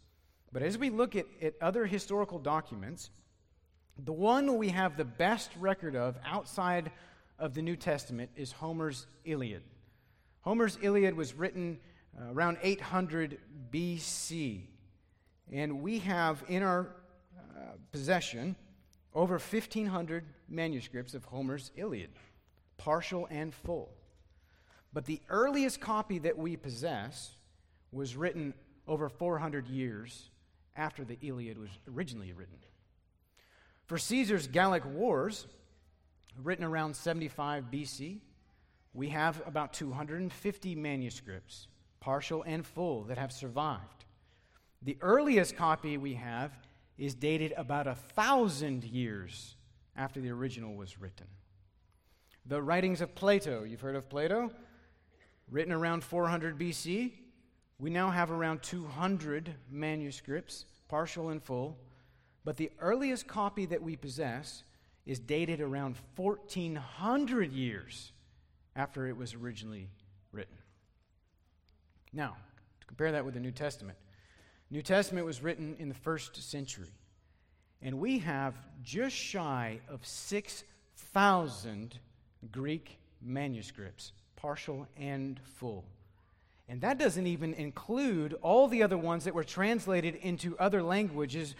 But 0.51 0.63
as 0.63 0.77
we 0.77 0.89
look 0.89 1.15
at, 1.15 1.25
at 1.41 1.53
other 1.61 1.85
historical 1.85 2.39
documents, 2.39 3.09
the 3.97 4.13
one 4.13 4.57
we 4.57 4.69
have 4.69 4.97
the 4.97 5.05
best 5.05 5.51
record 5.59 5.95
of 5.95 6.17
outside 6.25 6.91
of 7.37 7.53
the 7.53 7.61
New 7.61 7.75
Testament 7.75 8.31
is 8.35 8.51
Homer's 8.51 9.05
Iliad. 9.25 9.63
Homer's 10.41 10.77
Iliad 10.81 11.15
was 11.15 11.33
written 11.33 11.79
uh, 12.19 12.31
around 12.31 12.57
800 12.61 13.39
BC, 13.71 14.61
and 15.51 15.81
we 15.81 15.99
have 15.99 16.43
in 16.47 16.63
our 16.63 16.95
uh, 17.55 17.61
possession 17.91 18.55
over 19.13 19.33
1,500 19.33 20.25
manuscripts 20.49 21.13
of 21.13 21.23
Homer's 21.25 21.71
Iliad, 21.75 22.11
partial 22.77 23.27
and 23.29 23.53
full. 23.53 23.89
But 24.93 25.05
the 25.05 25.21
earliest 25.29 25.79
copy 25.79 26.19
that 26.19 26.37
we 26.37 26.55
possess 26.57 27.31
was 27.91 28.15
written 28.15 28.53
over 28.87 29.09
400 29.09 29.67
years 29.67 30.29
after 30.75 31.03
the 31.03 31.17
Iliad 31.21 31.57
was 31.57 31.69
originally 31.93 32.33
written. 32.33 32.57
For 33.85 33.97
Caesar's 33.97 34.47
Gallic 34.47 34.85
Wars, 34.85 35.47
written 36.41 36.65
around 36.65 36.95
75 36.95 37.65
BC. 37.71 38.19
We 38.93 39.09
have 39.09 39.41
about 39.45 39.73
250 39.73 40.75
manuscripts, 40.75 41.67
partial 42.01 42.43
and 42.43 42.65
full, 42.65 43.03
that 43.03 43.17
have 43.17 43.31
survived. 43.31 44.05
The 44.81 44.97
earliest 44.99 45.55
copy 45.55 45.97
we 45.97 46.15
have 46.15 46.51
is 46.97 47.15
dated 47.15 47.53
about 47.55 47.87
a 47.87 47.95
thousand 47.95 48.83
years 48.83 49.55
after 49.95 50.19
the 50.19 50.31
original 50.31 50.75
was 50.75 50.99
written. 50.99 51.27
The 52.45 52.61
writings 52.61 53.01
of 53.01 53.15
Plato, 53.15 53.63
you've 53.63 53.81
heard 53.81 53.95
of 53.95 54.09
Plato? 54.09 54.51
Written 55.49 55.71
around 55.71 56.03
400 56.03 56.57
BC. 56.59 57.13
We 57.77 57.89
now 57.89 58.09
have 58.09 58.31
around 58.31 58.63
200 58.63 59.53
manuscripts, 59.69 60.65
partial 60.87 61.29
and 61.29 61.41
full. 61.41 61.77
But 62.43 62.57
the 62.57 62.71
earliest 62.79 63.27
copy 63.27 63.65
that 63.67 63.81
we 63.81 63.95
possess 63.95 64.63
is 65.05 65.19
dated 65.19 65.61
around 65.61 65.95
1400 66.15 67.51
years 67.51 68.11
after 68.75 69.07
it 69.07 69.17
was 69.17 69.33
originally 69.33 69.89
written. 70.31 70.60
Now, 72.13 72.35
to 72.79 72.87
compare 72.87 73.11
that 73.13 73.23
with 73.23 73.33
the 73.35 73.39
New 73.39 73.51
Testament, 73.51 73.97
New 74.69 74.81
Testament 74.81 75.25
was 75.25 75.41
written 75.41 75.75
in 75.79 75.89
the 75.89 75.95
first 75.95 76.49
century, 76.49 76.91
and 77.81 77.99
we 77.99 78.19
have 78.19 78.55
just 78.83 79.15
shy 79.15 79.79
of 79.89 80.05
6,000 80.05 81.99
Greek 82.51 82.97
manuscripts, 83.21 84.11
partial 84.35 84.87
and 84.97 85.39
full. 85.43 85.85
And 86.67 86.81
that 86.81 86.97
doesn't 86.97 87.27
even 87.27 87.53
include 87.53 88.33
all 88.41 88.67
the 88.67 88.83
other 88.83 88.97
ones 88.97 89.25
that 89.25 89.35
were 89.35 89.43
translated 89.43 90.15
into 90.15 90.57
other 90.57 90.81
languages 90.81 91.55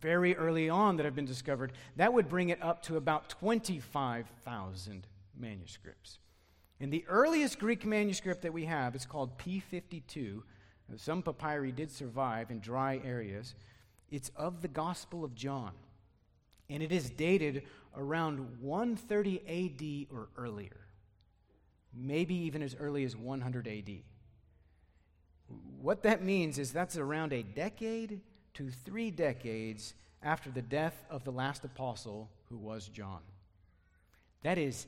very 0.00 0.36
early 0.36 0.68
on 0.68 0.96
that 0.96 1.04
have 1.04 1.14
been 1.14 1.24
discovered, 1.24 1.72
that 1.96 2.12
would 2.12 2.28
bring 2.28 2.50
it 2.50 2.62
up 2.62 2.82
to 2.82 2.96
about 2.96 3.28
25,000 3.30 5.06
manuscripts. 5.38 6.18
And 6.80 6.92
the 6.92 7.04
earliest 7.08 7.58
Greek 7.58 7.86
manuscript 7.86 8.42
that 8.42 8.52
we 8.52 8.64
have 8.64 8.94
is 8.94 9.06
called 9.06 9.38
P52. 9.38 10.42
Some 10.96 11.22
papyri 11.22 11.72
did 11.72 11.90
survive 11.90 12.50
in 12.50 12.60
dry 12.60 13.00
areas. 13.04 13.54
It's 14.10 14.30
of 14.36 14.62
the 14.62 14.68
Gospel 14.68 15.24
of 15.24 15.34
John. 15.34 15.72
And 16.68 16.82
it 16.82 16.92
is 16.92 17.10
dated 17.10 17.62
around 17.96 18.60
130 18.60 20.08
AD 20.10 20.16
or 20.16 20.28
earlier, 20.36 20.86
maybe 21.94 22.34
even 22.34 22.62
as 22.62 22.74
early 22.78 23.04
as 23.04 23.16
100 23.16 23.68
AD. 23.68 23.90
What 25.80 26.02
that 26.02 26.22
means 26.22 26.58
is 26.58 26.72
that's 26.72 26.96
around 26.96 27.32
a 27.32 27.42
decade 27.42 28.20
to 28.54 28.70
three 28.70 29.10
decades 29.10 29.94
after 30.22 30.50
the 30.50 30.62
death 30.62 31.04
of 31.10 31.24
the 31.24 31.32
last 31.32 31.64
apostle, 31.64 32.30
who 32.48 32.56
was 32.56 32.88
John. 32.88 33.20
That 34.42 34.58
is 34.58 34.86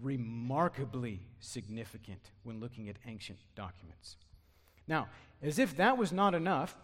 remarkably 0.00 1.20
significant 1.40 2.30
when 2.42 2.60
looking 2.60 2.88
at 2.88 2.96
ancient 3.06 3.38
documents. 3.54 4.16
Now, 4.88 5.08
as 5.42 5.58
if 5.58 5.76
that 5.76 5.98
was 5.98 6.12
not 6.12 6.34
enough, 6.34 6.76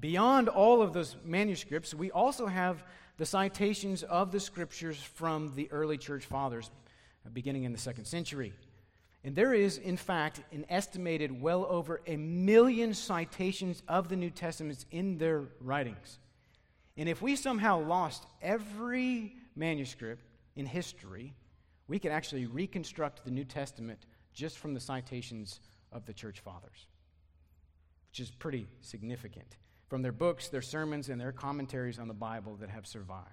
beyond 0.00 0.48
all 0.48 0.82
of 0.82 0.92
those 0.92 1.16
manuscripts, 1.24 1.94
we 1.94 2.10
also 2.10 2.46
have 2.46 2.84
the 3.16 3.26
citations 3.26 4.02
of 4.02 4.32
the 4.32 4.40
scriptures 4.40 4.96
from 4.96 5.54
the 5.54 5.70
early 5.70 5.98
church 5.98 6.24
fathers, 6.24 6.70
beginning 7.32 7.64
in 7.64 7.72
the 7.72 7.78
second 7.78 8.04
century. 8.04 8.52
And 9.22 9.34
there 9.34 9.54
is, 9.54 9.78
in 9.78 9.96
fact, 9.96 10.42
an 10.52 10.66
estimated 10.68 11.40
well 11.40 11.66
over 11.68 12.00
a 12.06 12.16
million 12.16 12.92
citations 12.92 13.82
of 13.88 14.08
the 14.08 14.16
New 14.16 14.30
Testaments 14.30 14.84
in 14.90 15.16
their 15.16 15.44
writings. 15.60 16.18
And 16.96 17.08
if 17.08 17.22
we 17.22 17.34
somehow 17.34 17.80
lost 17.80 18.26
every 18.42 19.36
manuscript 19.56 20.22
in 20.56 20.66
history, 20.66 21.34
we 21.88 21.98
can 21.98 22.12
actually 22.12 22.46
reconstruct 22.46 23.24
the 23.24 23.30
New 23.30 23.44
Testament 23.44 24.06
just 24.32 24.58
from 24.58 24.74
the 24.74 24.80
citations 24.80 25.60
of 25.92 26.06
the 26.06 26.12
church 26.12 26.40
fathers, 26.40 26.86
which 28.10 28.20
is 28.20 28.30
pretty 28.30 28.66
significant 28.80 29.56
from 29.88 30.02
their 30.02 30.12
books, 30.12 30.48
their 30.48 30.62
sermons, 30.62 31.08
and 31.08 31.20
their 31.20 31.32
commentaries 31.32 31.98
on 31.98 32.08
the 32.08 32.14
Bible 32.14 32.56
that 32.56 32.70
have 32.70 32.86
survived. 32.86 33.28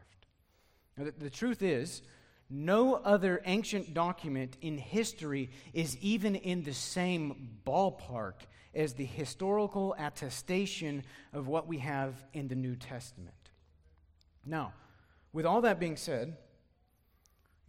Now, 0.97 1.05
the, 1.05 1.11
the 1.11 1.29
truth 1.29 1.61
is, 1.61 2.01
no 2.49 2.95
other 2.95 3.41
ancient 3.45 3.93
document 3.93 4.57
in 4.61 4.77
history 4.77 5.49
is 5.73 5.97
even 5.97 6.35
in 6.35 6.63
the 6.63 6.73
same 6.73 7.49
ballpark 7.65 8.33
as 8.75 8.93
the 8.93 9.05
historical 9.05 9.95
attestation 9.97 11.03
of 11.33 11.47
what 11.47 11.67
we 11.67 11.77
have 11.77 12.23
in 12.33 12.49
the 12.49 12.55
New 12.55 12.75
Testament. 12.75 13.33
Now, 14.45 14.73
with 15.31 15.45
all 15.45 15.61
that 15.61 15.79
being 15.79 15.95
said, 15.95 16.35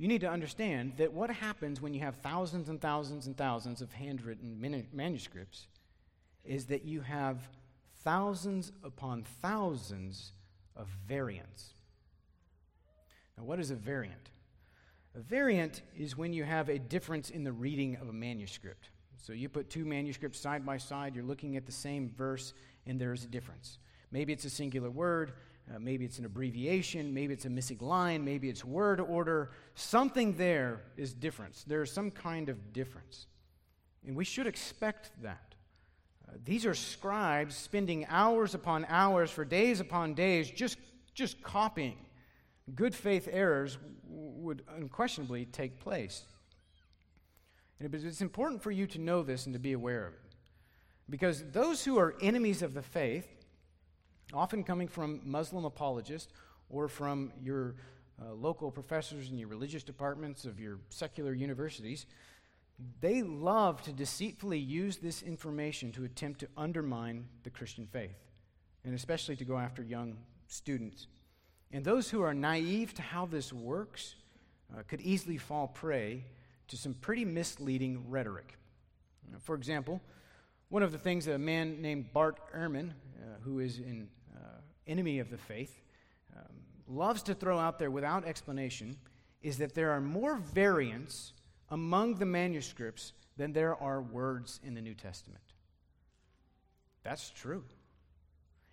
you 0.03 0.09
need 0.09 0.23
to 0.23 0.29
understand 0.29 0.95
that 0.97 1.13
what 1.13 1.31
happens 1.31 1.81
when 1.81 1.95
you 1.95 2.01
have 2.01 2.17
thousands 2.17 2.69
and 2.69 2.81
thousands 2.81 3.29
and 3.29 3.37
thousands 3.37 3.81
of 3.81 3.93
handwritten 3.93 4.61
manuscripts 4.93 5.69
is 6.45 6.67
that 6.67 6.85
you 6.85 7.03
have 7.03 7.49
thousands 8.03 8.73
upon 8.83 9.23
thousands 9.41 10.33
of 10.75 10.89
variants. 11.07 11.75
Now, 13.39 13.45
what 13.45 13.61
is 13.61 13.71
a 13.71 13.77
variant? 13.77 14.31
A 15.15 15.21
variant 15.21 15.83
is 15.97 16.19
when 16.19 16.33
you 16.33 16.43
have 16.43 16.69
a 16.69 16.81
difference 16.81 17.31
in 17.31 17.45
the 17.45 17.53
reading 17.53 17.97
of 18.03 18.09
a 18.09 18.13
manuscript. 18.13 18.89
So 19.25 19.33
you 19.33 19.49
put 19.49 19.71
two 19.71 19.85
manuscripts 19.85 20.41
side 20.41 20.67
by 20.67 20.79
side, 20.79 21.15
you're 21.15 21.23
looking 21.23 21.57
at 21.57 21.65
the 21.65 21.71
same 21.71 22.11
verse, 22.19 22.55
and 22.89 23.01
there's 23.01 23.23
a 23.23 23.29
difference. 23.29 23.79
Maybe 24.11 24.33
it's 24.33 24.47
a 24.47 24.51
singular 24.51 24.91
word, 24.91 25.35
uh, 25.71 25.79
maybe 25.79 26.05
it's 26.05 26.19
an 26.19 26.25
abbreviation, 26.25 27.15
maybe 27.15 27.33
it's 27.33 27.45
a 27.45 27.51
missing 27.51 27.79
line, 27.81 28.25
maybe 28.25 28.49
it's 28.49 28.65
word 28.65 29.01
order. 29.01 29.51
Something 29.75 30.37
there 30.37 30.83
is 30.97 31.13
difference. 31.13 31.65
There's 31.67 31.93
some 31.93 32.11
kind 32.11 32.49
of 32.49 32.73
difference. 32.73 33.27
And 34.07 34.17
we 34.17 34.25
should 34.25 34.47
expect 34.47 35.11
that. 35.23 35.55
Uh, 36.29 36.33
these 36.45 36.67
are 36.67 36.75
scribes 36.75 37.55
spending 37.55 38.07
hours 38.09 38.55
upon 38.55 38.85
hours 38.89 39.31
for 39.31 39.45
days 39.45 39.81
upon 39.81 40.15
days 40.15 40.51
just, 40.51 40.79
just 41.15 41.43
copying. 41.43 41.97
Good 42.75 42.95
faith 42.95 43.29
errors 43.31 43.79
would 44.09 44.63
unquestionably 44.77 45.47
take 45.47 45.79
place. 45.79 46.25
And 47.79 47.95
it's 47.95 48.21
important 48.21 48.63
for 48.63 48.71
you 48.71 48.87
to 48.89 48.99
know 48.99 49.23
this 49.23 49.47
and 49.47 49.53
to 49.55 49.59
be 49.59 49.73
aware 49.73 50.07
of 50.07 50.15
it. 50.15 50.21
Because 51.11 51.45
those 51.51 51.85
who 51.85 51.99
are 51.99 52.15
enemies 52.23 52.63
of 52.63 52.75
the 52.75 52.83
faith, 52.83 53.27
often 54.33 54.65
coming 54.65 54.89
from 54.89 55.21
Muslim 55.25 55.65
apologists 55.65 56.33
or 56.71 56.89
from 56.89 57.33
your 57.43 57.75
uh, 58.21 58.33
local 58.35 58.71
professors 58.71 59.31
in 59.31 59.39
your 59.39 59.49
religious 59.49 59.83
departments 59.83 60.45
of 60.45 60.61
your 60.61 60.79
secular 60.91 61.33
universities, 61.35 62.07
they 63.01 63.23
love 63.23 63.83
to 63.83 63.93
deceitfully 63.93 64.59
use 64.59 64.97
this 64.97 65.23
information 65.23 65.93
to 65.93 66.05
attempt 66.05 66.41
to 66.41 66.49
undermine 66.57 67.27
the 67.43 67.51
Christian 67.51 67.87
faith, 67.87 68.17
and 68.85 68.95
especially 68.95 69.37
to 69.37 69.45
go 69.45 69.59
after 69.59 69.83
young 69.83 70.17
students. 70.49 71.07
And 71.71 71.85
those 71.85 72.11
who 72.11 72.23
are 72.23 72.35
naive 72.35 72.95
to 72.95 73.03
how 73.03 73.27
this 73.27 73.53
works 73.53 74.15
uh, 74.73 74.83
could 74.89 75.01
easily 75.01 75.39
fall 75.39 75.69
prey 75.69 76.25
to 76.69 76.77
some 76.77 76.95
pretty 76.95 77.25
misleading 77.25 78.05
rhetoric. 78.09 78.57
For 79.41 79.55
example, 79.55 80.01
one 80.69 80.83
of 80.83 80.93
the 80.93 80.99
things 80.99 81.27
that 81.27 81.35
a 81.35 81.39
man 81.39 81.83
named 81.83 82.13
Bart 82.13 82.39
Ehrman, 82.55 82.91
uh, 82.91 83.41
who 83.43 83.61
is 83.61 83.81
uh, 83.81 84.05
enemy 84.87 85.19
of 85.19 85.31
the 85.31 85.39
faith, 85.39 85.81
um, 86.37 86.43
loves 86.87 87.23
to 87.25 87.35
throw 87.35 87.59
out 87.59 87.79
there 87.79 87.91
without 87.91 88.27
explanation 88.27 88.97
is 89.43 89.59
that 89.59 89.75
there 89.75 89.91
are 89.91 90.01
more 90.01 90.37
variants 90.37 91.33
among 91.71 92.17
the 92.17 92.27
manuscripts 92.27 93.13
than 93.37 93.53
there 93.53 93.81
are 93.83 94.01
words 94.01 94.61
in 94.63 94.75
the 94.75 94.81
New 94.81 94.95
Testament. 94.95 95.43
That's 97.03 97.31
true. 97.31 97.65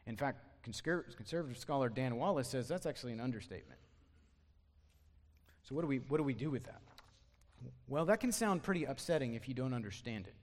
In 0.05 0.15
fact, 0.15 0.45
conservative 0.63 1.57
scholar 1.57 1.89
Dan 1.89 2.17
Wallace 2.17 2.49
says 2.49 2.67
that's 2.67 2.85
actually 2.85 3.13
an 3.13 3.21
understatement. 3.21 3.79
So, 5.63 5.75
what 5.75 5.81
do 5.81 5.87
we, 5.87 5.97
what 5.97 6.17
do, 6.17 6.23
we 6.23 6.33
do 6.33 6.49
with 6.49 6.63
that? 6.65 6.81
Well, 7.87 8.05
that 8.05 8.19
can 8.19 8.31
sound 8.31 8.63
pretty 8.63 8.85
upsetting 8.85 9.35
if 9.35 9.47
you 9.47 9.53
don't 9.53 9.73
understand 9.73 10.27
it. 10.27 10.35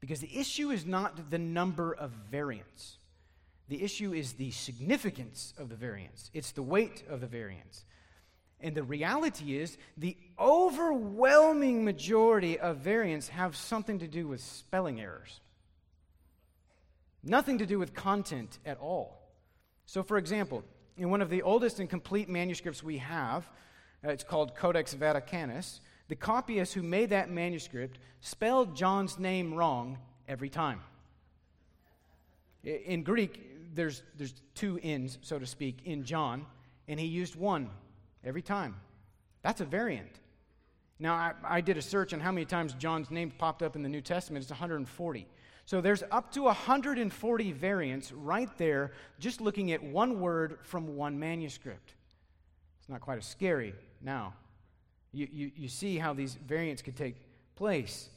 Because 0.00 0.20
the 0.20 0.38
issue 0.38 0.70
is 0.70 0.84
not 0.84 1.30
the 1.30 1.38
number 1.38 1.94
of 1.94 2.10
variants, 2.30 2.98
the 3.68 3.82
issue 3.82 4.12
is 4.12 4.34
the 4.34 4.50
significance 4.50 5.54
of 5.58 5.68
the 5.68 5.76
variants, 5.76 6.30
it's 6.34 6.52
the 6.52 6.62
weight 6.62 7.02
of 7.08 7.20
the 7.20 7.26
variants. 7.26 7.84
And 8.60 8.74
the 8.74 8.82
reality 8.82 9.58
is, 9.58 9.76
the 9.96 10.16
overwhelming 10.38 11.84
majority 11.84 12.58
of 12.58 12.78
variants 12.78 13.28
have 13.28 13.56
something 13.56 13.98
to 13.98 14.08
do 14.08 14.26
with 14.26 14.40
spelling 14.40 15.00
errors, 15.00 15.40
nothing 17.22 17.58
to 17.58 17.66
do 17.66 17.78
with 17.78 17.94
content 17.94 18.58
at 18.64 18.78
all. 18.78 19.20
So, 19.86 20.02
for 20.02 20.16
example, 20.16 20.64
in 20.96 21.10
one 21.10 21.20
of 21.20 21.30
the 21.30 21.42
oldest 21.42 21.80
and 21.80 21.90
complete 21.90 22.28
manuscripts 22.28 22.82
we 22.82 22.98
have, 22.98 23.50
uh, 24.04 24.10
it's 24.10 24.24
called 24.24 24.54
Codex 24.54 24.94
Vaticanus, 24.94 25.80
the 26.08 26.16
copyist 26.16 26.74
who 26.74 26.82
made 26.82 27.10
that 27.10 27.30
manuscript 27.30 27.98
spelled 28.20 28.76
John's 28.76 29.18
name 29.18 29.54
wrong 29.54 29.98
every 30.28 30.48
time. 30.48 30.80
In 32.62 33.02
Greek, 33.02 33.53
there's, 33.74 34.02
there's 34.16 34.34
two 34.54 34.78
ends, 34.82 35.18
so 35.22 35.38
to 35.38 35.46
speak, 35.46 35.80
in 35.84 36.04
John, 36.04 36.46
and 36.88 36.98
he 36.98 37.06
used 37.06 37.36
one 37.36 37.70
every 38.22 38.42
time. 38.42 38.76
That's 39.42 39.60
a 39.60 39.64
variant. 39.64 40.20
Now, 40.98 41.14
I, 41.14 41.32
I, 41.44 41.60
did 41.60 41.76
a 41.76 41.82
search 41.82 42.14
on 42.14 42.20
how 42.20 42.30
many 42.30 42.46
times 42.46 42.72
John's 42.74 43.10
name 43.10 43.32
popped 43.36 43.62
up 43.62 43.76
in 43.76 43.82
the 43.82 43.88
New 43.88 44.00
Testament. 44.00 44.42
It's 44.42 44.50
140. 44.50 45.26
So 45.66 45.80
there's 45.80 46.02
up 46.10 46.30
to 46.32 46.42
140 46.42 47.52
variants 47.52 48.12
right 48.12 48.50
there, 48.58 48.92
just 49.18 49.40
looking 49.40 49.72
at 49.72 49.82
one 49.82 50.20
word 50.20 50.58
from 50.62 50.96
one 50.96 51.18
manuscript. 51.18 51.94
It's 52.78 52.88
not 52.88 53.00
quite 53.00 53.18
as 53.18 53.26
scary 53.26 53.74
now. 54.02 54.34
You, 55.12 55.28
you, 55.32 55.50
you 55.56 55.68
see 55.68 55.96
how 55.96 56.12
these 56.12 56.34
variants 56.34 56.82
could 56.82 56.96
take 56.96 57.16
place. 57.54 58.08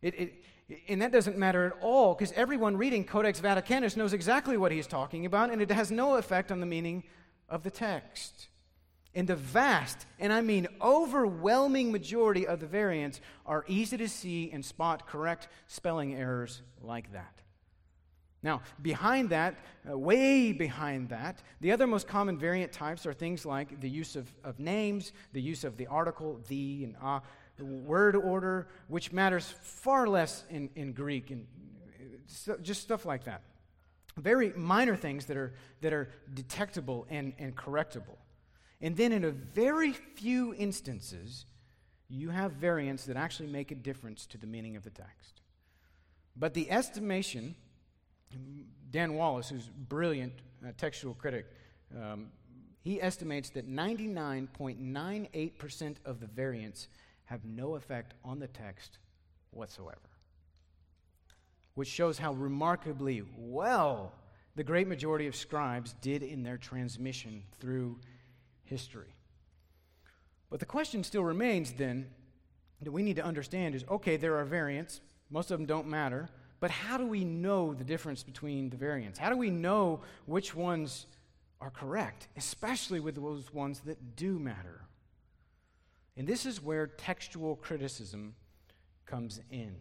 It, 0.00 0.14
it, 0.18 0.44
and 0.88 1.02
that 1.02 1.12
doesn't 1.12 1.36
matter 1.36 1.66
at 1.66 1.72
all 1.80 2.14
because 2.14 2.32
everyone 2.32 2.76
reading 2.76 3.04
Codex 3.04 3.40
Vaticanus 3.40 3.96
knows 3.96 4.12
exactly 4.12 4.56
what 4.56 4.72
he's 4.72 4.86
talking 4.86 5.26
about, 5.26 5.50
and 5.50 5.60
it 5.60 5.70
has 5.70 5.90
no 5.90 6.16
effect 6.16 6.50
on 6.50 6.60
the 6.60 6.66
meaning 6.66 7.04
of 7.48 7.62
the 7.62 7.70
text. 7.70 8.48
And 9.14 9.28
the 9.28 9.36
vast, 9.36 10.06
and 10.18 10.32
I 10.32 10.40
mean 10.40 10.66
overwhelming 10.80 11.92
majority 11.92 12.46
of 12.46 12.60
the 12.60 12.66
variants 12.66 13.20
are 13.44 13.64
easy 13.68 13.98
to 13.98 14.08
see 14.08 14.50
and 14.50 14.64
spot 14.64 15.06
correct 15.06 15.48
spelling 15.66 16.14
errors 16.14 16.62
like 16.80 17.12
that. 17.12 17.42
Now, 18.42 18.62
behind 18.80 19.30
that, 19.30 19.54
uh, 19.88 19.96
way 19.96 20.52
behind 20.52 21.10
that, 21.10 21.42
the 21.60 21.70
other 21.70 21.86
most 21.86 22.08
common 22.08 22.36
variant 22.38 22.72
types 22.72 23.06
are 23.06 23.12
things 23.12 23.46
like 23.46 23.80
the 23.80 23.88
use 23.88 24.16
of, 24.16 24.32
of 24.42 24.58
names, 24.58 25.12
the 25.32 25.40
use 25.40 25.62
of 25.62 25.76
the 25.76 25.86
article, 25.86 26.40
the 26.48 26.84
and 26.84 26.96
ah, 27.00 27.18
uh, 27.18 27.20
word 27.64 28.16
order, 28.16 28.68
which 28.88 29.12
matters 29.12 29.54
far 29.62 30.08
less 30.08 30.44
in, 30.50 30.70
in 30.74 30.92
Greek, 30.92 31.30
and 31.30 31.46
just 32.62 32.82
stuff 32.82 33.04
like 33.04 33.24
that. 33.24 33.42
Very 34.16 34.52
minor 34.54 34.96
things 34.96 35.26
that 35.26 35.36
are, 35.36 35.54
that 35.80 35.92
are 35.92 36.10
detectable 36.34 37.06
and, 37.08 37.32
and 37.38 37.56
correctable. 37.56 38.16
And 38.80 38.96
then, 38.96 39.12
in 39.12 39.24
a 39.24 39.30
very 39.30 39.92
few 39.92 40.54
instances, 40.54 41.46
you 42.08 42.30
have 42.30 42.52
variants 42.52 43.04
that 43.06 43.16
actually 43.16 43.48
make 43.48 43.70
a 43.70 43.74
difference 43.74 44.26
to 44.26 44.38
the 44.38 44.46
meaning 44.46 44.76
of 44.76 44.82
the 44.82 44.90
text. 44.90 45.40
But 46.36 46.52
the 46.52 46.70
estimation, 46.70 47.54
Dan 48.90 49.14
Wallace, 49.14 49.48
who's 49.48 49.68
a 49.68 49.70
brilliant 49.70 50.34
uh, 50.66 50.72
textual 50.76 51.14
critic, 51.14 51.46
um, 51.96 52.28
he 52.82 53.00
estimates 53.00 53.50
that 53.50 53.70
99.98% 53.70 55.96
of 56.04 56.20
the 56.20 56.26
variants 56.26 56.88
have 57.32 57.44
no 57.46 57.76
effect 57.76 58.12
on 58.22 58.38
the 58.38 58.46
text 58.46 58.98
whatsoever. 59.52 59.98
Which 61.74 61.88
shows 61.88 62.18
how 62.18 62.34
remarkably 62.34 63.22
well 63.38 64.12
the 64.54 64.62
great 64.62 64.86
majority 64.86 65.26
of 65.26 65.34
scribes 65.34 65.94
did 66.02 66.22
in 66.22 66.42
their 66.42 66.58
transmission 66.58 67.44
through 67.58 67.98
history. 68.64 69.14
But 70.50 70.60
the 70.60 70.66
question 70.66 71.02
still 71.02 71.24
remains 71.24 71.72
then 71.72 72.10
that 72.82 72.92
we 72.92 73.02
need 73.02 73.16
to 73.16 73.24
understand 73.24 73.74
is 73.74 73.84
okay, 73.90 74.18
there 74.18 74.36
are 74.36 74.44
variants, 74.44 75.00
most 75.30 75.50
of 75.50 75.58
them 75.58 75.66
don't 75.66 75.86
matter, 75.86 76.28
but 76.60 76.70
how 76.70 76.98
do 76.98 77.06
we 77.06 77.24
know 77.24 77.72
the 77.72 77.82
difference 77.82 78.22
between 78.22 78.68
the 78.68 78.76
variants? 78.76 79.18
How 79.18 79.30
do 79.30 79.38
we 79.38 79.48
know 79.48 80.02
which 80.26 80.54
ones 80.54 81.06
are 81.62 81.70
correct, 81.70 82.28
especially 82.36 83.00
with 83.00 83.14
those 83.14 83.54
ones 83.54 83.80
that 83.86 84.16
do 84.16 84.38
matter? 84.38 84.82
And 86.16 86.26
this 86.26 86.44
is 86.46 86.62
where 86.62 86.86
textual 86.86 87.56
criticism 87.56 88.34
comes 89.06 89.40
in. 89.50 89.74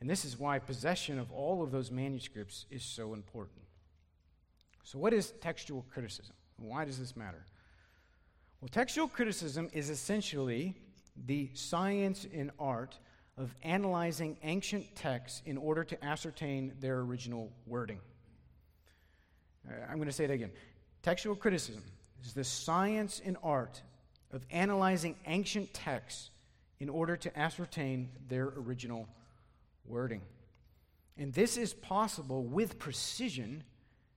And 0.00 0.08
this 0.08 0.24
is 0.24 0.38
why 0.38 0.58
possession 0.58 1.18
of 1.18 1.32
all 1.32 1.62
of 1.62 1.70
those 1.70 1.90
manuscripts 1.90 2.66
is 2.70 2.82
so 2.82 3.14
important. 3.14 3.62
So, 4.84 4.98
what 4.98 5.12
is 5.12 5.32
textual 5.40 5.84
criticism? 5.90 6.34
Why 6.58 6.84
does 6.84 6.98
this 6.98 7.16
matter? 7.16 7.44
Well, 8.60 8.68
textual 8.68 9.08
criticism 9.08 9.68
is 9.72 9.90
essentially 9.90 10.74
the 11.26 11.50
science 11.54 12.26
and 12.32 12.50
art 12.58 12.98
of 13.36 13.54
analyzing 13.62 14.36
ancient 14.42 14.94
texts 14.94 15.42
in 15.44 15.58
order 15.58 15.84
to 15.84 16.04
ascertain 16.04 16.72
their 16.80 17.00
original 17.00 17.52
wording. 17.66 17.98
Uh, 19.68 19.74
I'm 19.88 19.96
going 19.96 20.08
to 20.08 20.12
say 20.12 20.24
it 20.24 20.30
again. 20.30 20.52
Textual 21.02 21.36
criticism 21.36 21.82
is 22.24 22.32
the 22.32 22.44
science 22.44 23.20
and 23.24 23.36
art 23.42 23.82
of 24.36 24.44
analyzing 24.50 25.16
ancient 25.26 25.74
texts 25.74 26.30
in 26.78 26.88
order 26.88 27.16
to 27.16 27.38
ascertain 27.38 28.10
their 28.28 28.52
original 28.56 29.08
wording. 29.86 30.20
And 31.16 31.32
this 31.32 31.56
is 31.56 31.72
possible 31.72 32.44
with 32.44 32.78
precision 32.78 33.64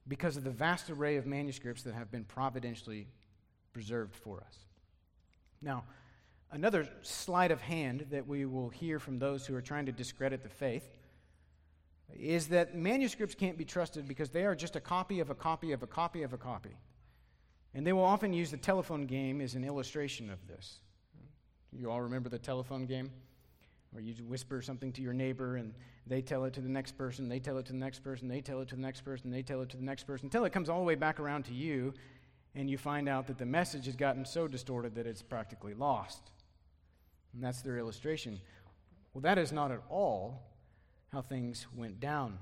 because 0.07 0.35
of 0.35 0.43
the 0.43 0.51
vast 0.51 0.89
array 0.89 1.15
of 1.15 1.25
manuscripts 1.25 1.83
that 1.83 1.93
have 1.93 2.11
been 2.11 2.25
providentially 2.25 3.07
preserved 3.71 4.15
for 4.15 4.41
us. 4.45 4.57
Now, 5.61 5.85
another 6.51 6.87
sleight 7.01 7.51
of 7.51 7.61
hand 7.61 8.07
that 8.11 8.27
we 8.27 8.45
will 8.45 8.69
hear 8.69 8.99
from 8.99 9.19
those 9.19 9.45
who 9.45 9.55
are 9.55 9.61
trying 9.61 9.85
to 9.85 9.91
discredit 9.91 10.43
the 10.43 10.49
faith 10.49 10.89
is 12.13 12.47
that 12.47 12.75
manuscripts 12.75 13.35
can't 13.35 13.57
be 13.57 13.65
trusted 13.65 14.07
because 14.07 14.31
they 14.31 14.43
are 14.43 14.55
just 14.55 14.75
a 14.75 14.81
copy 14.81 15.19
of 15.19 15.29
a 15.29 15.35
copy 15.35 15.71
of 15.71 15.83
a 15.83 15.87
copy 15.87 16.23
of 16.23 16.33
a 16.33 16.37
copy. 16.37 16.75
And 17.73 17.85
they 17.85 17.93
will 17.93 18.03
often 18.03 18.33
use 18.33 18.51
the 18.51 18.57
telephone 18.57 19.05
game 19.05 19.41
as 19.41 19.55
an 19.55 19.63
illustration 19.63 20.29
of 20.29 20.47
this. 20.47 20.79
You 21.71 21.91
all 21.91 22.01
remember 22.01 22.29
the 22.29 22.39
telephone 22.39 22.85
game? 22.85 23.11
Where 23.91 24.03
you 24.03 24.13
whisper 24.23 24.61
something 24.61 24.91
to 24.93 25.01
your 25.01 25.13
neighbor 25.13 25.57
and 25.57 25.73
they 26.05 26.21
tell 26.21 26.45
it 26.45 26.53
to 26.53 26.61
the 26.61 26.69
next 26.69 26.97
person, 26.97 27.29
they 27.29 27.39
tell 27.39 27.57
it 27.57 27.65
to 27.67 27.73
the 27.73 27.79
next 27.79 27.99
person, 27.99 28.27
they 28.27 28.41
tell 28.41 28.61
it 28.61 28.69
to 28.69 28.75
the 28.75 28.81
next 28.81 29.01
person, 29.01 29.29
they 29.29 29.41
tell 29.41 29.61
it 29.61 29.69
to 29.69 29.77
the 29.77 29.83
next 29.83 30.03
person, 30.03 30.25
until 30.25 30.45
it 30.45 30.51
comes 30.51 30.69
all 30.69 30.79
the 30.79 30.85
way 30.85 30.95
back 30.95 31.19
around 31.19 31.45
to 31.45 31.53
you 31.53 31.93
and 32.55 32.69
you 32.69 32.77
find 32.77 33.07
out 33.07 33.27
that 33.27 33.37
the 33.37 33.45
message 33.45 33.85
has 33.85 33.95
gotten 33.95 34.25
so 34.25 34.47
distorted 34.47 34.95
that 34.95 35.05
it's 35.05 35.21
practically 35.21 35.73
lost. 35.73 36.31
And 37.33 37.43
that's 37.43 37.61
their 37.61 37.77
illustration. 37.77 38.41
Well, 39.13 39.21
that 39.21 39.37
is 39.37 39.51
not 39.51 39.71
at 39.71 39.81
all 39.89 40.41
how 41.11 41.21
things 41.21 41.67
went 41.75 41.99
down. 41.99 42.39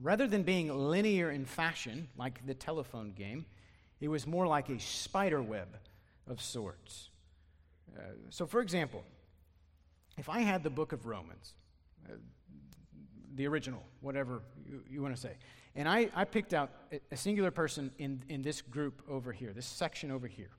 Rather 0.00 0.26
than 0.26 0.42
being 0.42 0.68
linear 0.68 1.30
in 1.30 1.46
fashion, 1.46 2.08
like 2.18 2.46
the 2.46 2.54
telephone 2.54 3.12
game, 3.12 3.46
it 4.00 4.08
was 4.08 4.26
more 4.26 4.46
like 4.46 4.68
a 4.68 4.78
spider 4.78 5.42
web 5.42 5.68
of 6.28 6.40
sorts. 6.40 7.10
Uh, 7.96 8.00
so, 8.30 8.46
for 8.46 8.60
example, 8.60 9.02
if 10.18 10.28
I 10.28 10.40
had 10.40 10.62
the 10.62 10.70
book 10.70 10.92
of 10.92 11.06
Romans, 11.06 11.54
uh, 12.08 12.14
the 13.34 13.46
original, 13.46 13.82
whatever 14.00 14.42
you, 14.68 14.82
you 14.88 15.02
want 15.02 15.14
to 15.14 15.20
say, 15.20 15.36
and 15.74 15.86
I, 15.88 16.08
I 16.14 16.24
picked 16.24 16.54
out 16.54 16.70
a 17.12 17.16
singular 17.16 17.50
person 17.50 17.90
in, 17.98 18.22
in 18.30 18.40
this 18.40 18.62
group 18.62 19.02
over 19.10 19.30
here, 19.30 19.52
this 19.52 19.66
section 19.66 20.10
over 20.10 20.26
here. 20.26 20.50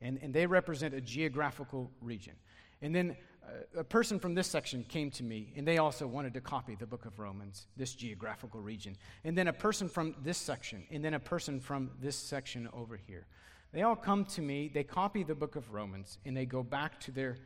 And, 0.00 0.20
and 0.22 0.32
they 0.32 0.46
represent 0.46 0.94
a 0.94 1.00
geographical 1.00 1.90
region. 2.00 2.34
And 2.80 2.94
then 2.94 3.16
Uh, 3.44 3.80
a 3.80 3.84
person 3.84 4.18
from 4.18 4.34
this 4.34 4.46
section 4.46 4.84
came 4.88 5.10
to 5.10 5.22
me, 5.22 5.52
and 5.56 5.66
they 5.66 5.78
also 5.78 6.06
wanted 6.06 6.34
to 6.34 6.40
copy 6.40 6.74
the 6.74 6.86
book 6.86 7.04
of 7.04 7.18
Romans, 7.18 7.66
this 7.76 7.94
geographical 7.94 8.60
region. 8.60 8.96
And 9.24 9.36
then 9.36 9.48
a 9.48 9.52
person 9.52 9.88
from 9.88 10.14
this 10.22 10.38
section, 10.38 10.84
and 10.90 11.04
then 11.04 11.14
a 11.14 11.20
person 11.20 11.60
from 11.60 11.90
this 12.00 12.16
section 12.16 12.68
over 12.72 12.96
here. 12.96 13.26
They 13.72 13.82
all 13.82 13.96
come 13.96 14.24
to 14.26 14.42
me, 14.42 14.70
they 14.72 14.84
copy 14.84 15.22
the 15.22 15.34
book 15.34 15.56
of 15.56 15.72
Romans, 15.72 16.18
and 16.24 16.36
they 16.36 16.46
go 16.46 16.62
back 16.62 17.00
to 17.00 17.10
their, 17.10 17.36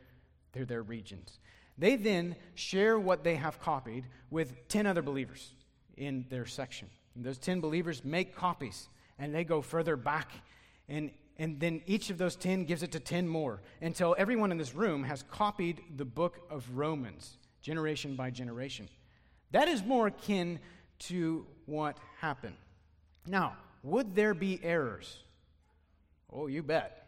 their, 0.52 0.64
their 0.64 0.82
regions. 0.82 1.38
They 1.78 1.96
then 1.96 2.36
share 2.54 2.98
what 2.98 3.22
they 3.22 3.36
have 3.36 3.60
copied 3.60 4.04
with 4.30 4.68
10 4.68 4.86
other 4.86 5.02
believers 5.02 5.52
in 5.96 6.24
their 6.30 6.46
section. 6.46 6.88
And 7.14 7.24
those 7.24 7.38
10 7.38 7.60
believers 7.60 8.04
make 8.04 8.34
copies 8.34 8.88
and 9.18 9.34
they 9.34 9.44
go 9.44 9.62
further 9.62 9.96
back. 9.96 10.30
And, 10.88 11.10
and 11.38 11.60
then 11.60 11.82
each 11.86 12.10
of 12.10 12.18
those 12.18 12.36
10 12.36 12.64
gives 12.64 12.82
it 12.82 12.92
to 12.92 13.00
10 13.00 13.28
more 13.28 13.60
until 13.80 14.14
everyone 14.18 14.50
in 14.50 14.58
this 14.58 14.74
room 14.74 15.04
has 15.04 15.22
copied 15.30 15.82
the 15.96 16.04
book 16.04 16.38
of 16.50 16.64
Romans, 16.76 17.36
generation 17.60 18.16
by 18.16 18.30
generation. 18.30 18.88
That 19.50 19.68
is 19.68 19.84
more 19.84 20.06
akin 20.06 20.58
to 21.00 21.46
what 21.66 21.98
happened. 22.20 22.56
Now, 23.26 23.56
would 23.82 24.14
there 24.14 24.34
be 24.34 24.58
errors? 24.62 25.18
Oh, 26.32 26.46
you 26.46 26.62
bet. 26.62 27.02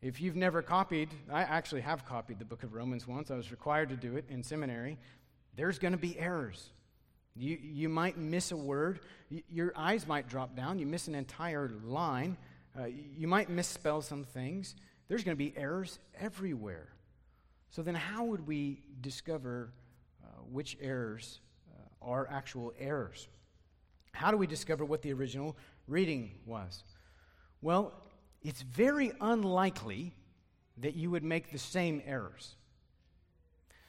If 0.00 0.20
you've 0.20 0.36
never 0.36 0.62
copied, 0.62 1.10
I 1.30 1.42
actually 1.42 1.82
have 1.82 2.04
copied 2.04 2.40
the 2.40 2.44
book 2.44 2.64
of 2.64 2.74
Romans 2.74 3.06
once. 3.06 3.30
I 3.30 3.36
was 3.36 3.52
required 3.52 3.88
to 3.90 3.96
do 3.96 4.16
it 4.16 4.24
in 4.28 4.42
seminary. 4.42 4.98
There's 5.54 5.78
going 5.78 5.92
to 5.92 5.98
be 5.98 6.18
errors. 6.18 6.70
You, 7.36 7.56
you 7.62 7.88
might 7.88 8.18
miss 8.18 8.50
a 8.50 8.56
word. 8.56 9.00
your 9.48 9.72
eyes 9.76 10.06
might 10.06 10.28
drop 10.28 10.56
down. 10.56 10.78
You 10.78 10.86
miss 10.86 11.06
an 11.06 11.14
entire 11.14 11.70
line. 11.84 12.36
Uh, 12.78 12.86
you 12.86 13.28
might 13.28 13.50
misspell 13.50 14.00
some 14.00 14.24
things. 14.24 14.74
There's 15.08 15.24
going 15.24 15.36
to 15.36 15.44
be 15.44 15.52
errors 15.56 15.98
everywhere. 16.18 16.88
So 17.70 17.82
then, 17.82 17.94
how 17.94 18.24
would 18.24 18.46
we 18.46 18.82
discover 19.00 19.72
uh, 20.22 20.26
which 20.50 20.76
errors 20.80 21.40
uh, 21.70 22.06
are 22.06 22.28
actual 22.30 22.72
errors? 22.78 23.28
How 24.12 24.30
do 24.30 24.36
we 24.36 24.46
discover 24.46 24.84
what 24.84 25.02
the 25.02 25.12
original 25.12 25.56
reading 25.86 26.32
was? 26.46 26.84
Well, 27.60 27.92
it's 28.42 28.62
very 28.62 29.12
unlikely 29.20 30.14
that 30.78 30.94
you 30.94 31.10
would 31.10 31.24
make 31.24 31.52
the 31.52 31.58
same 31.58 32.02
errors. 32.06 32.56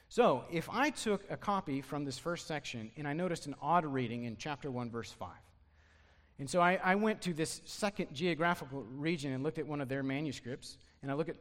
So, 0.10 0.46
if 0.52 0.69
I 0.69 0.91
took 0.91 1.24
a 1.32 1.38
copy 1.38 1.82
from 1.82 2.06
this 2.06 2.19
first 2.19 2.48
section 2.48 2.91
and 2.98 3.08
I 3.08 3.13
noticed 3.13 3.48
an 3.48 3.56
odd 3.62 3.86
reading 3.86 4.26
in 4.26 4.38
chapter 4.38 4.69
1, 4.69 4.91
verse 4.91 5.12
5, 5.12 5.30
and 6.39 6.50
so 6.50 6.60
I, 6.60 6.80
I, 6.84 6.96
went 6.96 7.22
to 7.22 7.34
this 7.34 7.62
second 7.65 8.13
geographical 8.13 8.84
region 8.96 9.34
and 9.34 9.43
looked 9.43 9.60
at 9.60 9.67
one 9.67 9.82
of 9.82 9.88
their 9.88 10.04
manuscripts, 10.04 10.78
and 11.02 11.12
I 11.12 11.13
look 11.13 11.30
at 11.30 11.36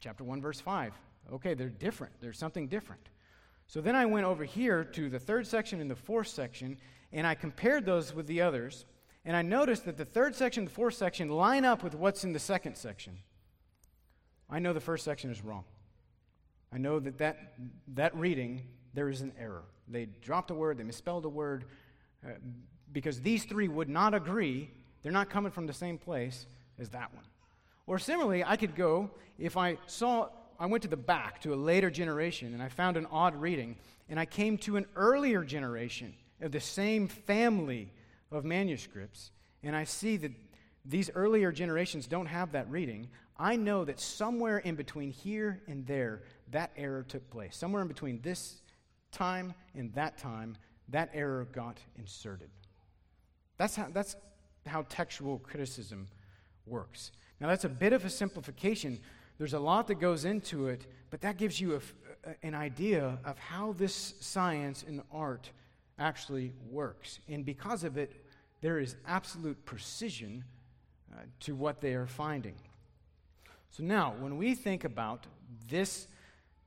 chapter 0.00 0.24
1, 0.24 0.40
verse 0.40 0.60
5. 0.60 0.94
Okay, 1.34 1.54
they're 1.54 1.68
different. 1.68 2.12
There's 2.20 2.38
something 2.38 2.68
different. 2.68 3.02
So 3.66 3.80
then 3.80 3.96
I 3.96 4.06
went 4.06 4.26
over 4.26 4.44
here 4.44 4.84
to 4.84 5.08
the 5.08 5.18
third 5.18 5.46
section 5.46 5.80
and 5.80 5.90
the 5.90 5.96
fourth 5.96 6.28
section, 6.28 6.78
and 7.12 7.26
I 7.26 7.34
compared 7.34 7.84
those 7.84 8.14
with 8.14 8.26
the 8.26 8.40
others, 8.40 8.84
and 9.24 9.36
I 9.36 9.42
noticed 9.42 9.84
that 9.86 9.96
the 9.96 10.04
third 10.04 10.34
section 10.34 10.64
the 10.64 10.70
fourth 10.70 10.94
section 10.94 11.28
line 11.28 11.64
up 11.64 11.82
with 11.82 11.94
what's 11.94 12.24
in 12.24 12.32
the 12.32 12.38
second 12.38 12.76
section. 12.76 13.18
I 14.50 14.58
know 14.58 14.72
the 14.72 14.80
first 14.80 15.04
section 15.04 15.30
is 15.30 15.42
wrong. 15.42 15.64
I 16.72 16.78
know 16.78 16.98
that 17.00 17.18
that, 17.18 17.54
that 17.94 18.14
reading, 18.16 18.62
there 18.92 19.08
is 19.08 19.20
an 19.20 19.32
error. 19.38 19.64
They 19.88 20.06
dropped 20.06 20.50
a 20.50 20.54
word, 20.54 20.78
they 20.78 20.84
misspelled 20.84 21.24
a 21.24 21.28
word, 21.28 21.64
uh, 22.24 22.30
because 22.94 23.20
these 23.20 23.44
three 23.44 23.68
would 23.68 23.90
not 23.90 24.14
agree. 24.14 24.70
They're 25.02 25.12
not 25.12 25.28
coming 25.28 25.52
from 25.52 25.66
the 25.66 25.74
same 25.74 25.98
place 25.98 26.46
as 26.78 26.88
that 26.90 27.12
one. 27.12 27.24
Or 27.86 27.98
similarly, 27.98 28.42
I 28.42 28.56
could 28.56 28.74
go, 28.74 29.10
if 29.38 29.58
I 29.58 29.76
saw, 29.86 30.28
I 30.58 30.64
went 30.64 30.82
to 30.84 30.88
the 30.88 30.96
back 30.96 31.42
to 31.42 31.52
a 31.52 31.56
later 31.56 31.90
generation 31.90 32.54
and 32.54 32.62
I 32.62 32.70
found 32.70 32.96
an 32.96 33.06
odd 33.10 33.36
reading, 33.36 33.76
and 34.08 34.18
I 34.18 34.24
came 34.24 34.56
to 34.58 34.78
an 34.78 34.86
earlier 34.96 35.44
generation 35.44 36.14
of 36.40 36.52
the 36.52 36.60
same 36.60 37.08
family 37.08 37.92
of 38.32 38.44
manuscripts, 38.44 39.30
and 39.62 39.76
I 39.76 39.84
see 39.84 40.16
that 40.18 40.32
these 40.86 41.10
earlier 41.14 41.52
generations 41.52 42.06
don't 42.06 42.26
have 42.26 42.52
that 42.52 42.70
reading, 42.70 43.08
I 43.36 43.56
know 43.56 43.84
that 43.84 43.98
somewhere 43.98 44.58
in 44.58 44.76
between 44.76 45.10
here 45.10 45.62
and 45.66 45.86
there, 45.86 46.22
that 46.50 46.70
error 46.76 47.02
took 47.02 47.28
place. 47.30 47.56
Somewhere 47.56 47.82
in 47.82 47.88
between 47.88 48.20
this 48.22 48.60
time 49.10 49.54
and 49.74 49.92
that 49.94 50.18
time, 50.18 50.56
that 50.88 51.10
error 51.14 51.46
got 51.52 51.78
inserted. 51.98 52.50
That's 53.56 53.76
how, 53.76 53.88
that's 53.92 54.16
how 54.66 54.82
textual 54.88 55.38
criticism 55.38 56.08
works. 56.66 57.12
Now, 57.40 57.48
that's 57.48 57.64
a 57.64 57.68
bit 57.68 57.92
of 57.92 58.04
a 58.04 58.10
simplification. 58.10 59.00
There's 59.38 59.54
a 59.54 59.58
lot 59.58 59.86
that 59.88 59.96
goes 60.00 60.24
into 60.24 60.68
it, 60.68 60.86
but 61.10 61.20
that 61.22 61.36
gives 61.36 61.60
you 61.60 61.74
a, 61.76 62.34
an 62.42 62.54
idea 62.54 63.18
of 63.24 63.38
how 63.38 63.72
this 63.72 64.14
science 64.20 64.84
and 64.86 65.02
art 65.12 65.50
actually 65.98 66.52
works. 66.70 67.20
And 67.28 67.44
because 67.44 67.84
of 67.84 67.96
it, 67.96 68.24
there 68.60 68.78
is 68.78 68.96
absolute 69.06 69.64
precision 69.64 70.44
uh, 71.12 71.20
to 71.40 71.54
what 71.54 71.80
they 71.80 71.94
are 71.94 72.06
finding. 72.06 72.54
So 73.70 73.82
now, 73.82 74.14
when 74.18 74.36
we 74.36 74.54
think 74.54 74.84
about 74.84 75.26
this 75.68 76.06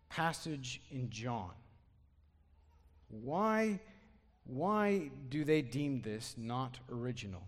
passage 0.09 0.81
in 0.91 1.09
John, 1.09 1.51
why, 3.09 3.79
why 4.47 5.11
do 5.29 5.43
they 5.43 5.61
deem 5.61 6.01
this 6.01 6.35
not 6.37 6.79
original? 6.91 7.43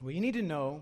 Well, 0.00 0.12
you 0.12 0.20
need 0.20 0.34
to 0.34 0.42
know 0.42 0.80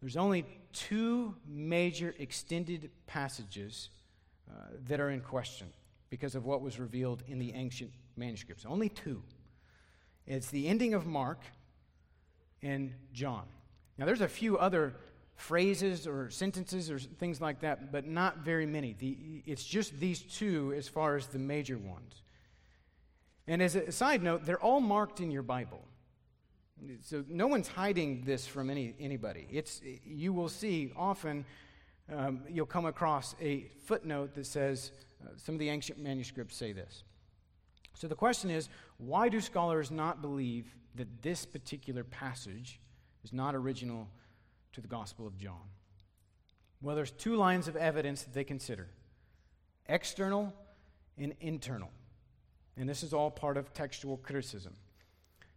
there's 0.00 0.16
only 0.16 0.44
two 0.72 1.34
major 1.48 2.14
extended 2.18 2.90
passages 3.06 3.88
uh, 4.48 4.52
that 4.88 5.00
are 5.00 5.10
in 5.10 5.20
question 5.20 5.68
because 6.10 6.34
of 6.34 6.44
what 6.44 6.60
was 6.60 6.78
revealed 6.78 7.22
in 7.26 7.38
the 7.38 7.52
ancient 7.54 7.90
manuscripts. 8.16 8.64
Only 8.66 8.90
two. 8.90 9.22
It's 10.26 10.48
the 10.50 10.68
ending 10.68 10.94
of 10.94 11.06
Mark 11.06 11.40
and 12.62 12.92
John. 13.12 13.44
Now, 13.96 14.04
there's 14.04 14.20
a 14.20 14.28
few 14.28 14.58
other 14.58 14.94
phrases 15.34 16.06
or 16.06 16.30
sentences 16.30 16.90
or 16.90 16.98
things 16.98 17.40
like 17.40 17.60
that, 17.60 17.90
but 17.92 18.06
not 18.06 18.38
very 18.38 18.66
many. 18.66 18.94
The, 18.98 19.42
it's 19.46 19.64
just 19.64 19.98
these 19.98 20.20
two 20.20 20.74
as 20.76 20.88
far 20.88 21.16
as 21.16 21.26
the 21.26 21.38
major 21.38 21.78
ones. 21.78 22.22
And 23.48 23.62
as 23.62 23.76
a 23.76 23.92
side 23.92 24.22
note, 24.22 24.44
they're 24.44 24.60
all 24.60 24.80
marked 24.80 25.20
in 25.20 25.30
your 25.30 25.42
Bible. 25.42 25.86
So 27.02 27.24
no 27.28 27.46
one's 27.46 27.68
hiding 27.68 28.22
this 28.24 28.46
from 28.46 28.68
any, 28.70 28.94
anybody. 29.00 29.46
It's, 29.50 29.80
you 30.04 30.32
will 30.32 30.48
see 30.48 30.92
often 30.96 31.44
um, 32.14 32.42
you'll 32.48 32.66
come 32.66 32.86
across 32.86 33.34
a 33.40 33.66
footnote 33.84 34.34
that 34.34 34.46
says 34.46 34.92
uh, 35.24 35.30
some 35.36 35.54
of 35.54 35.58
the 35.58 35.68
ancient 35.68 35.98
manuscripts 35.98 36.56
say 36.56 36.72
this. 36.72 37.02
So 37.94 38.08
the 38.08 38.14
question 38.14 38.50
is 38.50 38.68
why 38.98 39.28
do 39.28 39.40
scholars 39.40 39.90
not 39.90 40.20
believe 40.20 40.74
that 40.96 41.22
this 41.22 41.46
particular 41.46 42.04
passage 42.04 42.80
is 43.24 43.32
not 43.32 43.54
original 43.54 44.08
to 44.72 44.80
the 44.80 44.88
Gospel 44.88 45.26
of 45.26 45.36
John? 45.38 45.68
Well, 46.82 46.94
there's 46.94 47.10
two 47.10 47.36
lines 47.36 47.68
of 47.68 47.76
evidence 47.76 48.22
that 48.24 48.34
they 48.34 48.44
consider 48.44 48.88
external 49.88 50.52
and 51.16 51.34
internal. 51.40 51.90
And 52.76 52.88
this 52.88 53.02
is 53.02 53.12
all 53.12 53.30
part 53.30 53.56
of 53.56 53.72
textual 53.72 54.18
criticism. 54.18 54.74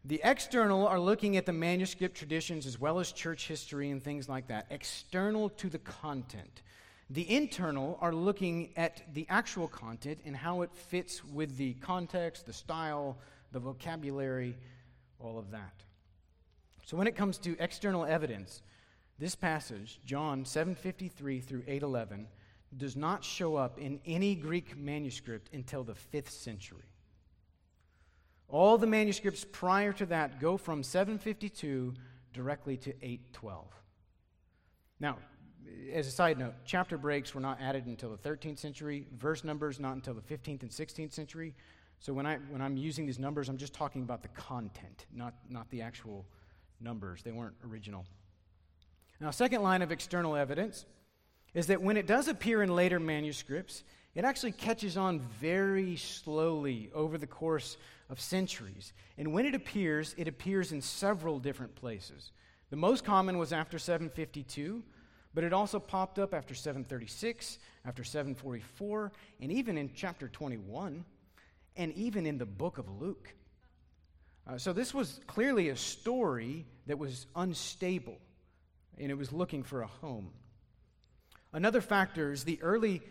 The 0.05 0.22
external 0.24 0.88
are 0.88 0.99
looking 0.99 1.36
at 1.36 1.45
the 1.45 1.53
manuscript 1.53 2.15
traditions 2.15 2.65
as 2.65 2.80
well 2.80 2.99
as 2.99 3.11
church 3.11 3.47
history 3.47 3.89
and 3.89 4.01
things 4.01 4.30
like 4.30 4.47
that, 4.47 4.67
external 4.70 5.49
to 5.49 5.70
the 5.70 5.80
content. 5.80 6.61
The 7.09 7.30
internal 7.30 7.97
are 8.01 8.13
looking 8.13 8.72
at 8.78 9.13
the 9.13 9.26
actual 9.30 9.67
content 9.67 10.20
and 10.26 10.36
how 10.36 10.61
it 10.61 10.74
fits 10.74 11.24
with 11.26 11.57
the 11.57 11.74
context, 11.76 12.45
the 12.45 12.53
style, 12.53 13.17
the 13.51 13.59
vocabulary, 13.59 14.55
all 15.20 15.38
of 15.38 15.51
that. 15.51 15.84
So 16.86 16.95
when 16.95 17.07
it 17.07 17.15
comes 17.15 17.38
to 17.39 17.57
external 17.59 18.05
evidence, 18.05 18.61
this 19.17 19.36
passage, 19.36 19.99
John 20.05 20.45
7:53 20.45 21.41
through 21.41 21.63
8:11, 21.67 22.28
does 22.78 22.95
not 22.95 23.24
show 23.24 23.55
up 23.55 23.78
in 23.80 23.99
any 24.05 24.36
Greek 24.36 24.78
manuscript 24.78 25.49
until 25.51 25.84
the 25.84 25.95
5th 25.95 26.30
century. 26.30 26.86
All 28.50 28.78
the 28.78 28.88
manuscripts 28.88 29.45
prior 29.50 29.93
to 29.93 30.06
that 30.08 30.39
go 30.39 30.58
from 30.58 30.84
752 30.84 31.93
directly 32.34 32.78
to 32.78 32.89
812. 33.02 33.68
Now, 35.00 35.18
as 35.93 36.08
a 36.08 36.12
side 36.12 36.39
note, 36.39 36.54
chapter 36.66 36.97
breaks 36.97 37.34
were 37.34 37.41
not 37.41 37.62
added 37.62 37.86
until 37.86 38.10
the 38.10 38.18
13th 38.18 38.58
century, 38.58 39.06
verse 39.18 39.43
numbers 39.43 39.80
not 39.80 39.93
until 39.93 40.14
the 40.14 40.22
15th 40.22 40.64
and 40.64 40.72
16th 40.72 41.14
century. 41.14 41.54
So 42.00 42.14
when, 42.14 42.26
I, 42.26 42.38
when 42.50 42.62
I'm 42.62 42.78
using 42.78 43.06
these 43.06 43.20
numbers, 43.20 43.50
I'm 43.50 43.58
just 43.58 43.74
talking 43.74 44.02
about 44.02 44.22
the 44.22 44.30
content, 44.30 45.06
not, 45.14 45.34
not 45.50 45.70
the 45.70 45.82
actual 45.82 46.26
numbers. 46.80 47.22
They 47.24 47.32
weren't 47.32 47.56
original. 47.68 48.06
Now, 49.20 49.32
second 49.32 49.62
line 49.62 49.82
of 49.82 49.91
external 49.91 50.36
evidence 50.36 50.86
is 51.54 51.68
that 51.68 51.82
when 51.82 51.97
it 51.97 52.08
does 52.08 52.28
appear 52.28 52.64
in 52.64 52.76
later 52.76 53.00
manuscripts, 53.00 53.84
it 54.16 54.26
actually 54.26 54.51
catches 54.51 54.97
on 54.97 55.20
very 55.39 55.95
slowly 55.95 56.89
over 56.93 57.18
the 57.18 57.28
course 57.28 57.78
of 58.10 58.20
centuries. 58.20 58.93
And 59.18 59.32
when 59.34 59.45
it 59.45 59.55
appears, 59.55 60.16
it 60.18 60.28
appears 60.28 60.72
in 60.72 60.82
several 60.82 61.39
different 61.39 61.76
places. 61.76 62.32
The 62.70 62.76
most 62.76 63.05
common 63.05 63.38
was 63.38 63.53
after 63.53 63.78
752, 63.80 64.84
but 65.34 65.43
it 65.43 65.53
also 65.53 65.80
popped 65.80 66.18
up 66.18 66.34
after 66.34 66.55
736, 66.55 67.60
after 67.86 68.03
744, 68.03 69.12
and 69.41 69.51
even 69.51 69.78
in 69.78 69.91
chapter 69.93 70.28
21, 70.28 71.05
and 71.76 71.93
even 71.93 72.26
in 72.26 72.38
the 72.38 72.45
book 72.45 72.78
of 72.78 72.89
Luke. 72.99 73.34
Uh, 74.47 74.57
so 74.57 74.74
this 74.74 74.93
was 74.93 75.20
clearly 75.28 75.70
a 75.70 75.76
story 75.76 76.66
that 76.88 76.97
was 76.97 77.28
unstable, 77.36 78.18
and 78.97 79.12
it 79.12 79.16
was 79.16 79.32
looking 79.32 79.64
for 79.64 79.84
a 79.84 79.88
home. 79.88 80.32
Another 81.53 81.82
factor 81.82 82.32
is 82.32 82.43
the 82.43 82.62
early 82.62 83.01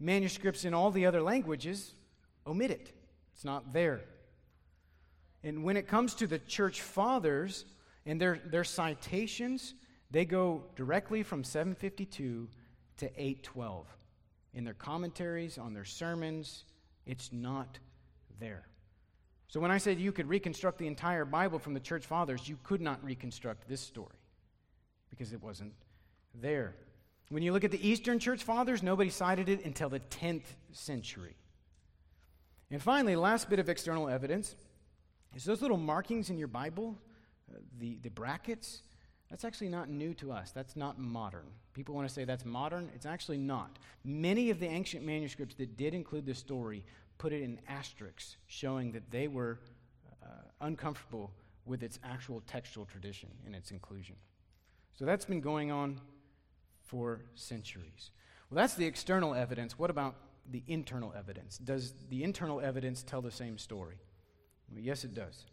manuscripts 0.00 0.64
in 0.64 0.74
all 0.74 0.90
the 0.90 1.06
other 1.06 1.22
languages 1.22 1.94
omit 2.46 2.70
it, 2.70 2.92
it's 3.32 3.44
not 3.44 3.72
there. 3.72 4.02
And 5.42 5.62
when 5.62 5.76
it 5.76 5.86
comes 5.86 6.14
to 6.16 6.26
the 6.26 6.38
church 6.38 6.80
fathers 6.80 7.64
and 8.06 8.20
their, 8.20 8.40
their 8.46 8.64
citations, 8.64 9.74
they 10.10 10.24
go 10.24 10.64
directly 10.76 11.22
from 11.22 11.44
752 11.44 12.48
to 12.98 13.06
812. 13.06 13.86
In 14.54 14.64
their 14.64 14.74
commentaries, 14.74 15.58
on 15.58 15.74
their 15.74 15.84
sermons, 15.84 16.64
it's 17.06 17.32
not 17.32 17.78
there. 18.38 18.66
So 19.48 19.60
when 19.60 19.70
I 19.70 19.78
said 19.78 19.98
you 19.98 20.12
could 20.12 20.28
reconstruct 20.28 20.78
the 20.78 20.86
entire 20.86 21.24
Bible 21.24 21.58
from 21.58 21.74
the 21.74 21.80
church 21.80 22.06
fathers, 22.06 22.48
you 22.48 22.58
could 22.62 22.80
not 22.80 23.04
reconstruct 23.04 23.68
this 23.68 23.80
story 23.80 24.16
because 25.10 25.32
it 25.32 25.42
wasn't 25.42 25.74
there. 26.34 26.74
When 27.30 27.42
you 27.42 27.52
look 27.52 27.64
at 27.64 27.70
the 27.70 27.86
Eastern 27.88 28.18
church 28.18 28.42
fathers, 28.42 28.82
nobody 28.82 29.10
cited 29.10 29.48
it 29.48 29.64
until 29.64 29.88
the 29.88 30.00
10th 30.00 30.44
century. 30.72 31.36
And 32.70 32.82
finally, 32.82 33.16
last 33.16 33.48
bit 33.48 33.58
of 33.58 33.68
external 33.68 34.08
evidence 34.08 34.54
is 35.34 35.44
those 35.44 35.62
little 35.62 35.76
markings 35.76 36.30
in 36.30 36.38
your 36.38 36.48
Bible, 36.48 36.98
uh, 37.52 37.58
the, 37.78 37.98
the 38.02 38.10
brackets, 38.10 38.82
that's 39.30 39.44
actually 39.44 39.68
not 39.68 39.88
new 39.88 40.14
to 40.14 40.30
us. 40.30 40.52
That's 40.52 40.76
not 40.76 40.98
modern. 40.98 41.46
People 41.72 41.94
want 41.94 42.06
to 42.06 42.14
say 42.14 42.24
that's 42.24 42.44
modern. 42.44 42.90
It's 42.94 43.06
actually 43.06 43.38
not. 43.38 43.78
Many 44.04 44.50
of 44.50 44.60
the 44.60 44.66
ancient 44.66 45.04
manuscripts 45.04 45.54
that 45.56 45.76
did 45.76 45.94
include 45.94 46.26
this 46.26 46.38
story 46.38 46.84
put 47.18 47.32
it 47.32 47.42
in 47.42 47.58
asterisks, 47.68 48.36
showing 48.46 48.92
that 48.92 49.10
they 49.10 49.28
were 49.28 49.58
uh, 50.22 50.26
uncomfortable 50.60 51.32
with 51.64 51.82
its 51.82 51.98
actual 52.04 52.42
textual 52.46 52.84
tradition 52.84 53.28
and 53.46 53.56
its 53.56 53.70
inclusion. 53.70 54.16
So 54.96 55.04
that's 55.04 55.24
been 55.24 55.40
going 55.40 55.72
on 55.72 56.00
for 56.84 57.22
centuries. 57.34 58.10
Well, 58.50 58.56
that's 58.56 58.74
the 58.74 58.86
external 58.86 59.34
evidence. 59.34 59.78
What 59.78 59.90
about 59.90 60.16
the 60.50 60.62
internal 60.66 61.12
evidence? 61.16 61.58
Does 61.58 61.94
the 62.10 62.22
internal 62.22 62.60
evidence 62.60 63.02
tell 63.02 63.22
the 63.22 63.30
same 63.30 63.58
story? 63.58 63.96
Well, 64.70 64.80
yes, 64.80 65.04
it 65.04 65.14
does. 65.14 65.44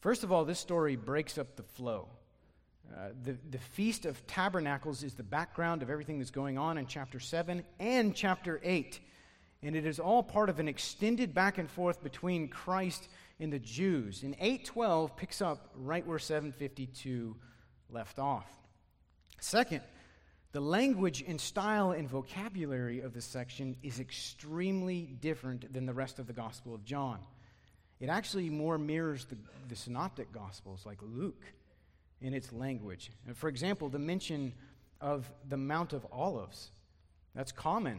First 0.00 0.24
of 0.24 0.32
all, 0.32 0.44
this 0.44 0.58
story 0.58 0.96
breaks 0.96 1.38
up 1.38 1.56
the 1.56 1.62
flow. 1.62 2.08
Uh, 2.94 3.08
the, 3.22 3.36
the 3.50 3.58
Feast 3.58 4.04
of 4.04 4.26
Tabernacles 4.26 5.02
is 5.02 5.14
the 5.14 5.22
background 5.22 5.82
of 5.82 5.90
everything 5.90 6.18
that's 6.18 6.30
going 6.30 6.58
on 6.58 6.76
in 6.76 6.86
chapter 6.86 7.18
7 7.18 7.64
and 7.80 8.14
chapter 8.14 8.60
8. 8.62 9.00
And 9.62 9.74
it 9.74 9.86
is 9.86 9.98
all 9.98 10.22
part 10.22 10.50
of 10.50 10.60
an 10.60 10.68
extended 10.68 11.34
back 11.34 11.56
and 11.56 11.70
forth 11.70 12.02
between 12.02 12.48
Christ 12.48 13.08
and 13.40 13.50
the 13.52 13.58
Jews. 13.58 14.22
And 14.22 14.34
812 14.34 15.16
picks 15.16 15.40
up 15.40 15.70
right 15.74 16.06
where 16.06 16.18
752 16.18 17.34
left 17.88 18.18
off. 18.18 18.46
Second, 19.40 19.80
the 20.54 20.60
language 20.60 21.24
and 21.26 21.40
style 21.40 21.90
and 21.90 22.08
vocabulary 22.08 23.00
of 23.00 23.12
this 23.12 23.24
section 23.24 23.74
is 23.82 23.98
extremely 23.98 25.16
different 25.20 25.72
than 25.72 25.84
the 25.84 25.92
rest 25.92 26.20
of 26.20 26.28
the 26.28 26.32
Gospel 26.32 26.72
of 26.72 26.84
John. 26.84 27.18
It 27.98 28.08
actually 28.08 28.48
more 28.50 28.78
mirrors 28.78 29.24
the, 29.24 29.36
the 29.68 29.74
synoptic 29.74 30.30
gospels 30.32 30.86
like 30.86 30.98
Luke 31.02 31.44
in 32.20 32.32
its 32.32 32.52
language. 32.52 33.10
And 33.26 33.36
for 33.36 33.48
example, 33.48 33.88
the 33.88 33.98
mention 33.98 34.52
of 35.00 35.28
the 35.48 35.56
Mount 35.56 35.92
of 35.92 36.06
Olives, 36.12 36.70
that's 37.34 37.50
common 37.50 37.98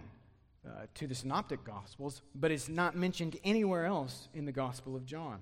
uh, 0.66 0.86
to 0.93 1.08
the 1.08 1.16
synoptic 1.16 1.66
gospels, 1.66 2.22
but 2.36 2.51
it's 2.51 2.70
not 2.70 2.95
mentioned 2.95 3.36
anywhere 3.43 3.86
else 3.86 4.30
in 4.34 4.45
the 4.45 4.53
Gospel 4.53 4.95
of 4.95 5.06
John. 5.06 5.41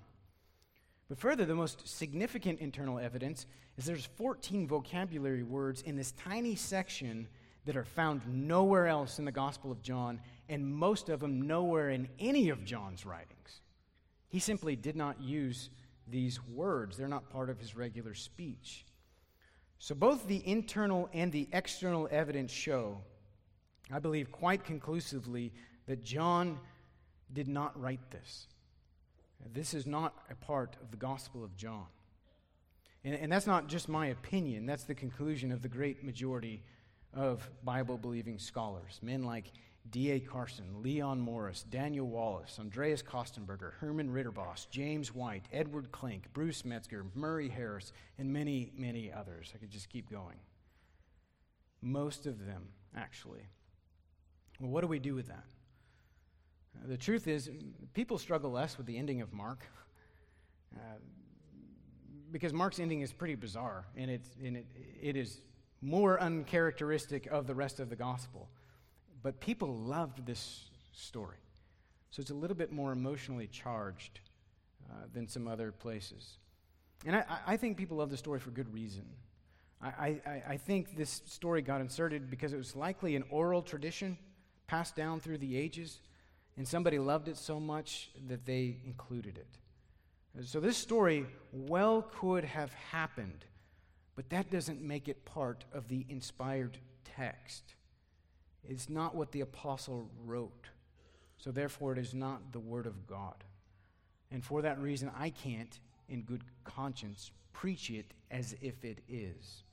But 1.13 1.19
further, 1.19 1.45
the 1.45 1.53
most 1.53 1.87
significant 1.87 2.59
internal 2.59 2.97
evidence 2.97 3.45
is 3.77 3.85
there's 3.85 4.07
14 4.17 4.67
vocabulary 4.67 5.43
words 5.43 5.83
in 5.83 5.95
this 5.95 6.11
tiny 6.13 6.55
section 6.55 7.27
that 7.65 7.77
are 7.77 7.83
found 7.83 8.23
nowhere 8.27 8.87
else 8.87 9.19
in 9.19 9.25
the 9.25 9.31
Gospel 9.31 9.71
of 9.71 9.83
John, 9.83 10.19
and 10.49 10.65
most 10.65 11.09
of 11.09 11.19
them 11.19 11.45
nowhere 11.45 11.91
in 11.91 12.09
any 12.17 12.49
of 12.49 12.65
John's 12.65 13.05
writings. 13.05 13.61
He 14.27 14.39
simply 14.39 14.75
did 14.75 14.95
not 14.95 15.21
use 15.21 15.69
these 16.07 16.43
words, 16.47 16.97
they're 16.97 17.07
not 17.07 17.29
part 17.29 17.51
of 17.51 17.59
his 17.59 17.75
regular 17.75 18.15
speech. 18.15 18.83
So 19.77 19.93
both 19.93 20.25
the 20.25 20.41
internal 20.47 21.11
and 21.13 21.31
the 21.31 21.47
external 21.53 22.07
evidence 22.09 22.51
show 22.51 22.97
I 23.91 23.99
believe 23.99 24.31
quite 24.31 24.63
conclusively 24.63 25.53
that 25.85 26.03
John 26.03 26.57
did 27.31 27.47
not 27.47 27.79
write 27.79 28.09
this. 28.09 28.47
This 29.51 29.73
is 29.73 29.85
not 29.85 30.13
a 30.29 30.35
part 30.35 30.77
of 30.81 30.91
the 30.91 30.97
Gospel 30.97 31.43
of 31.43 31.55
John. 31.55 31.85
And, 33.03 33.15
and 33.15 33.31
that's 33.31 33.47
not 33.47 33.67
just 33.67 33.89
my 33.89 34.07
opinion, 34.07 34.65
that's 34.65 34.83
the 34.83 34.95
conclusion 34.95 35.51
of 35.51 35.61
the 35.61 35.67
great 35.67 36.03
majority 36.03 36.63
of 37.13 37.49
Bible 37.63 37.97
believing 37.97 38.39
scholars. 38.39 38.99
Men 39.01 39.23
like 39.23 39.51
D.A. 39.89 40.19
Carson, 40.19 40.81
Leon 40.81 41.19
Morris, 41.19 41.63
Daniel 41.63 42.07
Wallace, 42.07 42.57
Andreas 42.59 43.03
Kostenberger, 43.03 43.73
Herman 43.79 44.09
Ridderbos, 44.09 44.69
James 44.69 45.13
White, 45.13 45.45
Edward 45.51 45.91
Klink, 45.91 46.31
Bruce 46.33 46.63
Metzger, 46.63 47.05
Murray 47.13 47.49
Harris, 47.49 47.91
and 48.17 48.31
many, 48.31 48.71
many 48.77 49.11
others. 49.11 49.51
I 49.53 49.57
could 49.57 49.69
just 49.69 49.89
keep 49.89 50.09
going. 50.09 50.37
Most 51.81 52.25
of 52.25 52.45
them, 52.45 52.69
actually. 52.95 53.49
Well, 54.59 54.71
what 54.71 54.81
do 54.81 54.87
we 54.87 54.99
do 54.99 55.15
with 55.15 55.27
that? 55.27 55.45
The 56.85 56.97
truth 56.97 57.27
is, 57.27 57.49
people 57.93 58.17
struggle 58.17 58.51
less 58.51 58.77
with 58.77 58.85
the 58.85 58.97
ending 58.97 59.21
of 59.21 59.33
Mark 59.33 59.65
uh, 60.75 60.79
because 62.31 62.51
Mark's 62.51 62.79
ending 62.79 63.01
is 63.01 63.13
pretty 63.13 63.35
bizarre, 63.35 63.85
and, 63.95 64.09
it's, 64.09 64.29
and 64.43 64.57
it, 64.57 64.65
it 65.01 65.15
is 65.15 65.41
more 65.81 66.19
uncharacteristic 66.19 67.27
of 67.27 67.45
the 67.45 67.53
rest 67.53 67.79
of 67.79 67.89
the 67.89 67.95
gospel. 67.95 68.49
But 69.21 69.39
people 69.39 69.77
loved 69.77 70.25
this 70.25 70.69
story. 70.91 71.37
So 72.09 72.21
it's 72.21 72.31
a 72.31 72.35
little 72.35 72.55
bit 72.55 72.71
more 72.71 72.91
emotionally 72.91 73.47
charged 73.47 74.19
uh, 74.89 75.05
than 75.13 75.27
some 75.27 75.47
other 75.47 75.71
places. 75.71 76.37
And 77.05 77.15
I, 77.15 77.25
I, 77.47 77.57
think 77.57 77.77
people 77.77 77.97
love 77.97 78.09
the 78.09 78.17
story 78.17 78.39
for 78.39 78.51
good 78.51 78.71
reason. 78.73 79.03
I, 79.81 80.19
I, 80.25 80.43
I 80.49 80.57
think 80.57 80.95
this 80.95 81.21
story 81.25 81.61
got 81.61 81.81
inserted 81.81 82.29
because 82.29 82.53
it 82.53 82.57
was 82.57 82.75
likely 82.75 83.15
an 83.15 83.23
oral 83.29 83.61
tradition 83.61 84.17
passed 84.67 84.95
down 84.95 85.19
through 85.19 85.39
the 85.39 85.57
ages, 85.57 85.99
and 86.57 86.67
somebody 86.67 86.99
loved 86.99 87.27
it 87.27 87.37
so 87.37 87.59
much 87.59 88.11
that 88.27 88.45
they 88.45 88.77
included 88.85 89.37
it. 89.37 90.45
So 90.45 90.59
this 90.59 90.77
story 90.77 91.25
well 91.51 92.07
could 92.19 92.43
have 92.43 92.73
happened, 92.73 93.45
but 94.15 94.29
that 94.29 94.49
doesn't 94.49 94.81
make 94.81 95.07
it 95.07 95.25
part 95.25 95.65
of 95.73 95.87
the 95.87 96.05
inspired 96.09 96.77
text. 97.03 97.75
It's 98.67 98.89
not 98.89 99.15
what 99.15 99.31
the 99.31 99.41
apostle 99.41 100.09
wrote. 100.25 100.69
So 101.37 101.51
therefore, 101.51 101.93
it 101.93 101.99
is 101.99 102.13
not 102.13 102.51
the 102.51 102.59
word 102.59 102.85
of 102.85 103.05
God. 103.05 103.43
And 104.31 104.43
for 104.43 104.61
that 104.61 104.79
reason, 104.79 105.11
I 105.17 105.29
can't, 105.29 105.79
in 106.07 106.21
good 106.21 106.43
conscience, 106.63 107.31
preach 107.51 107.89
it 107.89 108.13
as 108.31 108.55
if 108.61 108.83
it 108.83 108.99
is. 109.07 109.63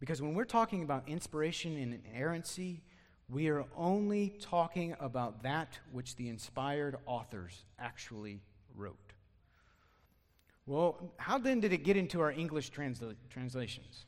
Because 0.00 0.22
when 0.22 0.34
we're 0.34 0.44
talking 0.44 0.82
about 0.82 1.08
inspiration 1.08 1.76
and 1.76 2.00
inerrancy, 2.06 2.82
we 3.30 3.48
are 3.48 3.64
only 3.76 4.34
talking 4.40 4.96
about 4.98 5.42
that 5.44 5.78
which 5.92 6.16
the 6.16 6.28
inspired 6.28 6.96
authors 7.06 7.64
actually 7.78 8.40
wrote. 8.74 8.96
Well, 10.66 11.12
how 11.16 11.38
then 11.38 11.60
did 11.60 11.72
it 11.72 11.84
get 11.84 11.96
into 11.96 12.20
our 12.20 12.30
English 12.30 12.70
transla- 12.70 13.16
translations? 13.28 14.06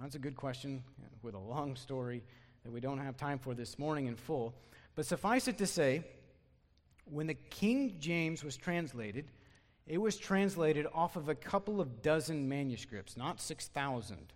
that's 0.00 0.14
a 0.14 0.18
good 0.20 0.36
question 0.36 0.84
with 1.22 1.34
a 1.34 1.38
long 1.38 1.74
story 1.74 2.22
that 2.62 2.70
we 2.70 2.80
don't 2.80 2.98
have 2.98 3.16
time 3.16 3.38
for 3.38 3.52
this 3.54 3.78
morning 3.78 4.06
in 4.06 4.14
full. 4.14 4.54
But 4.94 5.06
suffice 5.06 5.48
it 5.48 5.58
to 5.58 5.66
say, 5.66 6.04
when 7.04 7.26
the 7.26 7.34
King 7.34 7.96
James 7.98 8.44
was 8.44 8.56
translated, 8.56 9.30
it 9.86 9.98
was 9.98 10.16
translated 10.16 10.86
off 10.94 11.16
of 11.16 11.28
a 11.28 11.34
couple 11.34 11.80
of 11.80 12.02
dozen 12.02 12.48
manuscripts, 12.48 13.16
not 13.16 13.40
6,000. 13.40 14.32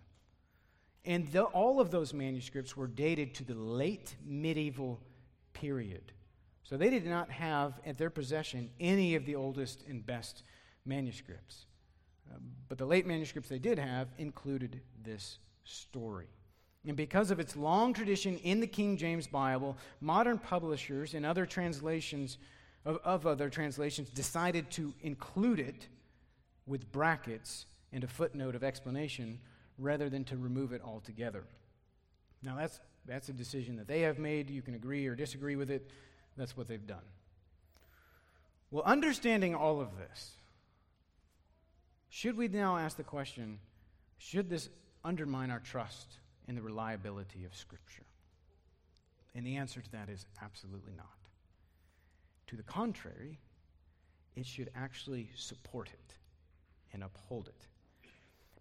And 1.05 1.27
the, 1.31 1.43
all 1.43 1.79
of 1.79 1.91
those 1.91 2.13
manuscripts 2.13 2.77
were 2.77 2.87
dated 2.87 3.35
to 3.35 3.43
the 3.43 3.55
late 3.55 4.15
medieval 4.25 5.01
period. 5.53 6.13
So 6.63 6.77
they 6.77 6.89
did 6.89 7.05
not 7.05 7.29
have 7.29 7.79
at 7.85 7.97
their 7.97 8.09
possession 8.09 8.69
any 8.79 9.15
of 9.15 9.25
the 9.25 9.35
oldest 9.35 9.83
and 9.87 10.05
best 10.05 10.43
manuscripts. 10.85 11.65
Uh, 12.31 12.37
but 12.69 12.77
the 12.77 12.85
late 12.85 13.05
manuscripts 13.05 13.49
they 13.49 13.59
did 13.59 13.77
have 13.77 14.07
included 14.17 14.81
this 15.03 15.39
story. 15.65 16.27
And 16.87 16.97
because 16.97 17.31
of 17.31 17.39
its 17.39 17.55
long 17.55 17.93
tradition 17.93 18.37
in 18.39 18.59
the 18.59 18.67
King 18.67 18.97
James 18.97 19.27
Bible, 19.27 19.77
modern 20.01 20.37
publishers 20.37 21.13
and 21.13 21.25
other 21.25 21.45
translations 21.45 22.37
of, 22.85 22.97
of 23.03 23.25
other 23.25 23.49
translations 23.49 24.09
decided 24.09 24.69
to 24.71 24.93
include 25.01 25.59
it 25.59 25.87
with 26.65 26.91
brackets 26.91 27.65
and 27.91 28.03
a 28.03 28.07
footnote 28.07 28.55
of 28.55 28.63
explanation 28.63 29.39
rather 29.83 30.09
than 30.09 30.23
to 30.25 30.37
remove 30.37 30.71
it 30.71 30.81
altogether. 30.83 31.43
Now, 32.41 32.55
that's, 32.57 32.79
that's 33.05 33.29
a 33.29 33.33
decision 33.33 33.75
that 33.77 33.87
they 33.87 34.01
have 34.01 34.17
made. 34.17 34.49
You 34.49 34.61
can 34.61 34.75
agree 34.75 35.05
or 35.07 35.15
disagree 35.15 35.55
with 35.55 35.69
it. 35.69 35.89
That's 36.37 36.57
what 36.57 36.67
they've 36.67 36.85
done. 36.85 37.03
Well, 38.71 38.83
understanding 38.83 39.53
all 39.53 39.81
of 39.81 39.97
this, 39.97 40.31
should 42.09 42.37
we 42.37 42.47
now 42.47 42.77
ask 42.77 42.97
the 42.97 43.03
question 43.03 43.59
should 44.17 44.49
this 44.49 44.69
undermine 45.03 45.51
our 45.51 45.59
trust 45.59 46.19
in 46.47 46.55
the 46.55 46.61
reliability 46.61 47.43
of 47.43 47.53
Scripture? 47.55 48.05
And 49.35 49.45
the 49.45 49.57
answer 49.57 49.81
to 49.81 49.91
that 49.91 50.09
is 50.09 50.25
absolutely 50.41 50.93
not. 50.95 51.07
To 52.47 52.55
the 52.55 52.63
contrary, 52.63 53.39
it 54.35 54.45
should 54.45 54.69
actually 54.75 55.29
support 55.35 55.89
it 55.89 56.15
and 56.93 57.03
uphold 57.03 57.47
it 57.47 57.67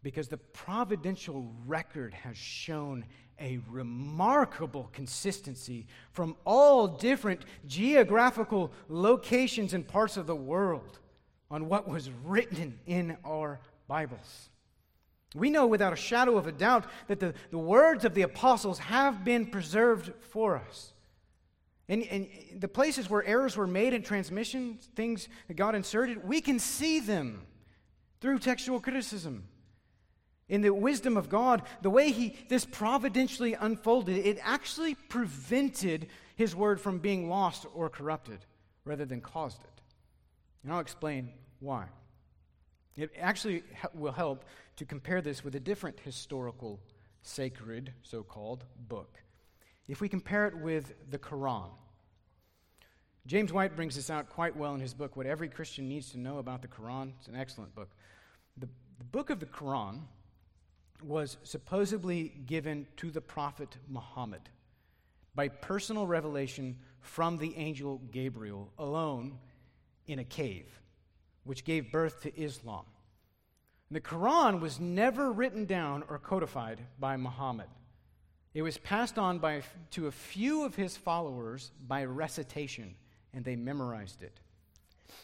because 0.03 0.29
the 0.29 0.37
providential 0.37 1.53
record 1.67 2.13
has 2.13 2.37
shown 2.37 3.05
a 3.41 3.61
remarkable 3.71 4.91
consistency 4.93 5.87
from 6.13 6.37
all 6.45 6.87
different 6.87 7.45
geographical 7.67 8.73
locations 8.89 9.75
and 9.75 9.87
parts 9.87 10.17
of 10.17 10.27
the 10.27 10.37
world 10.37 10.99
on 11.51 11.69
what 11.69 11.89
was 11.89 12.11
written 12.25 12.79
in 12.87 13.17
our 13.25 13.61
Bibles. 13.89 14.49
We 15.35 15.51
know 15.51 15.67
without 15.67 15.93
a 15.93 15.97
shadow 15.97 16.37
of 16.37 16.47
a 16.47 16.53
doubt 16.53 16.85
that 17.09 17.21
the, 17.21 17.35
the 17.51 17.59
words 17.59 18.05
of 18.05 18.15
the 18.15 18.23
apostles 18.23 18.79
have 18.79 19.25
been 19.25 19.47
preserved 19.47 20.13
for 20.31 20.57
us. 20.57 20.93
And, 21.89 22.03
and 22.05 22.29
the 22.59 22.69
places 22.69 23.09
where 23.09 23.25
errors 23.25 23.57
were 23.57 23.67
made 23.67 23.93
in 23.93 24.03
transmission, 24.03 24.79
things 24.95 25.29
that 25.49 25.55
God 25.55 25.75
inserted, 25.75 26.27
we 26.27 26.41
can 26.41 26.59
see 26.59 27.01
them 27.01 27.43
through 28.21 28.39
textual 28.39 28.81
criticism 28.81 29.45
in 30.49 30.61
the 30.61 30.71
wisdom 30.71 31.17
of 31.17 31.29
God, 31.29 31.63
the 31.83 31.91
way 31.91 32.11
he 32.11 32.37
this 32.49 32.65
providentially 32.65 33.55
unfolded, 33.55 34.17
it 34.19 34.39
actually 34.43 34.95
prevented 34.95 36.09
his 36.37 36.55
word 36.55 36.81
from 36.81 36.99
being 36.99 37.29
lost 37.29 37.67
or 37.75 37.89
corrupted 37.89 38.39
rather 38.85 39.05
than 39.05 39.21
caused 39.21 39.63
it. 39.63 39.83
And 40.63 40.73
I'll 40.73 40.81
explain 40.81 41.31
why. 41.61 41.87
It 42.97 43.11
actually 43.19 43.63
will 43.95 44.13
help 44.13 44.45
to 44.77 44.85
compare 44.85 45.23
this 45.23 45.43
with 45.43 45.55
a 45.55 45.61
different 45.61 45.99
historical, 46.01 46.81
sacred, 47.23 47.93
so 48.03 48.23
called 48.23 48.65
book. 48.89 49.19
If 49.89 50.01
we 50.01 50.09
compare 50.09 50.47
it 50.47 50.57
with 50.59 50.93
the 51.11 51.19
Quran, 51.19 51.71
James 53.27 53.53
White 53.53 53.77
brings 53.77 53.95
this 53.95 54.11
out 54.11 54.29
quite 54.29 54.57
well 54.57 54.75
in 54.75 54.81
his 54.81 54.95
book, 54.95 55.17
What 55.17 55.27
Every 55.27 55.49
Christian 55.49 55.89
Needs 55.89 56.11
to 56.11 56.19
Know 56.19 56.39
About 56.39 56.61
the 56.61 56.69
Quran. 56.69 57.13
It's 57.19 57.29
an 57.29 57.37
excellent 57.37 57.75
book. 57.75 57.91
The, 58.57 58.69
the 58.99 59.05
book 59.05 59.31
of 59.31 59.39
the 59.39 59.47
Quran 59.47 60.01
was 61.05 61.37
supposedly 61.43 62.29
given 62.47 62.87
to 62.97 63.11
the 63.11 63.21
prophet 63.21 63.77
Muhammad 63.89 64.43
by 65.35 65.49
personal 65.49 66.07
revelation 66.07 66.77
from 67.01 67.39
the 67.39 67.57
angel 67.57 68.01
Gabriel 68.11 68.71
alone 68.79 69.39
in 70.07 70.19
a 70.19 70.25
cave, 70.25 70.81
which 71.45 71.65
gave 71.65 71.93
birth 71.93 72.23
to 72.23 72.41
Islam. 72.41 72.85
the 73.91 74.01
Quran 74.01 74.61
was 74.61 74.81
never 74.81 75.31
written 75.33 75.67
down 75.67 76.03
or 76.09 76.19
codified 76.19 76.81
by 76.99 77.17
Muhammad. 77.17 77.69
It 78.55 78.63
was 78.63 78.79
passed 78.79 79.19
on 79.19 79.39
by, 79.39 79.63
to 79.93 80.07
a 80.07 80.13
few 80.13 80.65
of 80.65 80.75
his 80.75 80.97
followers 80.97 81.73
by 81.87 82.05
recitation, 82.05 82.95
and 83.33 83.45
they 83.45 83.57
memorized 83.57 84.23
it. 84.23 84.41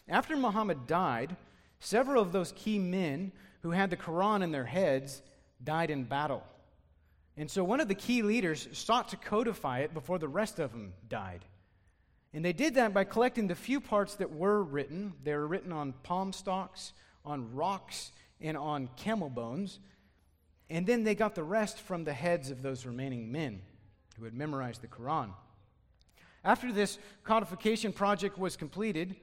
After 0.09 0.37
Muhammad 0.37 0.87
died, 0.87 1.37
several 1.81 2.23
of 2.23 2.33
those 2.33 2.53
key 2.57 2.79
men 2.79 3.33
who 3.61 3.71
had 3.71 3.91
the 3.91 3.97
Quran 3.97 4.43
in 4.43 4.53
their 4.53 4.65
heads 4.65 5.23
died 5.63 5.91
in 5.91 6.05
battle. 6.05 6.43
And 7.37 7.51
so 7.51 7.63
one 7.63 7.81
of 7.81 7.89
the 7.89 7.95
key 7.95 8.23
leaders 8.23 8.69
sought 8.73 9.11
to 9.11 9.17
codify 9.17 9.81
it 9.81 9.95
before 9.95 10.19
the 10.19 10.29
rest 10.29 10.59
of 10.59 10.73
them 10.73 10.93
died. 11.09 11.45
And 12.33 12.45
they 12.45 12.53
did 12.53 12.75
that 12.75 12.93
by 12.93 13.05
collecting 13.05 13.47
the 13.47 13.55
few 13.55 13.81
parts 13.81 14.17
that 14.17 14.35
were 14.35 14.63
written. 14.63 15.15
They 15.25 15.35
were 15.35 15.47
written 15.47 15.73
on 15.73 15.95
palm 16.03 16.33
stalks, 16.33 16.93
on 17.25 17.55
rocks, 17.55 18.13
and 18.41 18.57
on 18.57 18.89
camel 18.97 19.31
bones. 19.31 19.79
And 20.69 20.87
then 20.87 21.05
they 21.05 21.15
got 21.15 21.35
the 21.35 21.45
rest 21.45 21.81
from 21.81 22.05
the 22.05 22.13
heads 22.13 22.51
of 22.51 22.61
those 22.61 22.85
remaining 22.85 23.33
men 23.33 23.63
who 24.19 24.25
had 24.25 24.35
memorized 24.35 24.83
the 24.83 24.89
Quran. 24.89 25.31
After 26.45 26.73
this 26.73 26.99
codification 27.25 27.93
project 27.93 28.39
was 28.39 28.57
completed, 28.57 29.17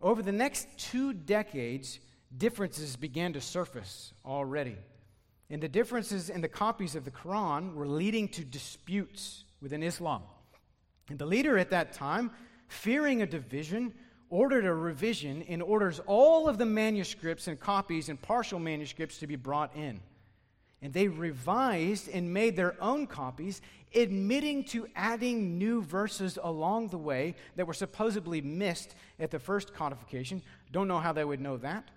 over 0.00 0.22
the 0.22 0.32
next 0.32 0.68
two 0.78 1.12
decades, 1.12 2.00
differences 2.36 2.96
began 2.96 3.32
to 3.34 3.40
surface 3.40 4.12
already. 4.24 4.76
And 5.50 5.62
the 5.62 5.68
differences 5.68 6.28
in 6.28 6.40
the 6.40 6.48
copies 6.48 6.94
of 6.94 7.04
the 7.04 7.10
Quran 7.10 7.74
were 7.74 7.86
leading 7.86 8.28
to 8.28 8.44
disputes 8.44 9.44
within 9.62 9.82
Islam. 9.82 10.22
And 11.08 11.18
the 11.18 11.26
leader 11.26 11.56
at 11.56 11.70
that 11.70 11.92
time, 11.92 12.30
fearing 12.68 13.22
a 13.22 13.26
division, 13.26 13.94
ordered 14.30 14.66
a 14.66 14.74
revision 14.74 15.42
and 15.48 15.62
orders 15.62 16.00
all 16.06 16.48
of 16.48 16.58
the 16.58 16.66
manuscripts 16.66 17.48
and 17.48 17.58
copies 17.58 18.08
and 18.08 18.20
partial 18.20 18.58
manuscripts 18.58 19.18
to 19.18 19.26
be 19.26 19.36
brought 19.36 19.74
in. 19.74 20.00
And 20.82 20.92
they 20.92 21.08
revised 21.08 22.08
and 22.08 22.32
made 22.32 22.54
their 22.54 22.80
own 22.80 23.06
copies, 23.06 23.62
admitting 23.94 24.64
to 24.64 24.86
adding 24.94 25.58
new 25.58 25.82
verses 25.82 26.38
along 26.40 26.88
the 26.88 26.98
way 26.98 27.34
that 27.56 27.66
were 27.66 27.74
supposedly 27.74 28.40
missed 28.40 28.94
at 29.18 29.30
the 29.30 29.40
first 29.40 29.74
codification. 29.74 30.42
Don't 30.70 30.86
know 30.86 31.00
how 31.00 31.12
they 31.12 31.24
would 31.24 31.40
know 31.40 31.56
that. 31.56 31.88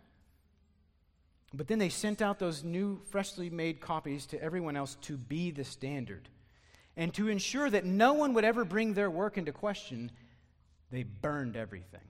But 1.54 1.68
then 1.68 1.80
they 1.80 1.90
sent 1.90 2.22
out 2.22 2.40
those 2.40 2.64
new, 2.64 3.02
freshly 3.10 3.50
made 3.50 3.82
copies 3.82 4.26
to 4.28 4.42
everyone 4.42 4.78
else 4.78 4.96
to 5.02 5.18
be 5.18 5.52
the 5.52 5.66
standard. 5.66 6.30
And 6.96 7.14
to 7.16 7.28
ensure 7.28 7.70
that 7.70 7.86
no 7.86 8.14
one 8.14 8.34
would 8.34 8.46
ever 8.46 8.64
bring 8.64 8.94
their 8.94 9.10
work 9.10 9.38
into 9.38 9.52
question, 9.52 10.12
they 10.92 11.04
burned 11.04 11.56
everything. 11.56 12.02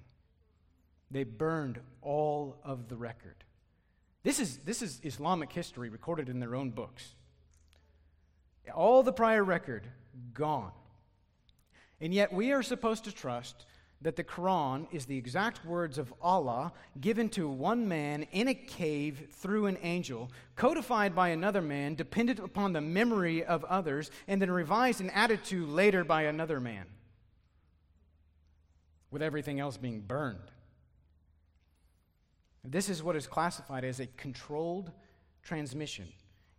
They 1.09 1.23
burned 1.23 1.79
all 2.01 2.57
of 2.63 2.87
the 2.87 2.95
record. 2.95 3.35
This 4.23 4.39
is, 4.39 4.57
this 4.59 4.81
is 4.81 4.99
Islamic 5.03 5.51
history 5.51 5.89
recorded 5.89 6.29
in 6.29 6.39
their 6.39 6.55
own 6.55 6.69
books. 6.69 7.15
All 8.73 9.01
the 9.01 9.11
prior 9.11 9.43
record 9.43 9.87
gone. 10.33 10.71
And 11.99 12.13
yet 12.13 12.31
we 12.31 12.51
are 12.51 12.63
supposed 12.63 13.05
to 13.05 13.11
trust 13.11 13.65
that 14.01 14.15
the 14.15 14.23
Quran 14.23 14.87
is 14.91 15.05
the 15.05 15.17
exact 15.17 15.63
words 15.65 15.97
of 15.97 16.13
Allah 16.21 16.73
given 16.99 17.29
to 17.29 17.47
one 17.47 17.87
man 17.87 18.25
in 18.31 18.47
a 18.47 18.53
cave 18.53 19.27
through 19.31 19.67
an 19.67 19.77
angel, 19.83 20.31
codified 20.55 21.15
by 21.15 21.29
another 21.29 21.61
man, 21.61 21.95
dependent 21.95 22.39
upon 22.39 22.73
the 22.73 22.81
memory 22.81 23.43
of 23.43 23.63
others, 23.65 24.09
and 24.27 24.41
then 24.41 24.49
revised 24.49 25.01
and 25.01 25.11
added 25.11 25.43
to 25.45 25.65
later 25.67 26.03
by 26.03 26.23
another 26.23 26.59
man, 26.59 26.85
with 29.11 29.21
everything 29.21 29.59
else 29.59 29.77
being 29.77 30.01
burned. 30.01 30.39
This 32.63 32.89
is 32.89 33.03
what 33.03 33.15
is 33.15 33.27
classified 33.27 33.83
as 33.83 33.99
a 33.99 34.07
controlled 34.07 34.91
transmission. 35.43 36.07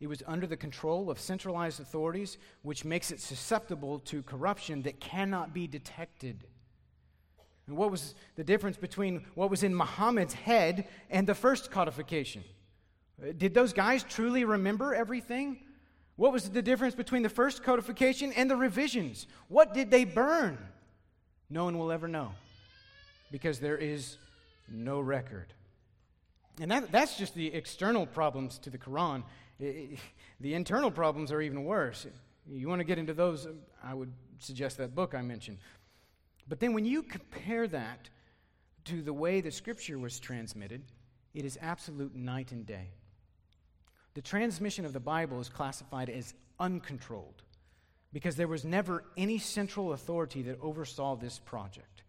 It 0.00 0.08
was 0.08 0.22
under 0.26 0.48
the 0.48 0.56
control 0.56 1.10
of 1.10 1.20
centralized 1.20 1.80
authorities, 1.80 2.38
which 2.62 2.84
makes 2.84 3.12
it 3.12 3.20
susceptible 3.20 4.00
to 4.00 4.22
corruption 4.22 4.82
that 4.82 4.98
cannot 4.98 5.54
be 5.54 5.68
detected. 5.68 6.44
And 7.72 7.78
what 7.78 7.90
was 7.90 8.14
the 8.36 8.44
difference 8.44 8.76
between 8.76 9.24
what 9.34 9.48
was 9.48 9.62
in 9.62 9.74
Muhammad's 9.74 10.34
head 10.34 10.88
and 11.08 11.26
the 11.26 11.34
first 11.34 11.70
codification? 11.70 12.44
Uh, 13.18 13.32
did 13.34 13.54
those 13.54 13.72
guys 13.72 14.02
truly 14.02 14.44
remember 14.44 14.94
everything? 14.94 15.58
What 16.16 16.34
was 16.34 16.50
the 16.50 16.60
difference 16.60 16.94
between 16.94 17.22
the 17.22 17.30
first 17.30 17.62
codification 17.62 18.30
and 18.34 18.50
the 18.50 18.56
revisions? 18.56 19.26
What 19.48 19.72
did 19.72 19.90
they 19.90 20.04
burn? 20.04 20.58
No 21.48 21.64
one 21.64 21.78
will 21.78 21.90
ever 21.90 22.08
know 22.08 22.32
because 23.30 23.58
there 23.58 23.78
is 23.78 24.18
no 24.68 25.00
record. 25.00 25.54
And 26.60 26.70
that, 26.70 26.92
that's 26.92 27.16
just 27.16 27.34
the 27.34 27.54
external 27.54 28.04
problems 28.04 28.58
to 28.58 28.68
the 28.68 28.76
Quran. 28.76 29.22
the 29.58 30.54
internal 30.54 30.90
problems 30.90 31.32
are 31.32 31.40
even 31.40 31.64
worse. 31.64 32.06
You 32.46 32.68
want 32.68 32.80
to 32.80 32.84
get 32.84 32.98
into 32.98 33.14
those, 33.14 33.48
I 33.82 33.94
would 33.94 34.12
suggest 34.40 34.76
that 34.76 34.94
book 34.94 35.14
I 35.14 35.22
mentioned. 35.22 35.56
But 36.48 36.60
then 36.60 36.72
when 36.74 36.84
you 36.84 37.02
compare 37.02 37.66
that 37.68 38.08
to 38.84 39.02
the 39.02 39.12
way 39.12 39.40
the 39.40 39.50
scripture 39.50 39.98
was 39.98 40.18
transmitted, 40.18 40.82
it 41.34 41.44
is 41.44 41.58
absolute 41.60 42.14
night 42.14 42.52
and 42.52 42.66
day. 42.66 42.90
The 44.14 44.22
transmission 44.22 44.84
of 44.84 44.92
the 44.92 45.00
Bible 45.00 45.40
is 45.40 45.48
classified 45.48 46.10
as 46.10 46.34
uncontrolled 46.60 47.42
because 48.12 48.36
there 48.36 48.48
was 48.48 48.64
never 48.64 49.04
any 49.16 49.38
central 49.38 49.92
authority 49.92 50.42
that 50.42 50.60
oversaw 50.60 51.16
this 51.16 51.38
project. 51.38 52.02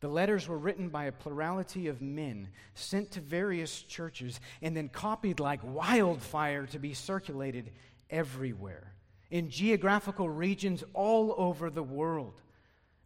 The 0.00 0.08
letters 0.08 0.46
were 0.46 0.58
written 0.58 0.90
by 0.90 1.04
a 1.04 1.12
plurality 1.12 1.88
of 1.88 2.02
men, 2.02 2.50
sent 2.74 3.12
to 3.12 3.20
various 3.20 3.82
churches, 3.82 4.38
and 4.62 4.76
then 4.76 4.88
copied 4.88 5.40
like 5.40 5.60
wildfire 5.64 6.66
to 6.66 6.78
be 6.78 6.94
circulated 6.94 7.72
everywhere 8.10 8.92
in 9.30 9.50
geographical 9.50 10.28
regions 10.28 10.84
all 10.94 11.34
over 11.36 11.70
the 11.70 11.82
world. 11.82 12.40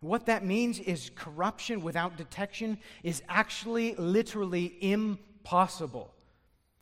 What 0.02 0.26
that 0.26 0.44
means 0.44 0.78
is 0.78 1.10
corruption 1.14 1.82
without 1.82 2.18
detection 2.18 2.78
is 3.02 3.22
actually 3.28 3.94
literally 3.94 4.76
impossible. 4.80 6.12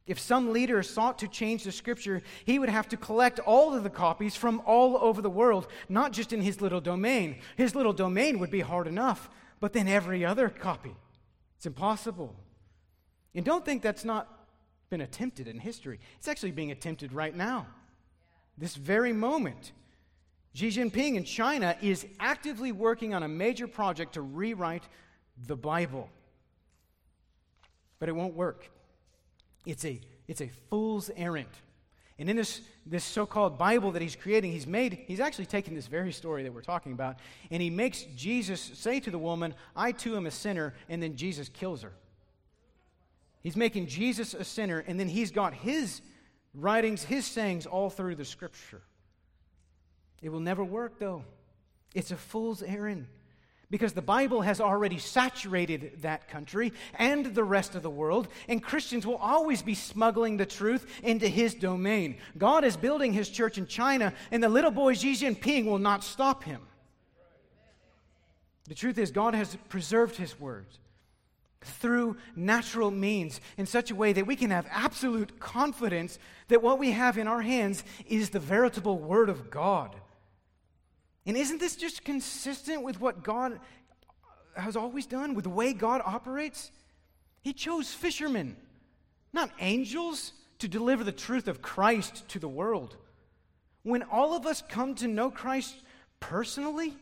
If 0.07 0.19
some 0.19 0.53
leader 0.53 0.83
sought 0.83 1.21
to 1.21 1.29
change 1.29 1.63
the 1.63 1.71
scripture, 1.71 2.23
he 2.45 2.59
would 2.59 2.69
have 2.69 2.89
to 2.89 2.97
collect 2.97 3.39
all 3.39 3.73
of 3.75 3.85
the 3.85 3.91
copies 3.91 4.35
from 4.35 4.61
all 4.67 4.99
over 4.99 5.23
the 5.23 5.31
world, 5.31 5.69
not 5.89 6.13
just 6.13 6.33
in 6.33 6.43
his 6.43 6.61
little 6.61 6.81
domain. 6.81 7.37
His 7.57 7.77
little 7.77 7.93
domain 7.93 8.41
would 8.41 8.51
be 8.51 8.61
hard 8.61 8.89
enough 8.89 9.31
but 9.61 9.75
then 9.75 9.87
every 9.87 10.25
other 10.25 10.49
copy. 10.49 10.97
It's 11.57 11.67
impossible. 11.67 12.35
And 13.35 13.45
don't 13.45 13.65
think 13.65 13.83
that's 13.83 14.05
not 14.05 14.49
been 14.89 15.03
attempted 15.03 15.47
in 15.47 15.59
history. 15.59 16.01
It's 16.19 16.27
actually 16.27 16.51
being 16.51 16.73
attempted 16.73 17.13
right 17.13 17.37
now. 17.37 17.67
This 18.59 18.75
very 18.75 19.13
moment. 19.13 19.73
Xi 20.53 20.69
Jinping 20.69 21.15
in 21.15 21.25
China 21.25 21.77
is 21.81 22.07
actively 22.19 22.73
working 22.73 23.15
on 23.15 23.23
a 23.23 23.29
major 23.29 23.69
project 23.69 24.15
to 24.15 24.23
rewrite 24.23 24.85
the 25.47 25.57
Bible. 25.57 26.09
But 27.99 28.09
it 28.09 28.13
won't 28.13 28.35
work. 28.35 28.69
It's 29.65 29.85
a, 29.85 30.01
it's 30.27 30.41
a 30.41 30.51
fool's 30.69 31.11
errand. 31.17 31.49
And 32.19 32.29
in 32.29 32.37
this, 32.37 32.61
this 32.85 33.05
so 33.05 33.25
called 33.25 33.59
Bible 33.59 33.93
that 33.93 34.03
he's 34.03 34.17
creating, 34.17 34.53
he's 34.53 34.67
made, 34.67 35.05
he's 35.07 35.21
actually 35.21 35.47
taken 35.47 35.75
this 35.75 35.87
very 35.87 36.13
story 36.13 36.43
that 36.43 36.53
we're 36.53 36.61
talking 36.61 36.93
about, 36.93 37.17
and 37.51 37.63
he 37.63 37.71
makes 37.71 38.03
Jesus 38.15 38.61
say 38.61 39.01
to 39.01 39.11
the 39.11 39.19
woman, 39.19 39.55
I 39.75 39.93
too 39.93 40.17
am 40.17 40.27
a 40.27 40.31
sinner, 40.31 40.75
and 40.89 41.03
then 41.03 41.17
Jesus 41.17 41.49
kills 41.49 41.83
her. 41.83 41.93
He's 43.43 43.57
making 43.57 43.87
Jesus 43.87 44.35
a 44.35 44.45
sinner, 44.45 44.85
and 44.87 45.01
then 45.01 45.09
he's 45.09 45.31
got 45.31 45.55
his 45.55 46.03
writings, 46.53 47.03
his 47.03 47.25
sayings 47.25 47.65
all 47.65 47.89
through 47.89 48.17
the 48.17 48.25
scripture. 48.27 48.83
It 50.23 50.31
will 50.31 50.41
never 50.41 50.65
work, 50.65 50.99
though. 50.99 51.25
It's 51.95 52.11
a 52.11 52.17
fool's 52.17 52.63
errand 52.63 53.07
because 53.71 53.93
the 53.93 54.03
Bible 54.03 54.43
has 54.43 54.61
already 54.61 54.99
saturated 54.99 56.03
that 56.03 56.29
country 56.29 56.73
and 56.99 57.27
the 57.27 57.45
rest 57.45 57.77
of 57.77 57.83
the 57.83 57.91
world, 57.91 58.29
and 58.49 58.63
Christians 58.63 59.07
will 59.07 59.17
always 59.17 59.63
be 59.63 59.75
smuggling 59.75 60.37
the 60.37 60.47
truth 60.47 60.87
into 61.03 61.29
his 61.29 61.55
domain. 61.55 62.17
God 62.37 62.65
is 62.65 62.77
building 62.77 63.13
his 63.13 63.29
church 63.29 63.59
in 63.59 63.67
China, 63.67 64.13
and 64.33 64.43
the 64.43 64.49
little 64.49 64.73
boy 64.73 64.95
Xi 64.95 65.13
Jinping 65.13 65.67
will 65.67 65.79
not 65.79 66.03
stop 66.03 66.43
him. 66.43 66.63
The 68.67 68.75
truth 68.75 68.99
is, 68.99 69.11
God 69.11 69.35
has 69.35 69.57
preserved 69.69 70.17
his 70.17 70.39
words 70.39 70.79
through 71.63 72.17
natural 72.35 72.91
means 72.91 73.41
in 73.57 73.67
such 73.67 73.91
a 73.91 73.95
way 73.95 74.13
that 74.13 74.27
we 74.27 74.35
can 74.35 74.51
have 74.51 74.67
absolute 74.71 75.39
confidence 75.39 76.19
that 76.49 76.63
what 76.63 76.79
we 76.79 76.91
have 76.93 77.19
in 77.19 77.29
our 77.29 77.43
hands 77.43 77.85
is 78.09 78.31
the 78.31 78.39
veritable 78.39 78.99
Word 78.99 79.29
of 79.29 79.51
God. 79.51 79.95
And 81.27 81.37
isn't 81.37 81.59
this 81.59 81.77
just 81.77 82.05
consistent 82.05 82.83
with 82.83 83.01
what 83.01 83.23
God 83.23 83.61
has 84.57 84.77
always 84.77 85.07
done, 85.07 85.35
with 85.35 85.45
the 85.45 85.51
way 85.51 85.73
God 85.73 86.03
operates? 86.05 86.71
He 87.43 87.53
chose 87.53 87.93
fishermen, 87.93 88.57
not 89.33 89.51
angels, 89.61 90.33
to 90.59 90.69
deliver 90.69 91.05
the 91.05 91.13
truth 91.13 91.49
of 91.49 91.63
Christ 91.63 92.29
to 92.29 92.39
the 92.39 92.49
world. 92.49 92.97
When 93.83 94.03
all 94.03 94.35
of 94.35 94.47
us 94.47 94.63
come 94.69 94.95
to 94.97 95.09
know 95.09 95.31
Christ 95.31 95.77
personally, 96.21 96.97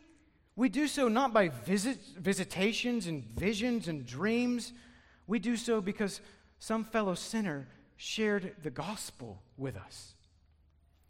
we 0.54 0.68
do 0.68 0.86
so 0.86 1.08
not 1.08 1.32
by 1.32 1.48
visit, 1.48 1.98
visitations 2.16 3.06
and 3.06 3.24
visions 3.24 3.88
and 3.88 4.06
dreams. 4.06 4.72
We 5.26 5.38
do 5.38 5.56
so 5.56 5.80
because 5.80 6.20
some 6.58 6.84
fellow 6.84 7.14
sinner 7.14 7.68
shared 7.96 8.54
the 8.62 8.70
gospel 8.70 9.42
with 9.56 9.76
us. 9.76 10.14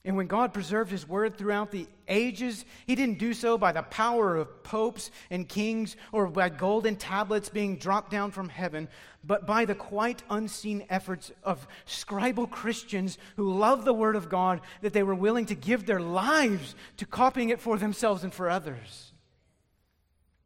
And 0.05 0.17
when 0.17 0.29
God 0.29 0.55
preserved 0.55 0.91
his 0.91 1.09
word 1.09 1.37
throughout 1.37 1.71
the 1.71 1.87
ages, 2.07 2.65
he 2.87 2.95
didn't 2.95 3.19
do 3.19 3.35
so 3.35 3.59
by 3.59 3.73
the 3.73 3.83
power 3.83 4.37
of 4.37 4.63
popes 4.63 5.11
and 5.29 5.49
kings 5.49 5.97
or 6.13 6.29
by 6.29 6.49
golden 6.49 6.97
tablets 6.97 7.49
being 7.49 7.77
dropped 7.77 8.11
down 8.11 8.31
from 8.31 8.49
heaven, 8.49 8.89
but 9.25 9.47
by 9.47 9.65
the 9.65 9.75
quite 9.75 10.23
unseen 10.31 10.87
efforts 10.89 11.33
of 11.43 11.67
scribal 11.87 12.49
Christians 12.49 13.19
who 13.37 13.53
loved 13.53 13.85
the 13.85 13.93
word 13.93 14.15
of 14.15 14.29
God 14.29 14.61
that 14.83 14.93
they 14.93 15.03
were 15.03 15.15
willing 15.15 15.47
to 15.47 15.57
give 15.57 15.85
their 15.85 16.01
lives 16.01 16.75
to 16.99 17.05
copying 17.05 17.51
it 17.51 17.61
for 17.61 17.77
themselves 17.77 18.23
and 18.23 18.33
for 18.33 18.49
others. 18.49 19.13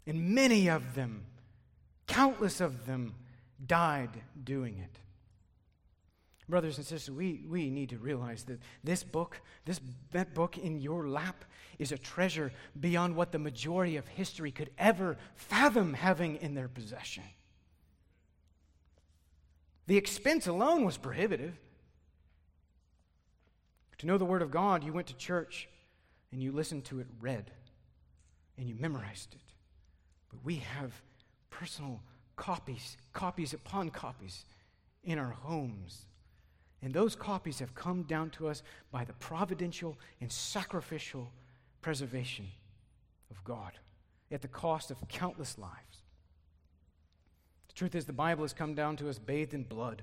And 0.06 0.34
many 0.34 0.68
of 0.68 0.94
them, 0.94 1.26
countless 2.06 2.60
of 2.60 2.86
them, 2.86 3.14
died 3.64 4.10
doing 4.42 4.78
it. 4.78 5.01
Brothers 6.52 6.76
and 6.76 6.86
sisters, 6.86 7.14
we, 7.14 7.46
we 7.48 7.70
need 7.70 7.88
to 7.88 7.96
realize 7.96 8.42
that 8.44 8.60
this 8.84 9.02
book, 9.02 9.40
this 9.64 9.80
that 10.10 10.34
book 10.34 10.58
in 10.58 10.82
your 10.82 11.08
lap, 11.08 11.46
is 11.78 11.92
a 11.92 11.96
treasure 11.96 12.52
beyond 12.78 13.16
what 13.16 13.32
the 13.32 13.38
majority 13.38 13.96
of 13.96 14.06
history 14.06 14.50
could 14.50 14.68
ever 14.76 15.16
fathom 15.34 15.94
having 15.94 16.36
in 16.36 16.52
their 16.52 16.68
possession. 16.68 17.22
The 19.86 19.96
expense 19.96 20.46
alone 20.46 20.84
was 20.84 20.98
prohibitive. 20.98 21.54
To 23.96 24.06
know 24.06 24.18
the 24.18 24.26
Word 24.26 24.42
of 24.42 24.50
God, 24.50 24.84
you 24.84 24.92
went 24.92 25.06
to 25.06 25.16
church 25.16 25.70
and 26.32 26.42
you 26.42 26.52
listened 26.52 26.84
to 26.84 27.00
it 27.00 27.06
read. 27.18 27.50
and 28.58 28.68
you 28.68 28.74
memorized 28.78 29.32
it. 29.32 29.40
But 30.28 30.44
we 30.44 30.56
have 30.56 30.92
personal 31.48 32.02
copies, 32.36 32.98
copies 33.14 33.54
upon 33.54 33.88
copies 33.88 34.44
in 35.02 35.18
our 35.18 35.30
homes. 35.30 36.04
And 36.82 36.92
those 36.92 37.14
copies 37.14 37.60
have 37.60 37.74
come 37.74 38.02
down 38.02 38.30
to 38.30 38.48
us 38.48 38.62
by 38.90 39.04
the 39.04 39.12
providential 39.14 39.96
and 40.20 40.30
sacrificial 40.30 41.30
preservation 41.80 42.46
of 43.30 43.42
God 43.44 43.72
at 44.30 44.42
the 44.42 44.48
cost 44.48 44.90
of 44.90 44.96
countless 45.08 45.58
lives. 45.58 46.02
The 47.68 47.74
truth 47.74 47.94
is, 47.94 48.04
the 48.04 48.12
Bible 48.12 48.42
has 48.42 48.52
come 48.52 48.74
down 48.74 48.96
to 48.96 49.08
us 49.08 49.18
bathed 49.18 49.54
in 49.54 49.62
blood. 49.62 50.02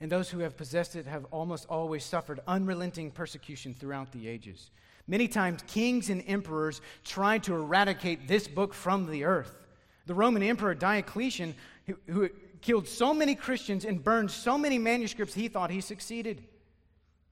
And 0.00 0.10
those 0.10 0.30
who 0.30 0.40
have 0.40 0.56
possessed 0.56 0.96
it 0.96 1.06
have 1.06 1.26
almost 1.30 1.66
always 1.68 2.04
suffered 2.04 2.40
unrelenting 2.48 3.12
persecution 3.12 3.72
throughout 3.72 4.10
the 4.10 4.26
ages. 4.26 4.70
Many 5.06 5.28
times, 5.28 5.62
kings 5.68 6.10
and 6.10 6.24
emperors 6.26 6.80
tried 7.04 7.44
to 7.44 7.54
eradicate 7.54 8.26
this 8.26 8.48
book 8.48 8.74
from 8.74 9.08
the 9.08 9.24
earth. 9.24 9.66
The 10.06 10.14
Roman 10.14 10.42
Emperor 10.42 10.74
Diocletian, 10.74 11.54
who, 12.08 12.30
killed 12.62 12.88
so 12.88 13.12
many 13.12 13.34
Christians 13.34 13.84
and 13.84 14.02
burned 14.02 14.30
so 14.30 14.56
many 14.56 14.78
manuscripts, 14.78 15.34
he 15.34 15.48
thought 15.48 15.70
he 15.70 15.80
succeeded. 15.80 16.42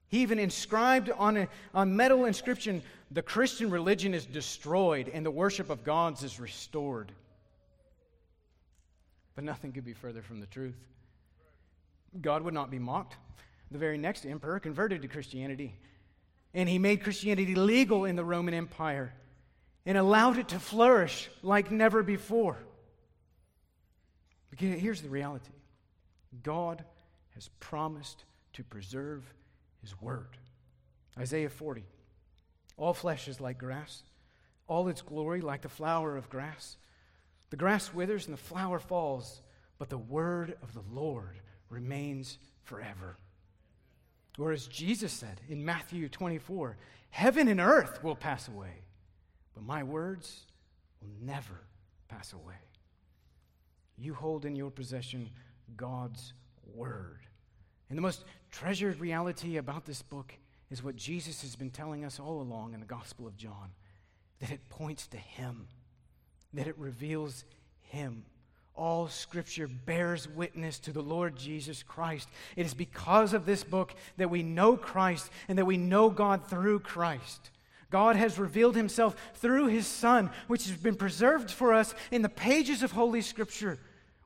He 0.09 0.22
even 0.22 0.39
inscribed 0.39 1.11
on, 1.11 1.37
a, 1.37 1.49
on 1.72 1.95
metal 1.95 2.24
inscription, 2.24 2.83
the 3.12 3.22
Christian 3.22 3.70
religion 3.70 4.12
is 4.12 4.26
destroyed 4.26 5.09
and 5.09 5.24
the 5.24 5.31
worship 5.31 5.70
of 5.70 5.85
gods 5.85 6.24
is 6.24 6.41
restored. 6.41 7.12
But 9.37 9.45
nothing 9.45 9.72
could 9.72 9.85
be 9.85 9.95
further 9.95 10.20
from 10.20 10.41
the 10.41 10.47
truth. 10.47 10.76
God 12.20 12.43
would 12.43 12.55
not 12.55 12.70
be 12.70 12.81
mocked. 12.81 13.16
The 13.70 13.78
very 13.78 13.99
next 13.99 14.26
emperor 14.26 14.59
converted 14.59 15.03
to 15.03 15.09
Christianity, 15.09 15.76
and 16.55 16.68
he 16.68 16.78
made 16.81 17.05
Christianity 17.05 17.55
legal 17.55 18.05
in 18.05 18.16
the 18.16 18.24
Roman 18.24 18.53
Empire 18.53 19.14
and 19.87 19.97
allowed 19.97 20.39
it 20.39 20.49
to 20.49 20.59
flourish 20.59 21.31
like 21.43 21.70
never 21.70 22.03
before. 22.03 22.59
Here's 24.57 25.03
the 25.03 25.09
reality 25.09 25.53
God 26.42 26.84
has 27.34 27.48
promised 27.61 28.24
to 28.55 28.64
preserve 28.64 29.24
his 29.80 30.01
word. 30.01 30.36
Isaiah 31.18 31.51
40 31.51 31.84
All 32.76 32.94
flesh 32.94 33.28
is 33.28 33.40
like 33.40 33.59
grass, 33.59 34.03
all 34.66 34.88
its 34.88 35.03
glory 35.03 35.40
like 35.40 35.62
the 35.62 35.68
flower 35.68 36.16
of 36.16 36.30
grass. 36.30 36.76
The 37.51 37.57
grass 37.57 37.92
withers 37.92 38.26
and 38.26 38.34
the 38.34 38.42
flower 38.42 38.78
falls, 38.78 39.42
but 39.78 39.90
the 39.90 39.98
word 39.98 40.57
of 40.62 40.72
the 40.72 40.84
Lord 40.92 41.40
remains 41.68 42.38
forever. 42.62 43.16
Or 44.38 44.53
as 44.53 44.66
Jesus 44.66 45.12
said 45.12 45.40
in 45.48 45.64
Matthew 45.64 46.09
24, 46.09 46.76
heaven 47.11 47.48
and 47.48 47.61
earth 47.61 48.03
will 48.05 48.14
pass 48.14 48.46
away, 48.46 48.84
but 49.55 49.64
my 49.64 49.82
words 49.82 50.46
will 51.01 51.11
never 51.20 51.61
pass 52.09 52.32
away. 52.32 52.55
You 54.01 54.14
hold 54.14 54.44
in 54.44 54.57
your 54.57 54.70
possession 54.70 55.30
God's 55.76 56.32
word. 56.74 57.20
And 57.88 57.98
the 57.98 58.03
most 58.03 58.24
treasured 58.51 59.01
reality 59.01 59.57
about 59.57 59.84
this 59.84 60.03
book 60.03 60.32
is 60.70 60.82
what 60.82 60.96
Jesus 60.96 61.42
has 61.42 61.57
been 61.57 61.70
telling 61.70 62.05
us 62.05 62.18
all 62.18 62.40
along 62.40 62.74
in 62.74 62.80
the 62.80 62.86
Gospel 62.86 63.26
of 63.26 63.36
John 63.36 63.70
that 64.38 64.51
it 64.51 64.70
points 64.70 65.07
to 65.09 65.18
Him, 65.18 65.66
that 66.55 66.66
it 66.66 66.78
reveals 66.78 67.44
Him. 67.82 68.24
All 68.74 69.09
scripture 69.09 69.68
bears 69.68 70.26
witness 70.28 70.78
to 70.80 70.92
the 70.92 71.03
Lord 71.03 71.36
Jesus 71.36 71.82
Christ. 71.82 72.28
It 72.57 72.64
is 72.64 72.72
because 72.72 73.34
of 73.34 73.44
this 73.44 73.64
book 73.64 73.94
that 74.16 74.30
we 74.30 74.42
know 74.42 74.76
Christ 74.76 75.30
and 75.48 75.59
that 75.59 75.66
we 75.66 75.76
know 75.76 76.09
God 76.09 76.46
through 76.46 76.80
Christ. 76.80 77.51
God 77.90 78.16
has 78.16 78.38
revealed 78.38 78.76
himself 78.76 79.16
through 79.34 79.66
his 79.66 79.86
Son, 79.86 80.30
which 80.46 80.68
has 80.68 80.76
been 80.76 80.94
preserved 80.94 81.51
for 81.51 81.74
us 81.74 81.94
in 82.11 82.22
the 82.22 82.28
pages 82.28 82.82
of 82.82 82.92
Holy 82.92 83.20
Scripture. 83.20 83.78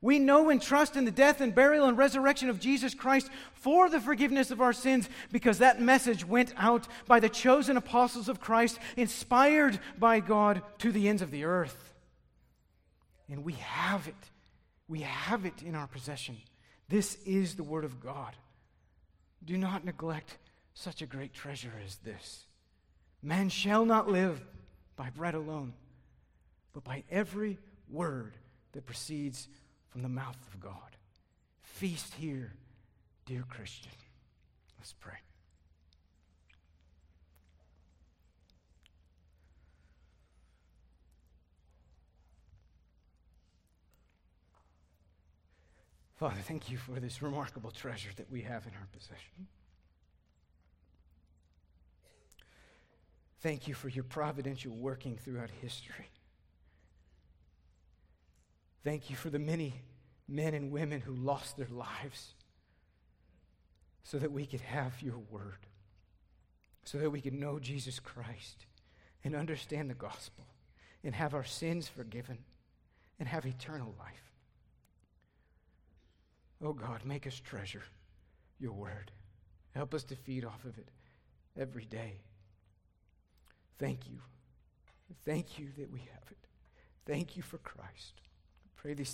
We 0.05 0.19
know 0.19 0.51
and 0.51 0.61
trust 0.61 0.97
in 0.97 1.07
the 1.07 1.11
death 1.11 1.41
and 1.41 1.55
burial 1.55 1.87
and 1.87 1.97
resurrection 1.97 2.51
of 2.51 2.61
Jesus 2.61 2.93
Christ 2.93 3.31
for 3.55 3.89
the 3.89 4.03
forgiveness 4.03 4.51
of 4.51 4.61
our 4.61 4.75
sins 4.75 5.09
because 5.33 5.61
that 5.61 5.81
message 5.81 6.27
went 6.27 6.53
out 6.59 6.87
by 7.07 7.21
the 7.21 7.31
chosen 7.31 7.79
apostles 7.79 8.29
of 8.29 8.39
Christ, 8.39 8.79
inspired 8.99 9.81
by 9.99 10.21
God 10.21 10.61
to 10.81 10.93
the 10.93 11.09
ends 11.09 11.23
of 11.23 11.31
the 11.31 11.45
earth. 11.45 11.95
And 13.31 13.47
we 13.47 13.55
have 13.55 14.07
it. 14.07 14.15
We 14.89 15.01
have 15.01 15.47
it 15.47 15.63
in 15.63 15.75
our 15.75 15.87
possession. 15.87 16.37
This 16.91 17.17
is 17.25 17.55
the 17.55 17.65
Word 17.65 17.87
of 17.87 17.99
God. 17.99 18.37
Do 19.43 19.57
not 19.57 19.87
neglect 19.87 20.37
such 20.75 21.01
a 21.01 21.07
great 21.07 21.33
treasure 21.33 21.73
as 21.83 21.97
this. 22.05 22.45
Man 23.23 23.49
shall 23.49 23.87
not 23.87 24.07
live 24.07 24.45
by 24.97 25.09
bread 25.09 25.35
alone, 25.35 25.73
but 26.75 26.85
by 26.85 27.05
every 27.11 27.57
word 27.89 28.35
that 28.73 28.85
proceeds 28.85 29.49
from 29.95 30.03
the 30.03 30.09
mouth 30.09 30.37
of 30.53 30.59
God. 30.59 30.97
Feast 31.63 32.15
here, 32.15 32.53
dear 33.27 33.45
Christian. 33.49 33.93
Let's 34.77 34.93
pray. 34.93 35.13
Father, 46.17 46.41
thank 46.43 46.69
you 46.69 46.77
for 46.77 46.99
this 46.99 47.23
remarkable 47.23 47.71
treasure 47.71 48.11
that 48.17 48.29
we 48.33 48.43
have 48.43 48.67
in 48.67 48.73
our 48.73 48.89
possession. 48.93 49.47
Thank 53.43 53.69
you 53.69 53.75
for 53.75 53.89
your 53.89 54.03
providential 54.03 54.75
working 54.75 55.17
throughout 55.19 55.51
history. 55.63 56.11
Thank 58.85 59.09
you 59.09 59.17
for 59.17 59.31
the 59.31 59.39
many 59.39 59.81
men 60.29 60.55
and 60.55 60.71
women 60.71 61.01
who 61.01 61.15
lost 61.15 61.57
their 61.57 61.69
lives 61.71 62.35
so 64.03 64.19
that 64.19 64.31
we 64.31 64.45
could 64.45 64.61
have 64.61 65.01
your 65.01 65.19
word, 65.31 65.67
so 66.85 66.99
that 66.99 67.11
we 67.11 67.23
could 67.23 67.33
know 67.33 67.59
Jesus 67.59 67.99
Christ 67.99 68.67
and 69.25 69.35
understand 69.35 69.89
the 69.89 69.95
gospel 69.95 70.45
and 71.03 71.15
have 71.15 71.35
our 71.35 71.45
sins 71.45 71.89
forgiven 71.89 72.39
and 73.19 73.27
have 73.27 73.47
eternal 73.47 73.95
life. 73.99 74.33
Oh 76.63 76.75
God, 76.75 77.01
make 77.05 77.27
us 77.27 77.41
treasure 77.41 77.83
your 78.59 78.73
word. 78.73 79.11
Help 79.75 79.95
us 79.95 80.05
to 80.05 80.17
feed 80.17 80.45
off 80.45 80.65
of 80.65 80.77
it 80.79 80.89
every 81.59 81.85
day. 81.87 82.21
Thank 83.79 84.09
you. 84.11 84.19
Thank 85.25 85.59
you 85.59 85.69
that 85.79 85.91
we 85.91 86.01
have 86.01 86.31
it. 86.31 86.47
Thank 87.07 87.37
you 87.37 87.43
for 87.43 87.59
Christ. 87.59 88.21
Pray 88.85 88.93
these 88.93 88.97
things. 88.97 89.13